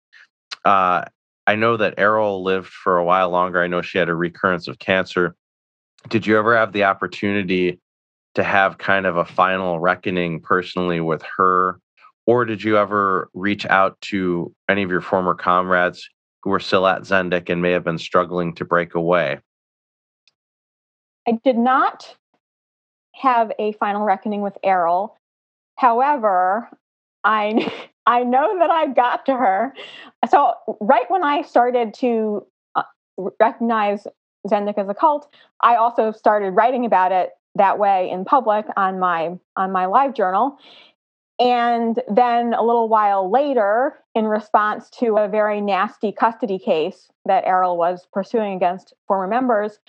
Uh, 0.64 1.06
I 1.48 1.56
know 1.56 1.78
that 1.78 2.00
Arol 2.00 2.44
lived 2.44 2.70
for 2.70 2.98
a 2.98 3.04
while 3.04 3.30
longer. 3.30 3.62
I 3.62 3.68
know 3.68 3.82
she 3.82 3.98
had 3.98 4.10
a 4.10 4.16
recurrence 4.16 4.68
of 4.68 4.80
cancer. 4.80 5.36
Did 6.10 6.26
you 6.26 6.38
ever 6.38 6.56
have 6.56 6.72
the 6.72 6.86
opportunity 6.86 7.80
to 8.36 8.44
have 8.44 8.78
kind 8.78 9.06
of 9.06 9.18
a 9.18 9.26
final 9.26 9.80
reckoning 9.80 10.40
personally 10.40 11.02
with 11.02 11.24
her? 11.38 11.80
Or 12.26 12.46
did 12.46 12.64
you 12.64 12.78
ever 12.78 13.30
reach 13.34 13.66
out 13.66 14.00
to 14.02 14.54
any 14.70 14.82
of 14.82 14.90
your 14.90 15.02
former 15.02 15.36
comrades 15.36 16.08
who 16.42 16.50
were 16.50 16.60
still 16.60 16.88
at 16.88 17.02
Zendik 17.02 17.50
and 17.50 17.62
may 17.62 17.72
have 17.72 17.84
been 17.84 18.00
struggling 18.00 18.56
to 18.56 18.66
break 18.66 18.96
away? 18.96 19.40
I 21.28 21.40
did 21.44 21.58
not 21.58 22.16
have 23.14 23.52
a 23.60 23.74
final 23.74 24.04
reckoning 24.04 24.42
with 24.42 24.58
Arol. 24.64 25.18
However, 25.76 26.70
I 27.26 27.72
I 28.08 28.24
know 28.24 28.60
that 28.60 28.70
I 28.70 28.88
got 28.88 29.26
to 29.26 29.34
her. 29.34 29.74
So 30.30 30.54
right 30.80 31.10
when 31.10 31.24
I 31.24 31.42
started 31.42 31.94
to 31.96 32.46
uh, 32.76 32.84
recognize 33.40 34.06
Zendik 34.48 34.78
as 34.78 34.88
a 34.88 34.94
cult, 34.94 35.28
I 35.62 35.76
also 35.76 36.12
started 36.12 36.52
writing 36.52 36.86
about 36.86 37.12
it 37.12 37.32
that 37.56 37.80
way 37.80 38.10
in 38.12 38.24
public 38.24 38.66
on 38.78 39.00
my 39.00 39.38
on 39.58 39.72
my 39.72 39.88
live 39.88 40.14
journal. 40.14 40.58
And 41.38 42.02
then 42.08 42.54
a 42.54 42.64
little 42.64 42.88
while 42.88 43.30
later, 43.30 43.96
in 44.14 44.26
response 44.26 44.90
to 45.00 45.18
a 45.18 45.28
very 45.28 45.60
nasty 45.60 46.14
custody 46.14 46.60
case 46.60 47.10
that 47.26 47.44
Arol 47.46 47.76
was 47.76 48.08
pursuing 48.14 48.56
against 48.56 48.94
former 49.08 49.28
members, 49.28 49.80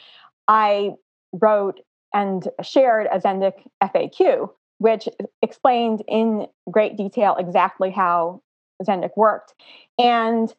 I 0.48 0.94
wrote 1.32 1.80
and 2.12 2.48
shared 2.62 3.06
a 3.12 3.20
Zendik 3.20 3.54
FAQ, 3.82 4.50
which 4.78 5.08
explained 5.42 6.02
in 6.08 6.46
great 6.70 6.96
detail 6.96 7.36
exactly 7.36 7.90
how 7.90 8.42
Zendik 8.82 9.16
worked. 9.16 9.54
And 9.98 10.52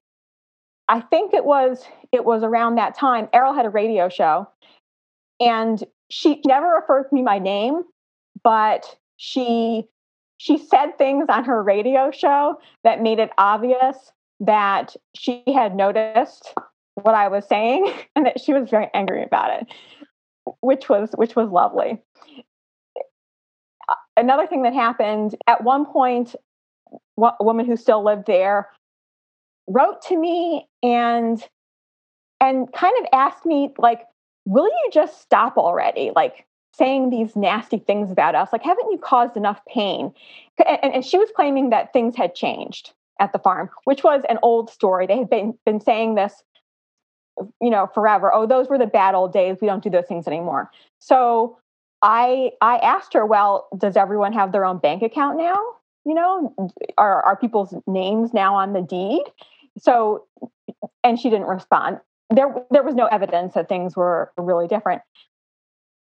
I 0.88 1.02
think 1.02 1.34
it 1.34 1.46
was 1.46 1.86
it 2.12 2.26
was 2.26 2.44
around 2.44 2.76
that 2.76 2.96
time. 2.96 3.28
Arol 3.34 3.54
had 3.54 3.66
a 3.66 3.70
radio 3.70 4.10
show, 4.10 4.48
and 5.40 5.84
she 6.10 6.42
never 6.46 6.68
referred 6.68 7.10
to 7.10 7.16
me 7.16 7.24
by 7.24 7.40
name, 7.40 7.84
but 8.44 8.98
she 9.18 9.88
she 10.38 10.58
said 10.58 10.98
things 10.98 11.26
on 11.30 11.44
her 11.44 11.62
radio 11.62 12.12
show 12.12 12.60
that 12.84 13.02
made 13.02 13.20
it 13.20 13.32
obvious 13.38 14.12
that 14.40 14.96
she 15.16 15.44
had 15.48 15.76
noticed 15.76 16.54
what 16.96 17.16
I 17.16 17.28
was 17.28 17.46
saying 17.48 17.92
and 18.16 18.26
that 18.26 18.40
she 18.40 18.54
was 18.54 18.70
very 18.70 18.90
angry 18.94 19.24
about 19.24 19.62
it, 19.62 19.68
which 20.62 20.90
was 20.90 21.12
which 21.16 21.36
was 21.36 21.50
lovely. 21.50 22.02
Another 24.18 24.48
thing 24.48 24.64
that 24.64 24.74
happened 24.74 25.36
at 25.48 25.64
one 25.64 25.86
point, 25.86 26.36
a 27.18 27.44
woman 27.44 27.66
who 27.66 27.78
still 27.78 28.04
lived 28.04 28.28
there 28.28 28.70
wrote 29.68 30.02
to 30.02 30.18
me 30.18 30.68
and 30.84 31.42
and 32.40 32.72
kind 32.72 32.94
of 33.00 33.06
asked 33.14 33.46
me 33.46 33.74
like 33.78 34.02
will 34.46 34.66
you 34.66 34.90
just 34.94 35.22
stop 35.22 35.58
already 35.58 36.12
like 36.16 36.48
saying 36.78 37.10
these 37.10 37.36
nasty 37.36 37.80
things 37.80 38.12
about 38.12 38.36
us. 38.36 38.50
Like, 38.54 38.64
haven't 38.64 38.92
you 38.92 38.98
caused 38.98 39.36
enough 39.36 39.60
pain? 39.66 40.14
And, 40.66 40.94
and 40.96 41.06
she 41.06 41.18
was 41.18 41.30
claiming 41.36 41.72
that 41.72 41.92
things 41.92 42.16
had 42.16 42.36
changed 42.36 42.94
at 43.20 43.34
the 43.34 43.40
farm, 43.40 43.70
which 43.86 44.04
was 44.04 44.22
an 44.30 44.38
old 44.44 44.70
story. 44.70 45.08
They 45.08 45.18
had 45.18 45.30
been, 45.30 45.58
been 45.66 45.80
saying 45.80 46.16
this, 46.16 46.44
you 47.62 47.70
know, 47.70 47.88
forever. 47.94 48.34
Oh, 48.34 48.46
those 48.46 48.70
were 48.70 48.78
the 48.78 48.86
bad 48.86 49.16
old 49.16 49.34
days. 49.34 49.58
We 49.60 49.68
don't 49.68 49.84
do 49.84 49.90
those 49.90 50.06
things 50.06 50.28
anymore. 50.28 50.70
So 51.00 51.58
I 52.02 52.52
I 52.62 52.78
asked 52.78 53.14
her, 53.14 53.26
well, 53.26 53.68
does 53.78 53.98
everyone 53.98 54.34
have 54.34 54.52
their 54.52 54.66
own 54.66 54.78
bank 54.78 55.02
account 55.02 55.38
now? 55.38 55.58
You 56.06 56.14
know, 56.14 56.56
are 56.98 57.24
are 57.24 57.36
people's 57.36 57.74
names 57.86 58.34
now 58.34 58.56
on 58.56 58.74
the 58.74 58.82
deed? 58.82 59.24
So, 59.78 60.26
and 61.04 61.20
she 61.20 61.30
didn't 61.30 61.48
respond. 61.48 62.00
There 62.30 62.54
there 62.72 62.84
was 62.84 62.96
no 62.96 63.06
evidence 63.08 63.54
that 63.54 63.70
things 63.70 63.96
were 63.96 64.32
really 64.38 64.68
different. 64.68 65.02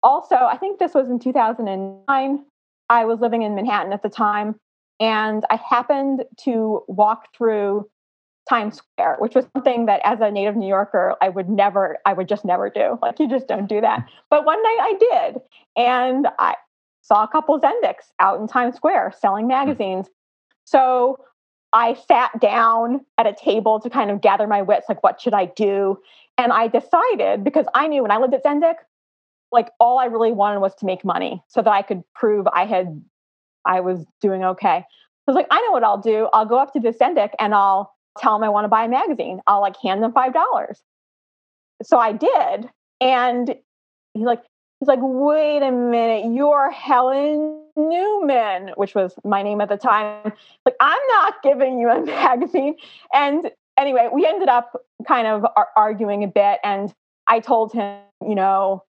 Also, 0.03 0.37
I 0.37 0.57
think 0.57 0.79
this 0.79 0.95
was 0.95 1.09
in 1.09 1.19
2009. 1.19 2.45
I 2.91 3.05
was 3.07 3.21
living 3.21 3.43
in 3.43 3.55
Manhattan 3.55 3.93
at 3.93 4.03
the 4.03 4.11
time, 4.11 4.57
and 5.01 5.45
I 5.51 5.57
happened 5.57 6.25
to 6.41 6.83
walk 6.89 7.29
through 7.37 7.89
Times 8.49 8.77
Square, 8.77 9.17
which 9.21 9.35
was 9.35 9.47
something 9.55 9.87
that 9.87 10.01
as 10.05 10.21
a 10.21 10.31
native 10.31 10.57
New 10.57 10.69
Yorker, 10.69 11.17
I 11.23 11.31
would 11.31 11.49
never, 11.49 11.99
I 12.05 12.13
would 12.13 12.29
just 12.29 12.45
never 12.45 12.69
do. 12.69 12.99
Like 13.01 13.19
you 13.19 13.29
just 13.29 13.49
don't 13.49 13.67
do 13.67 13.81
that. 13.81 14.07
But 14.31 14.45
one 14.45 14.63
night 14.63 14.79
I 14.81 15.31
did. 15.33 15.43
And 15.77 16.29
I 16.39 16.55
saw 17.01 17.25
a 17.25 17.29
couple 17.29 17.59
Zendiks 17.61 18.13
out 18.21 18.41
in 18.41 18.47
Times 18.47 18.77
Square 18.77 19.15
selling 19.19 19.45
hmm. 19.45 19.49
magazines. 19.49 20.09
So 20.65 21.19
I 21.73 21.95
sat 21.95 22.39
down 22.41 23.05
at 23.19 23.27
a 23.27 23.35
table 23.35 23.81
to 23.81 23.91
kind 23.91 24.11
of 24.11 24.21
gather 24.21 24.47
my 24.47 24.63
wits, 24.63 24.87
like, 24.89 25.03
what 25.03 25.21
should 25.21 25.35
I 25.35 25.47
do? 25.47 25.99
And 26.39 26.53
I 26.53 26.69
decided 26.69 27.45
because 27.45 27.67
I 27.75 27.89
knew 27.89 28.03
when 28.03 28.11
I 28.11 28.19
lived 28.19 28.35
at 28.35 28.45
Zendik, 28.45 28.77
like 29.53 29.71
all 29.79 29.99
I 29.99 30.07
really 30.07 30.33
wanted 30.33 30.61
was 30.61 30.75
to 30.77 30.87
make 30.87 31.05
money 31.05 31.43
so 31.49 31.63
that 31.63 31.71
I 31.71 31.83
could 31.83 32.03
prove 32.15 32.47
I 32.53 32.67
had, 32.67 33.03
I 33.65 33.81
was 33.81 34.05
doing 34.21 34.45
okay. 34.45 34.69
I 34.69 34.85
was 35.27 35.37
like, 35.37 35.47
I 35.51 35.61
know 35.63 35.73
what 35.73 35.85
I'll 35.85 36.01
do. 36.01 36.29
I'll 36.33 36.47
go 36.47 36.59
up 36.59 36.73
to 36.75 36.81
this 36.81 36.97
Zendik 36.99 37.31
and 37.39 37.55
I'll 37.55 37.94
tell 38.19 38.39
them 38.39 38.45
I 38.45 38.49
want 38.49 38.65
to 38.65 38.69
buy 38.69 38.85
a 38.85 38.89
magazine. 38.89 39.41
I'll 39.47 39.61
like 39.61 39.77
hand 39.83 40.03
them 40.03 40.13
five 40.13 40.33
dollars. 40.33 40.81
So 41.83 41.99
I 41.99 42.13
did, 42.13 42.69
and 43.01 43.57
he's 44.15 44.25
like, 44.25 44.43
he's 44.81 44.89
like, 44.89 45.01
wait 45.03 45.63
a 45.63 45.73
minute, 45.73 46.33
you're 46.35 46.71
Helen 46.71 47.63
Newman, 47.77 48.73
which 48.77 48.95
was 48.95 49.15
my 49.25 49.43
name 49.43 49.61
at 49.61 49.69
the 49.69 49.77
time. 49.77 50.33
Like, 50.65 50.77
I'm 50.81 51.03
not 51.09 51.43
giving 51.43 51.79
you 51.79 51.91
a 51.91 52.01
magazine. 52.05 52.77
And 53.13 53.51
anyway, 53.79 54.09
we 54.13 54.27
ended 54.27 54.49
up 54.49 54.81
kind 55.07 55.27
of 55.27 55.45
ar- 55.57 55.71
arguing 55.77 56.25
a 56.25 56.29
bit, 56.29 56.61
and 56.63 56.95
I 57.27 57.41
told 57.41 57.73
him, 57.73 57.99
you 58.27 58.35
know, 58.35 58.85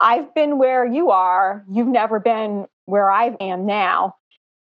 I've 0.00 0.34
been 0.34 0.58
where 0.58 0.84
you 0.84 1.10
are. 1.10 1.64
You've 1.70 1.88
never 1.88 2.20
been 2.20 2.66
where 2.84 3.10
I 3.10 3.36
am 3.40 3.66
now. 3.66 4.16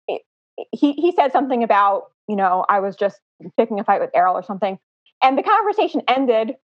He 0.07 0.93
he 0.93 1.13
said 1.17 1.33
something 1.33 1.63
about 1.63 2.13
you 2.29 2.37
know 2.37 2.65
I 2.69 2.81
was 2.81 2.95
just 2.95 3.21
picking 3.57 3.81
a 3.81 3.85
fight 3.85 4.01
with 4.01 4.11
Arol 4.15 4.35
or 4.35 4.43
something. 4.43 4.79
And 5.23 5.39
the 5.39 5.43
conversation 5.43 6.03
ended 6.09 6.57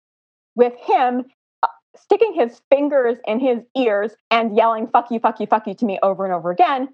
with 0.57 0.73
him 0.81 1.25
uh, 1.63 1.69
sticking 1.95 2.35
his 2.35 2.61
fingers 2.71 3.19
in 3.27 3.39
his 3.39 3.61
ears 3.77 4.13
and 4.31 4.57
yelling 4.57 4.89
fuck 4.89 5.11
you 5.11 5.21
fuck 5.21 5.39
you 5.39 5.47
fuck 5.47 5.67
you 5.67 5.75
to 5.75 5.85
me 5.85 5.99
over 6.03 6.25
and 6.25 6.35
over 6.35 6.51
again 6.51 6.89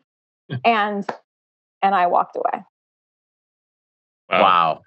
and 0.65 1.09
and 1.81 1.95
i 1.95 2.07
walked 2.07 2.37
away 2.37 2.63
wow, 4.31 4.83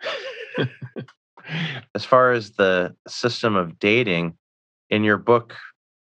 wow. 0.57 0.65
as 1.95 2.05
far 2.05 2.31
as 2.31 2.51
the 2.51 2.93
system 3.07 3.55
of 3.55 3.79
dating 3.79 4.37
in 4.89 5.03
your 5.03 5.17
book 5.17 5.55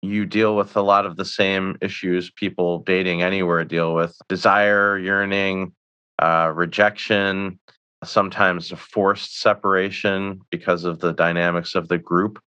you 0.00 0.24
deal 0.24 0.54
with 0.54 0.76
a 0.76 0.82
lot 0.82 1.06
of 1.06 1.16
the 1.16 1.24
same 1.24 1.76
issues 1.80 2.30
people 2.30 2.80
dating 2.80 3.22
anywhere 3.22 3.64
deal 3.64 3.94
with 3.94 4.16
desire 4.28 4.98
yearning 4.98 5.72
uh, 6.20 6.52
rejection 6.54 7.58
sometimes 8.04 8.72
a 8.72 8.76
forced 8.76 9.40
separation 9.40 10.40
because 10.50 10.84
of 10.84 11.00
the 11.00 11.12
dynamics 11.12 11.74
of 11.74 11.88
the 11.88 11.98
group. 11.98 12.38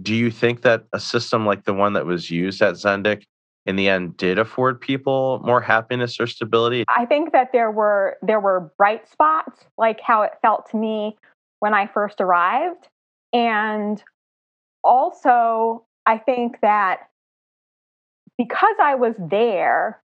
Do 0.00 0.14
you 0.14 0.30
think 0.30 0.62
that 0.62 0.84
a 0.92 1.00
system 1.00 1.46
like 1.46 1.64
the 1.64 1.74
one 1.74 1.92
that 1.92 2.06
was 2.06 2.30
used 2.30 2.62
at 2.62 2.74
Zendik 2.74 3.24
in 3.66 3.76
the 3.76 3.88
end 3.88 4.16
did 4.16 4.38
afford 4.38 4.80
people 4.80 5.40
more 5.44 5.60
happiness 5.60 6.18
or 6.18 6.26
stability? 6.26 6.84
I 6.88 7.06
think 7.06 7.32
that 7.32 7.52
there 7.52 7.70
were 7.70 8.16
there 8.22 8.40
were 8.40 8.72
bright 8.76 9.08
spots, 9.08 9.64
like 9.78 10.00
how 10.00 10.22
it 10.22 10.32
felt 10.42 10.70
to 10.70 10.76
me 10.76 11.16
when 11.60 11.74
I 11.74 11.86
first 11.86 12.20
arrived. 12.20 12.88
And 13.32 14.02
also, 14.82 15.84
I 16.06 16.18
think 16.18 16.60
that 16.62 17.08
because 18.36 18.74
I 18.80 18.96
was 18.96 19.14
there, 19.18 20.02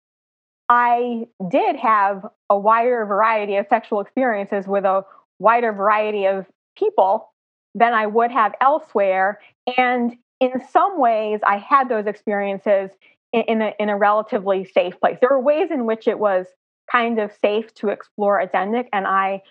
I 0.69 1.27
did 1.49 1.75
have 1.75 2.25
a 2.53 2.57
wider 2.57 3.03
variety 3.05 3.55
of 3.55 3.65
sexual 3.67 3.99
experiences 3.99 4.67
with 4.67 4.85
a 4.85 5.03
wider 5.39 5.73
variety 5.73 6.25
of 6.25 6.45
people 6.77 7.31
than 7.73 7.93
I 7.93 8.05
would 8.05 8.31
have 8.31 8.53
elsewhere. 8.61 9.39
And 9.77 10.15
in 10.39 10.61
some 10.71 10.99
ways, 10.99 11.39
I 11.45 11.57
had 11.57 11.89
those 11.89 12.05
experiences 12.05 12.91
in, 13.31 13.41
in, 13.41 13.61
a, 13.63 13.73
in 13.79 13.89
a 13.89 13.97
relatively 13.97 14.65
safe 14.65 14.99
place. 14.99 15.17
There 15.19 15.31
were 15.31 15.39
ways 15.39 15.69
in 15.71 15.85
which 15.87 16.07
it 16.07 16.19
was 16.19 16.45
kind 16.91 17.19
of 17.19 17.31
safe 17.41 17.73
to 17.75 17.89
explore 17.89 18.39
a 18.39 18.47
Zendik, 18.47 18.87
and 18.93 19.07
I 19.07 19.41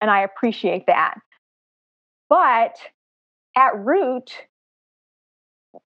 and 0.00 0.10
I 0.10 0.22
appreciate 0.22 0.86
that. 0.86 1.14
But 2.28 2.78
at 3.56 3.78
root, 3.78 4.32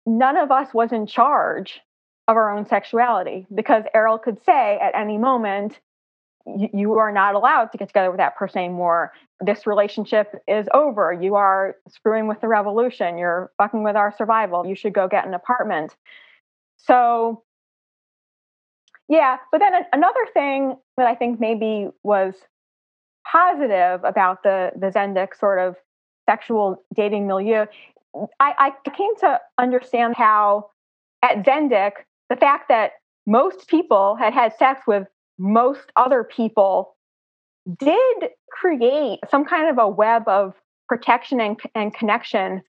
none 0.05 0.37
of 0.37 0.51
us 0.51 0.73
was 0.73 0.91
in 0.91 1.05
charge 1.05 1.81
of 2.27 2.35
our 2.37 2.55
own 2.55 2.65
sexuality 2.65 3.45
because 3.53 3.83
Arol 3.93 4.17
could 4.17 4.43
say 4.45 4.79
at 4.79 4.95
any 4.95 5.17
moment, 5.17 5.79
you 6.45 6.97
are 6.97 7.11
not 7.11 7.35
allowed 7.35 7.71
to 7.71 7.77
get 7.77 7.87
together 7.87 8.11
with 8.11 8.17
that 8.17 8.35
person 8.35 8.59
anymore. 8.59 9.13
This 9.39 9.65
relationship 9.65 10.41
is 10.47 10.67
over. 10.73 11.13
You 11.13 11.35
are 11.35 11.75
screwing 11.87 12.27
with 12.27 12.41
the 12.41 12.47
revolution. 12.47 13.17
You're 13.17 13.51
fucking 13.57 13.83
with 13.83 13.95
our 13.95 14.13
survival. 14.17 14.65
You 14.65 14.75
should 14.75 14.93
go 14.93 15.07
get 15.07 15.25
an 15.25 15.33
apartment. 15.33 15.95
So, 16.77 17.43
yeah. 19.07 19.37
But 19.51 19.59
then 19.59 19.73
another 19.93 20.27
thing 20.33 20.75
that 20.97 21.07
I 21.07 21.15
think 21.15 21.39
maybe 21.39 21.89
was 22.03 22.35
positive 23.25 24.03
about 24.03 24.43
the 24.43 24.71
the 24.75 24.87
Zendik 24.87 25.37
sort 25.37 25.59
of 25.59 25.77
sexual 26.29 26.83
dating 26.93 27.25
milieu, 27.27 27.65
I, 28.39 28.73
I 28.85 28.89
came 28.89 29.15
to 29.19 29.39
understand 29.57 30.15
how 30.15 30.69
at 31.21 31.43
Zendik 31.45 31.93
the 32.29 32.35
fact 32.35 32.69
that 32.69 32.91
most 33.25 33.67
people 33.67 34.15
had 34.15 34.33
had 34.33 34.53
sex 34.57 34.81
with 34.85 35.07
most 35.37 35.91
other 35.95 36.23
people 36.23 36.95
did 37.79 38.29
create 38.51 39.19
some 39.29 39.45
kind 39.45 39.69
of 39.69 39.77
a 39.77 39.87
web 39.87 40.27
of 40.27 40.53
protection 40.87 41.39
and, 41.39 41.59
and 41.75 41.93
connection 41.93 42.61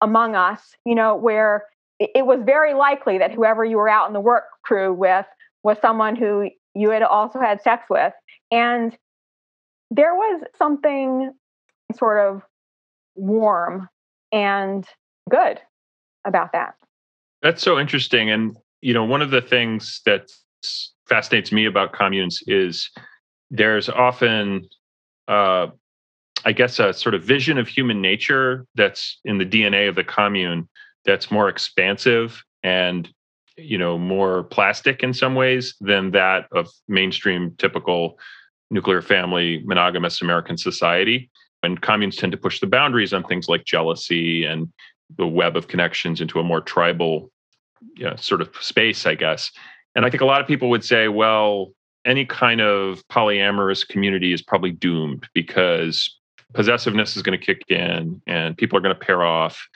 among 0.00 0.34
us, 0.34 0.60
you 0.84 0.94
know, 0.94 1.16
where 1.16 1.64
it 1.98 2.26
was 2.26 2.40
very 2.44 2.74
likely 2.74 3.18
that 3.18 3.32
whoever 3.32 3.64
you 3.64 3.76
were 3.76 3.88
out 3.88 4.08
in 4.08 4.12
the 4.12 4.20
work 4.20 4.44
crew 4.62 4.92
with 4.92 5.26
was 5.62 5.78
someone 5.80 6.16
who 6.16 6.50
you 6.74 6.90
had 6.90 7.02
also 7.02 7.38
had 7.38 7.62
sex 7.62 7.84
with. 7.88 8.12
And 8.50 8.96
there 9.90 10.14
was 10.14 10.42
something 10.58 11.32
sort 11.96 12.18
of 12.18 12.42
warm 13.14 13.88
and 14.32 14.84
good 15.30 15.60
about 16.26 16.52
that. 16.52 16.74
That's 17.42 17.62
so 17.62 17.78
interesting. 17.78 18.30
And 18.30 18.56
you 18.80 18.92
know, 18.92 19.04
one 19.04 19.22
of 19.22 19.30
the 19.30 19.40
things 19.40 20.02
that 20.04 20.30
fascinates 21.08 21.52
me 21.52 21.66
about 21.66 21.92
communes 21.92 22.42
is 22.46 22.90
there's 23.50 23.88
often, 23.88 24.68
uh, 25.28 25.68
I 26.44 26.52
guess, 26.52 26.78
a 26.78 26.92
sort 26.92 27.14
of 27.14 27.22
vision 27.22 27.58
of 27.58 27.68
human 27.68 28.00
nature 28.00 28.66
that's 28.74 29.20
in 29.24 29.38
the 29.38 29.46
DNA 29.46 29.88
of 29.88 29.94
the 29.94 30.04
commune 30.04 30.68
that's 31.04 31.30
more 31.30 31.48
expansive 31.48 32.42
and 32.62 33.08
you 33.56 33.78
know 33.78 33.96
more 33.96 34.42
plastic 34.44 35.02
in 35.02 35.14
some 35.14 35.34
ways 35.36 35.76
than 35.80 36.10
that 36.10 36.46
of 36.52 36.68
mainstream 36.88 37.54
typical 37.58 38.18
nuclear 38.70 39.00
family 39.00 39.62
monogamous 39.64 40.22
american 40.22 40.58
society 40.58 41.30
and 41.62 41.80
communes 41.80 42.16
tend 42.16 42.32
to 42.32 42.38
push 42.38 42.58
the 42.58 42.66
boundaries 42.66 43.12
on 43.12 43.22
things 43.22 43.48
like 43.48 43.64
jealousy 43.64 44.44
and 44.44 44.72
the 45.18 45.26
web 45.26 45.56
of 45.56 45.68
connections 45.68 46.20
into 46.20 46.40
a 46.40 46.42
more 46.42 46.60
tribal 46.60 47.30
you 47.96 48.04
know, 48.04 48.16
sort 48.16 48.40
of 48.40 48.50
space, 48.60 49.06
I 49.06 49.14
guess. 49.14 49.50
And 49.94 50.04
I 50.04 50.10
think 50.10 50.20
a 50.20 50.26
lot 50.26 50.40
of 50.40 50.46
people 50.46 50.70
would 50.70 50.84
say, 50.84 51.08
well, 51.08 51.72
any 52.04 52.26
kind 52.26 52.60
of 52.60 53.06
polyamorous 53.08 53.86
community 53.86 54.32
is 54.32 54.42
probably 54.42 54.72
doomed 54.72 55.28
because 55.34 56.18
possessiveness 56.52 57.16
is 57.16 57.22
going 57.22 57.38
to 57.38 57.44
kick 57.44 57.62
in 57.68 58.20
and 58.26 58.56
people 58.56 58.76
are 58.76 58.80
going 58.80 58.94
to 58.94 59.00
pair 59.00 59.22
off. 59.22 59.66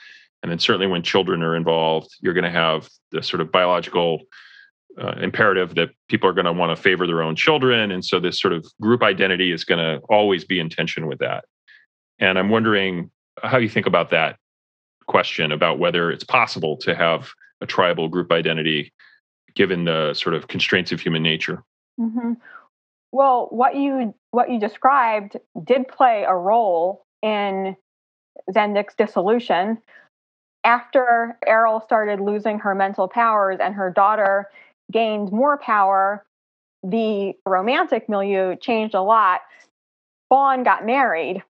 And 0.41 0.51
then 0.51 0.59
certainly 0.59 0.87
when 0.87 1.03
children 1.03 1.41
are 1.43 1.55
involved, 1.55 2.15
you're 2.21 2.33
going 2.33 2.43
to 2.43 2.51
have 2.51 2.87
the 3.11 3.23
sort 3.23 3.41
of 3.41 3.51
biological 3.51 4.21
uh, 4.97 5.15
imperative 5.21 5.75
that 5.75 5.89
people 6.07 6.29
are 6.29 6.33
going 6.33 6.45
to 6.45 6.53
want 6.53 6.75
to 6.75 6.81
favor 6.81 7.07
their 7.07 7.21
own 7.21 7.35
children. 7.35 7.91
And 7.91 8.03
so 8.03 8.19
this 8.19 8.39
sort 8.39 8.53
of 8.53 8.65
group 8.81 9.01
identity 9.01 9.51
is 9.51 9.63
going 9.63 9.79
to 9.79 10.03
always 10.09 10.43
be 10.43 10.59
in 10.59 10.69
tension 10.69 11.07
with 11.07 11.19
that. 11.19 11.45
And 12.19 12.37
I'm 12.37 12.49
wondering 12.49 13.11
how 13.41 13.57
you 13.57 13.69
think 13.69 13.85
about 13.85 14.09
that 14.11 14.37
question 15.07 15.51
about 15.51 15.79
whether 15.79 16.11
it's 16.11 16.23
possible 16.23 16.77
to 16.77 16.95
have 16.95 17.31
a 17.61 17.65
tribal 17.65 18.07
group 18.07 18.31
identity 18.31 18.93
given 19.59 19.83
the 19.83 20.13
sort 20.13 20.33
of 20.33 20.47
constraints 20.47 20.93
of 20.93 21.01
human 21.01 21.21
nature. 21.21 21.61
Mm-hmm. 21.99 22.35
Well, 23.11 23.49
what 23.51 23.75
you 23.75 24.15
what 24.31 24.49
you 24.49 24.57
described 24.57 25.35
did 25.61 25.85
play 25.89 26.23
a 26.25 26.33
role 26.33 27.05
in 27.21 27.75
Zendik's 28.49 28.95
dissolution. 28.95 29.79
After 30.63 31.37
Arol 31.45 31.81
started 31.81 32.21
losing 32.21 32.59
her 32.59 32.73
mental 32.73 33.09
powers 33.09 33.57
and 33.61 33.75
her 33.75 33.91
daughter 33.91 34.49
gained 34.93 35.33
more 35.33 35.57
power, 35.57 36.25
the 36.81 37.33
romantic 37.45 38.07
milieu 38.07 38.55
changed 38.55 38.95
a 38.95 39.01
lot. 39.01 39.41
Fawn 40.29 40.63
got 40.63 40.85
married. 40.85 41.43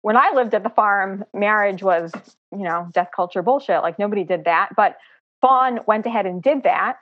When 0.00 0.16
I 0.16 0.32
lived 0.34 0.54
at 0.54 0.64
the 0.64 0.70
farm, 0.70 1.24
marriage 1.32 1.84
was, 1.84 2.10
you 2.50 2.64
know, 2.64 2.88
death 2.92 3.10
culture 3.14 3.42
bullshit. 3.42 3.82
Like 3.82 4.00
nobody 4.00 4.24
did 4.24 4.46
that. 4.46 4.70
But 4.76 4.96
Fawn 5.40 5.78
went 5.86 6.06
ahead 6.06 6.26
and 6.26 6.42
did 6.42 6.64
that. 6.64 6.96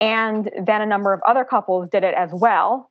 And 0.00 0.50
then 0.64 0.82
a 0.82 0.86
number 0.86 1.12
of 1.12 1.20
other 1.26 1.44
couples 1.44 1.88
did 1.90 2.04
it 2.04 2.14
as 2.14 2.30
well. 2.32 2.90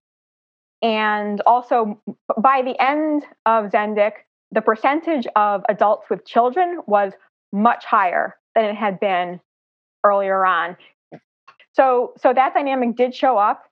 And 0.82 1.42
also, 1.46 2.02
by 2.38 2.62
the 2.62 2.80
end 2.82 3.24
of 3.46 3.72
Zendik, 3.72 4.14
the 4.52 4.62
percentage 4.62 5.28
of 5.36 5.64
adults 5.70 6.10
with 6.10 6.26
children 6.26 6.82
was 6.88 7.14
much 7.52 7.86
higher 7.86 8.36
than 8.56 8.66
it 8.66 8.76
had 8.76 9.00
been 9.00 9.40
earlier 10.04 10.46
on. 10.46 10.78
So, 11.74 12.14
so 12.18 12.34
that 12.34 12.54
dynamic 12.54 12.96
did 12.96 13.14
show 13.14 13.38
up 13.38 13.64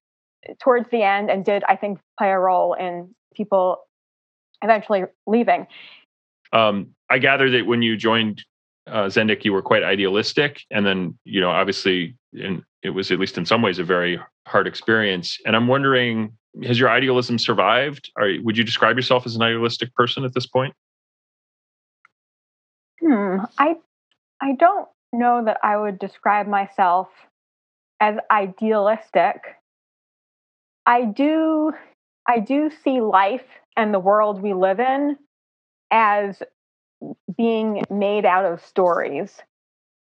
towards 0.60 0.90
the 0.92 1.04
end 1.04 1.30
and 1.30 1.46
did, 1.46 1.64
I 1.68 1.76
think, 1.76 2.00
play 2.18 2.30
a 2.32 2.40
role 2.40 2.74
in 2.74 3.14
people 3.34 3.78
eventually 4.62 5.04
leaving. 5.26 5.68
Um, 6.52 6.96
I 7.10 7.18
gather 7.20 7.50
that 7.52 7.66
when 7.66 7.82
you 7.82 7.96
joined 7.98 8.44
uh, 8.88 9.06
Zendik, 9.06 9.46
you 9.46 9.54
were 9.54 9.62
quite 9.62 9.84
idealistic, 9.84 10.62
and 10.70 10.86
then 10.86 11.18
you 11.24 11.40
know, 11.42 11.50
obviously, 11.50 12.16
in, 12.34 12.64
it 12.84 12.90
was 12.90 13.12
at 13.12 13.20
least 13.20 13.38
in 13.38 13.46
some 13.46 13.62
ways 13.62 13.80
a 13.80 13.84
very 13.84 14.20
hard 14.46 14.68
experience. 14.68 15.38
And 15.46 15.56
I'm 15.56 15.68
wondering, 15.68 16.34
has 16.64 16.80
your 16.80 16.90
idealism 16.90 17.40
survived? 17.40 18.12
Or 18.18 18.30
would 18.44 18.58
you 18.58 18.64
describe 18.64 18.98
yourself 18.98 19.26
as 19.26 19.36
an 19.36 19.42
idealistic 19.42 19.94
person 19.96 20.24
at 20.26 20.34
this 20.34 20.46
point? 20.46 20.74
Hmm, 23.02 23.38
I 23.58 23.76
I 24.42 24.54
don't 24.54 24.88
know 25.12 25.44
that 25.46 25.58
I 25.64 25.78
would 25.78 26.00
describe 26.00 26.48
myself 26.48 27.08
as 28.00 28.18
idealistic. 28.30 29.42
I 30.86 31.06
do 31.06 31.72
I 32.28 32.40
do 32.40 32.70
see 32.84 33.02
life 33.02 33.46
and 33.76 33.94
the 33.94 34.00
world 34.00 34.42
we 34.42 34.54
live 34.54 34.80
in 34.80 35.18
as 35.92 36.42
being 37.38 37.84
made 37.90 38.26
out 38.26 38.46
of 38.46 38.64
stories. 38.64 39.42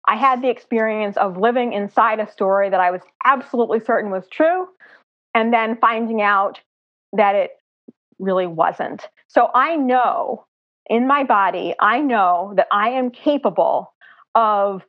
I 0.08 0.16
had 0.16 0.40
the 0.40 0.48
experience 0.48 1.18
of 1.18 1.36
living 1.36 1.74
inside 1.74 2.18
a 2.18 2.30
story 2.30 2.70
that 2.70 2.80
I 2.80 2.90
was 2.90 3.02
absolutely 3.24 3.78
certain 3.80 4.10
was 4.10 4.26
true 4.30 4.66
and 5.34 5.52
then 5.52 5.76
finding 5.76 6.22
out 6.22 6.60
that 7.12 7.34
it 7.34 7.50
really 8.18 8.46
wasn't. 8.46 9.06
So 9.28 9.50
I 9.54 9.76
know 9.76 10.46
in 10.88 11.06
my 11.06 11.24
body, 11.24 11.74
I 11.78 12.00
know 12.00 12.54
that 12.56 12.68
I 12.72 12.88
am 12.88 13.10
capable 13.10 13.92
of 14.34 14.82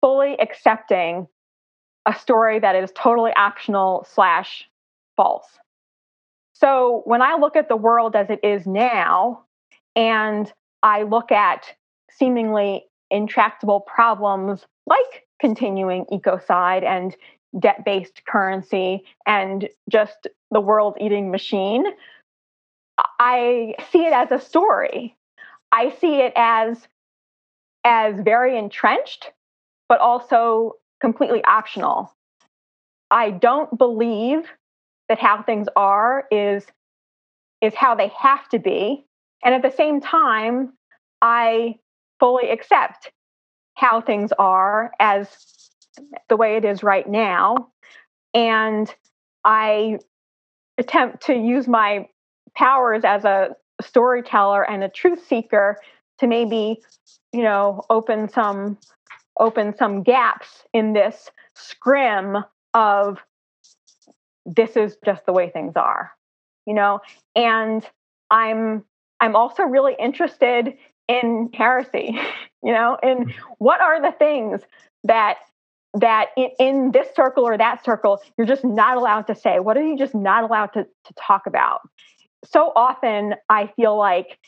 fully 0.00 0.38
accepting 0.38 1.26
a 2.06 2.14
story 2.14 2.60
that 2.60 2.76
is 2.76 2.92
totally 2.96 3.32
optional 3.32 4.06
slash 4.08 4.68
false. 5.16 5.48
So 6.52 7.02
when 7.06 7.22
I 7.22 7.34
look 7.34 7.56
at 7.56 7.68
the 7.68 7.76
world 7.76 8.14
as 8.14 8.30
it 8.30 8.40
is 8.44 8.66
now, 8.66 9.44
and 9.96 10.52
I 10.82 11.02
look 11.02 11.32
at 11.32 11.74
seemingly 12.10 12.84
intractable 13.14 13.80
problems 13.80 14.66
like 14.86 15.26
continuing 15.40 16.04
ecocide 16.06 16.84
and 16.84 17.16
debt 17.58 17.84
based 17.84 18.22
currency 18.26 19.04
and 19.26 19.68
just 19.88 20.26
the 20.50 20.60
world 20.60 20.96
eating 21.00 21.30
machine, 21.30 21.84
I 23.18 23.74
see 23.90 24.04
it 24.04 24.12
as 24.12 24.30
a 24.30 24.44
story. 24.44 25.16
I 25.72 25.94
see 26.00 26.16
it 26.16 26.32
as 26.36 26.86
as 27.84 28.18
very 28.20 28.58
entrenched, 28.58 29.30
but 29.88 30.00
also 30.00 30.74
completely 31.00 31.44
optional. 31.44 32.12
I 33.10 33.30
don't 33.30 33.76
believe 33.76 34.48
that 35.08 35.18
how 35.18 35.42
things 35.42 35.68
are 35.76 36.26
is 36.30 36.64
is 37.60 37.74
how 37.74 37.94
they 37.94 38.10
have 38.18 38.48
to 38.50 38.58
be. 38.58 39.04
And 39.44 39.54
at 39.54 39.62
the 39.62 39.76
same 39.76 40.00
time, 40.00 40.72
I 41.20 41.76
fully 42.24 42.48
accept 42.48 43.12
how 43.74 44.00
things 44.00 44.32
are 44.38 44.92
as 44.98 45.28
the 46.30 46.38
way 46.38 46.56
it 46.56 46.64
is 46.64 46.82
right 46.82 47.06
now. 47.06 47.68
And 48.32 48.92
I 49.44 49.98
attempt 50.78 51.26
to 51.26 51.34
use 51.34 51.68
my 51.68 52.08
powers 52.56 53.04
as 53.04 53.26
a 53.26 53.50
storyteller 53.82 54.62
and 54.62 54.82
a 54.82 54.88
truth 54.88 55.26
seeker 55.26 55.76
to 56.20 56.26
maybe, 56.26 56.80
you 57.34 57.42
know, 57.42 57.82
open 57.90 58.30
some 58.30 58.78
open 59.38 59.76
some 59.76 60.02
gaps 60.02 60.64
in 60.72 60.94
this 60.94 61.30
scrim 61.54 62.38
of 62.72 63.18
this 64.46 64.78
is 64.78 64.96
just 65.04 65.26
the 65.26 65.32
way 65.34 65.50
things 65.50 65.74
are 65.76 66.12
you 66.66 66.74
know 66.74 67.00
and 67.34 67.84
i'm 68.30 68.84
i'm 69.20 69.34
also 69.34 69.64
really 69.64 69.96
interested 69.98 70.74
in 71.08 71.50
heresy 71.54 72.18
you 72.62 72.72
know 72.72 72.96
and 73.02 73.26
mm-hmm. 73.28 73.52
what 73.58 73.80
are 73.80 74.00
the 74.00 74.12
things 74.12 74.60
that 75.04 75.36
that 75.96 76.30
in, 76.36 76.50
in, 76.58 76.90
this 76.90 77.06
circle 77.14 77.44
or 77.44 77.56
that 77.56 77.84
circle 77.84 78.20
you're 78.36 78.48
just 78.48 78.64
not 78.64 78.96
allowed 78.96 79.28
to 79.28 79.34
say? 79.34 79.60
What 79.60 79.76
are 79.76 79.82
you 79.82 79.96
just 79.96 80.12
not 80.12 80.42
allowed 80.42 80.72
to, 80.72 80.82
to 80.82 81.14
talk 81.16 81.46
about? 81.46 81.82
So 82.44 82.72
often 82.74 83.34
i 83.48 83.68
feel 83.76 83.96
like 83.96 84.38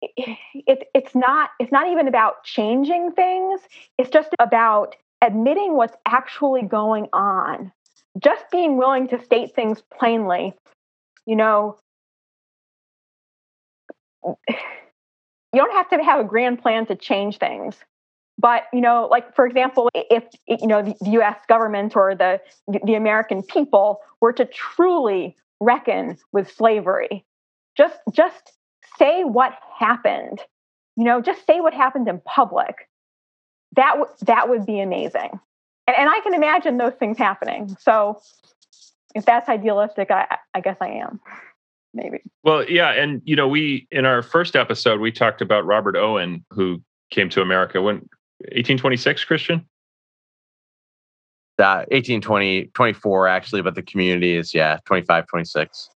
it, 0.00 0.88
it's 0.94 1.14
not 1.14 1.50
it's 1.60 1.70
not 1.70 1.88
even 1.88 2.08
about 2.08 2.42
changing 2.44 3.12
things. 3.12 3.60
It's 3.98 4.10
just 4.10 4.30
about 4.40 4.96
admitting 5.20 5.76
what's 5.76 5.96
actually 6.06 6.62
going 6.62 7.06
on. 7.12 7.70
Just 8.18 8.44
being 8.50 8.76
willing 8.76 9.06
to 9.08 9.22
state 9.22 9.54
things 9.54 9.82
plainly 9.96 10.54
you 11.26 11.36
know 11.36 11.76
you 15.52 15.60
don't 15.60 15.72
have 15.72 15.88
to 15.90 16.02
have 16.02 16.20
a 16.20 16.24
grand 16.24 16.60
plan 16.60 16.86
to 16.86 16.94
change 16.94 17.38
things 17.38 17.76
but 18.38 18.64
you 18.72 18.80
know 18.80 19.08
like 19.10 19.34
for 19.34 19.46
example 19.46 19.90
if 19.94 20.24
you 20.46 20.66
know 20.66 20.82
the, 20.82 20.94
us 21.22 21.36
government 21.48 21.94
or 21.96 22.14
the 22.14 22.40
the 22.84 22.94
american 22.94 23.42
people 23.42 24.00
were 24.20 24.32
to 24.32 24.44
truly 24.46 25.36
reckon 25.60 26.16
with 26.32 26.50
slavery 26.50 27.24
just 27.76 27.98
just 28.12 28.52
say 28.98 29.24
what 29.24 29.58
happened. 29.78 30.40
You 30.96 31.04
know, 31.04 31.20
just 31.20 31.46
say 31.46 31.60
what 31.60 31.74
happened 31.74 32.08
in 32.08 32.20
public. 32.20 32.88
That 33.76 33.92
w- 33.92 34.10
that 34.22 34.48
would 34.48 34.66
be 34.66 34.80
amazing. 34.80 35.40
And, 35.86 35.96
and 35.96 36.10
I 36.10 36.20
can 36.20 36.34
imagine 36.34 36.76
those 36.76 36.94
things 36.94 37.18
happening. 37.18 37.76
So 37.80 38.20
if 39.14 39.24
that's 39.24 39.48
idealistic, 39.48 40.10
I, 40.10 40.36
I 40.54 40.60
guess 40.60 40.76
I 40.80 40.88
am. 40.88 41.20
Maybe. 41.94 42.22
Well, 42.42 42.68
yeah, 42.68 42.90
and 42.92 43.20
you 43.24 43.36
know, 43.36 43.48
we 43.48 43.86
in 43.90 44.06
our 44.06 44.22
first 44.22 44.56
episode 44.56 45.00
we 45.00 45.12
talked 45.12 45.42
about 45.42 45.66
Robert 45.66 45.96
Owen, 45.96 46.44
who 46.50 46.82
came 47.10 47.28
to 47.30 47.42
America 47.42 47.82
when 47.82 47.96
1826, 48.38 49.24
Christian. 49.24 49.66
Uh, 51.58 51.84
1820, 51.92 52.70
24 52.74 53.28
actually, 53.28 53.62
but 53.62 53.74
the 53.74 53.82
community 53.82 54.36
is 54.36 54.52
yeah, 54.54 54.78
25, 54.86 55.26
26. 55.28 55.90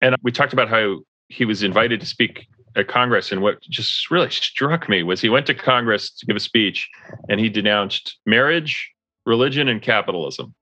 And 0.00 0.16
we 0.22 0.32
talked 0.32 0.52
about 0.52 0.68
how 0.68 1.00
he 1.28 1.44
was 1.44 1.62
invited 1.62 2.00
to 2.00 2.06
speak 2.06 2.48
at 2.74 2.88
Congress, 2.88 3.30
and 3.30 3.42
what 3.42 3.60
just 3.62 4.10
really 4.10 4.30
struck 4.30 4.88
me 4.88 5.02
was 5.02 5.20
he 5.20 5.28
went 5.28 5.46
to 5.46 5.54
Congress 5.54 6.10
to 6.10 6.26
give 6.26 6.36
a 6.36 6.40
speech, 6.40 6.88
and 7.28 7.38
he 7.38 7.48
denounced 7.48 8.18
marriage, 8.24 8.90
religion, 9.26 9.68
and 9.68 9.82
capitalism. 9.82 10.54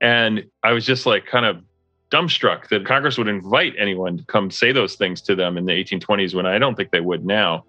And 0.00 0.44
I 0.62 0.72
was 0.72 0.86
just 0.86 1.06
like 1.06 1.26
kind 1.26 1.44
of 1.44 1.62
dumbstruck 2.10 2.68
that 2.68 2.86
Congress 2.86 3.18
would 3.18 3.28
invite 3.28 3.74
anyone 3.78 4.18
to 4.18 4.24
come 4.24 4.50
say 4.50 4.72
those 4.72 4.94
things 4.94 5.20
to 5.22 5.34
them 5.34 5.56
in 5.56 5.66
the 5.66 5.72
1820s 5.72 6.34
when 6.34 6.46
I 6.46 6.58
don't 6.58 6.74
think 6.74 6.90
they 6.90 7.00
would 7.00 7.24
now. 7.24 7.64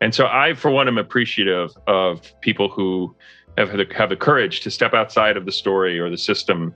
And 0.00 0.14
so 0.14 0.26
I, 0.26 0.54
for 0.54 0.70
one, 0.70 0.88
am 0.88 0.98
appreciative 0.98 1.70
of 1.86 2.38
people 2.40 2.68
who 2.68 3.14
have 3.56 3.72
the, 3.72 3.86
have 3.96 4.10
the 4.10 4.16
courage 4.16 4.60
to 4.60 4.70
step 4.70 4.92
outside 4.92 5.36
of 5.36 5.46
the 5.46 5.52
story 5.52 5.98
or 5.98 6.10
the 6.10 6.18
system 6.18 6.74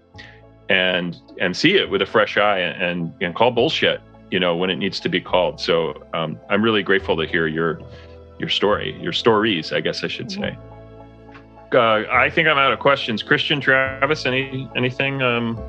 and 0.70 1.20
and 1.40 1.56
see 1.56 1.76
it 1.76 1.90
with 1.90 2.00
a 2.00 2.06
fresh 2.06 2.36
eye 2.36 2.60
and 2.60 3.12
and 3.20 3.34
call 3.34 3.50
bullshit 3.50 4.00
you 4.30 4.38
know 4.38 4.56
when 4.56 4.70
it 4.70 4.76
needs 4.76 5.00
to 5.00 5.08
be 5.08 5.20
called. 5.20 5.60
So 5.60 6.06
um, 6.14 6.38
i'm 6.48 6.62
really 6.62 6.82
grateful 6.82 7.16
to 7.16 7.26
hear 7.26 7.46
your 7.46 7.80
your 8.38 8.48
story 8.48 8.96
your 9.02 9.12
stories 9.12 9.72
i 9.72 9.80
guess 9.80 10.02
i 10.04 10.06
should 10.06 10.30
say. 10.30 10.56
Uh, 11.72 12.04
i 12.10 12.30
think 12.30 12.48
i'm 12.48 12.58
out 12.58 12.72
of 12.72 12.78
questions. 12.78 13.22
Christian 13.22 13.60
travis 13.60 14.24
any 14.24 14.68
anything 14.76 15.22
um... 15.22 15.60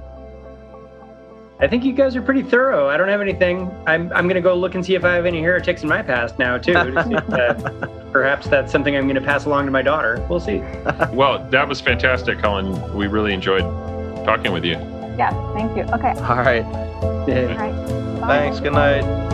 I 1.62 1.68
think 1.68 1.84
you 1.84 1.94
guys 1.94 2.16
are 2.16 2.24
pretty 2.24 2.42
thorough. 2.42 2.90
I 2.90 2.98
don't 2.98 3.08
have 3.08 3.22
anything. 3.22 3.70
I'm 3.86 4.12
I'm 4.14 4.28
gonna 4.28 4.42
go 4.42 4.56
look 4.56 4.74
and 4.74 4.84
see 4.84 4.96
if 4.96 5.04
I 5.04 5.14
have 5.14 5.28
any 5.28 5.44
heretics 5.44 5.84
in 5.84 5.90
my 5.90 6.02
past 6.02 6.40
now 6.40 6.58
too. 6.58 6.74
To 6.74 7.04
see 7.08 7.16
uh, 7.16 7.88
perhaps 8.12 8.48
that's 8.48 8.72
something 8.72 8.96
I'm 8.96 9.06
gonna 9.08 9.22
pass 9.22 9.46
along 9.46 9.66
to 9.66 9.72
my 9.72 9.84
daughter. 9.84 10.26
We'll 10.30 10.40
see. 10.40 10.64
Well, 11.14 11.48
that 11.50 11.68
was 11.68 11.80
fantastic, 11.80 12.40
Helen. 12.40 12.96
We 12.96 13.06
really 13.08 13.34
enjoyed 13.34 13.64
talking 14.26 14.52
with 14.54 14.66
you. 14.66 14.74
Yeah, 15.18 15.32
thank 15.54 15.76
you. 15.78 15.84
Okay. 15.94 16.14
All 16.22 16.38
right. 16.38 16.66
Yeah. 17.28 17.48
All 17.52 17.58
right. 17.58 18.22
Bye. 18.22 18.28
Thanks. 18.40 18.60
Good 18.60 18.74
night. 18.74 19.31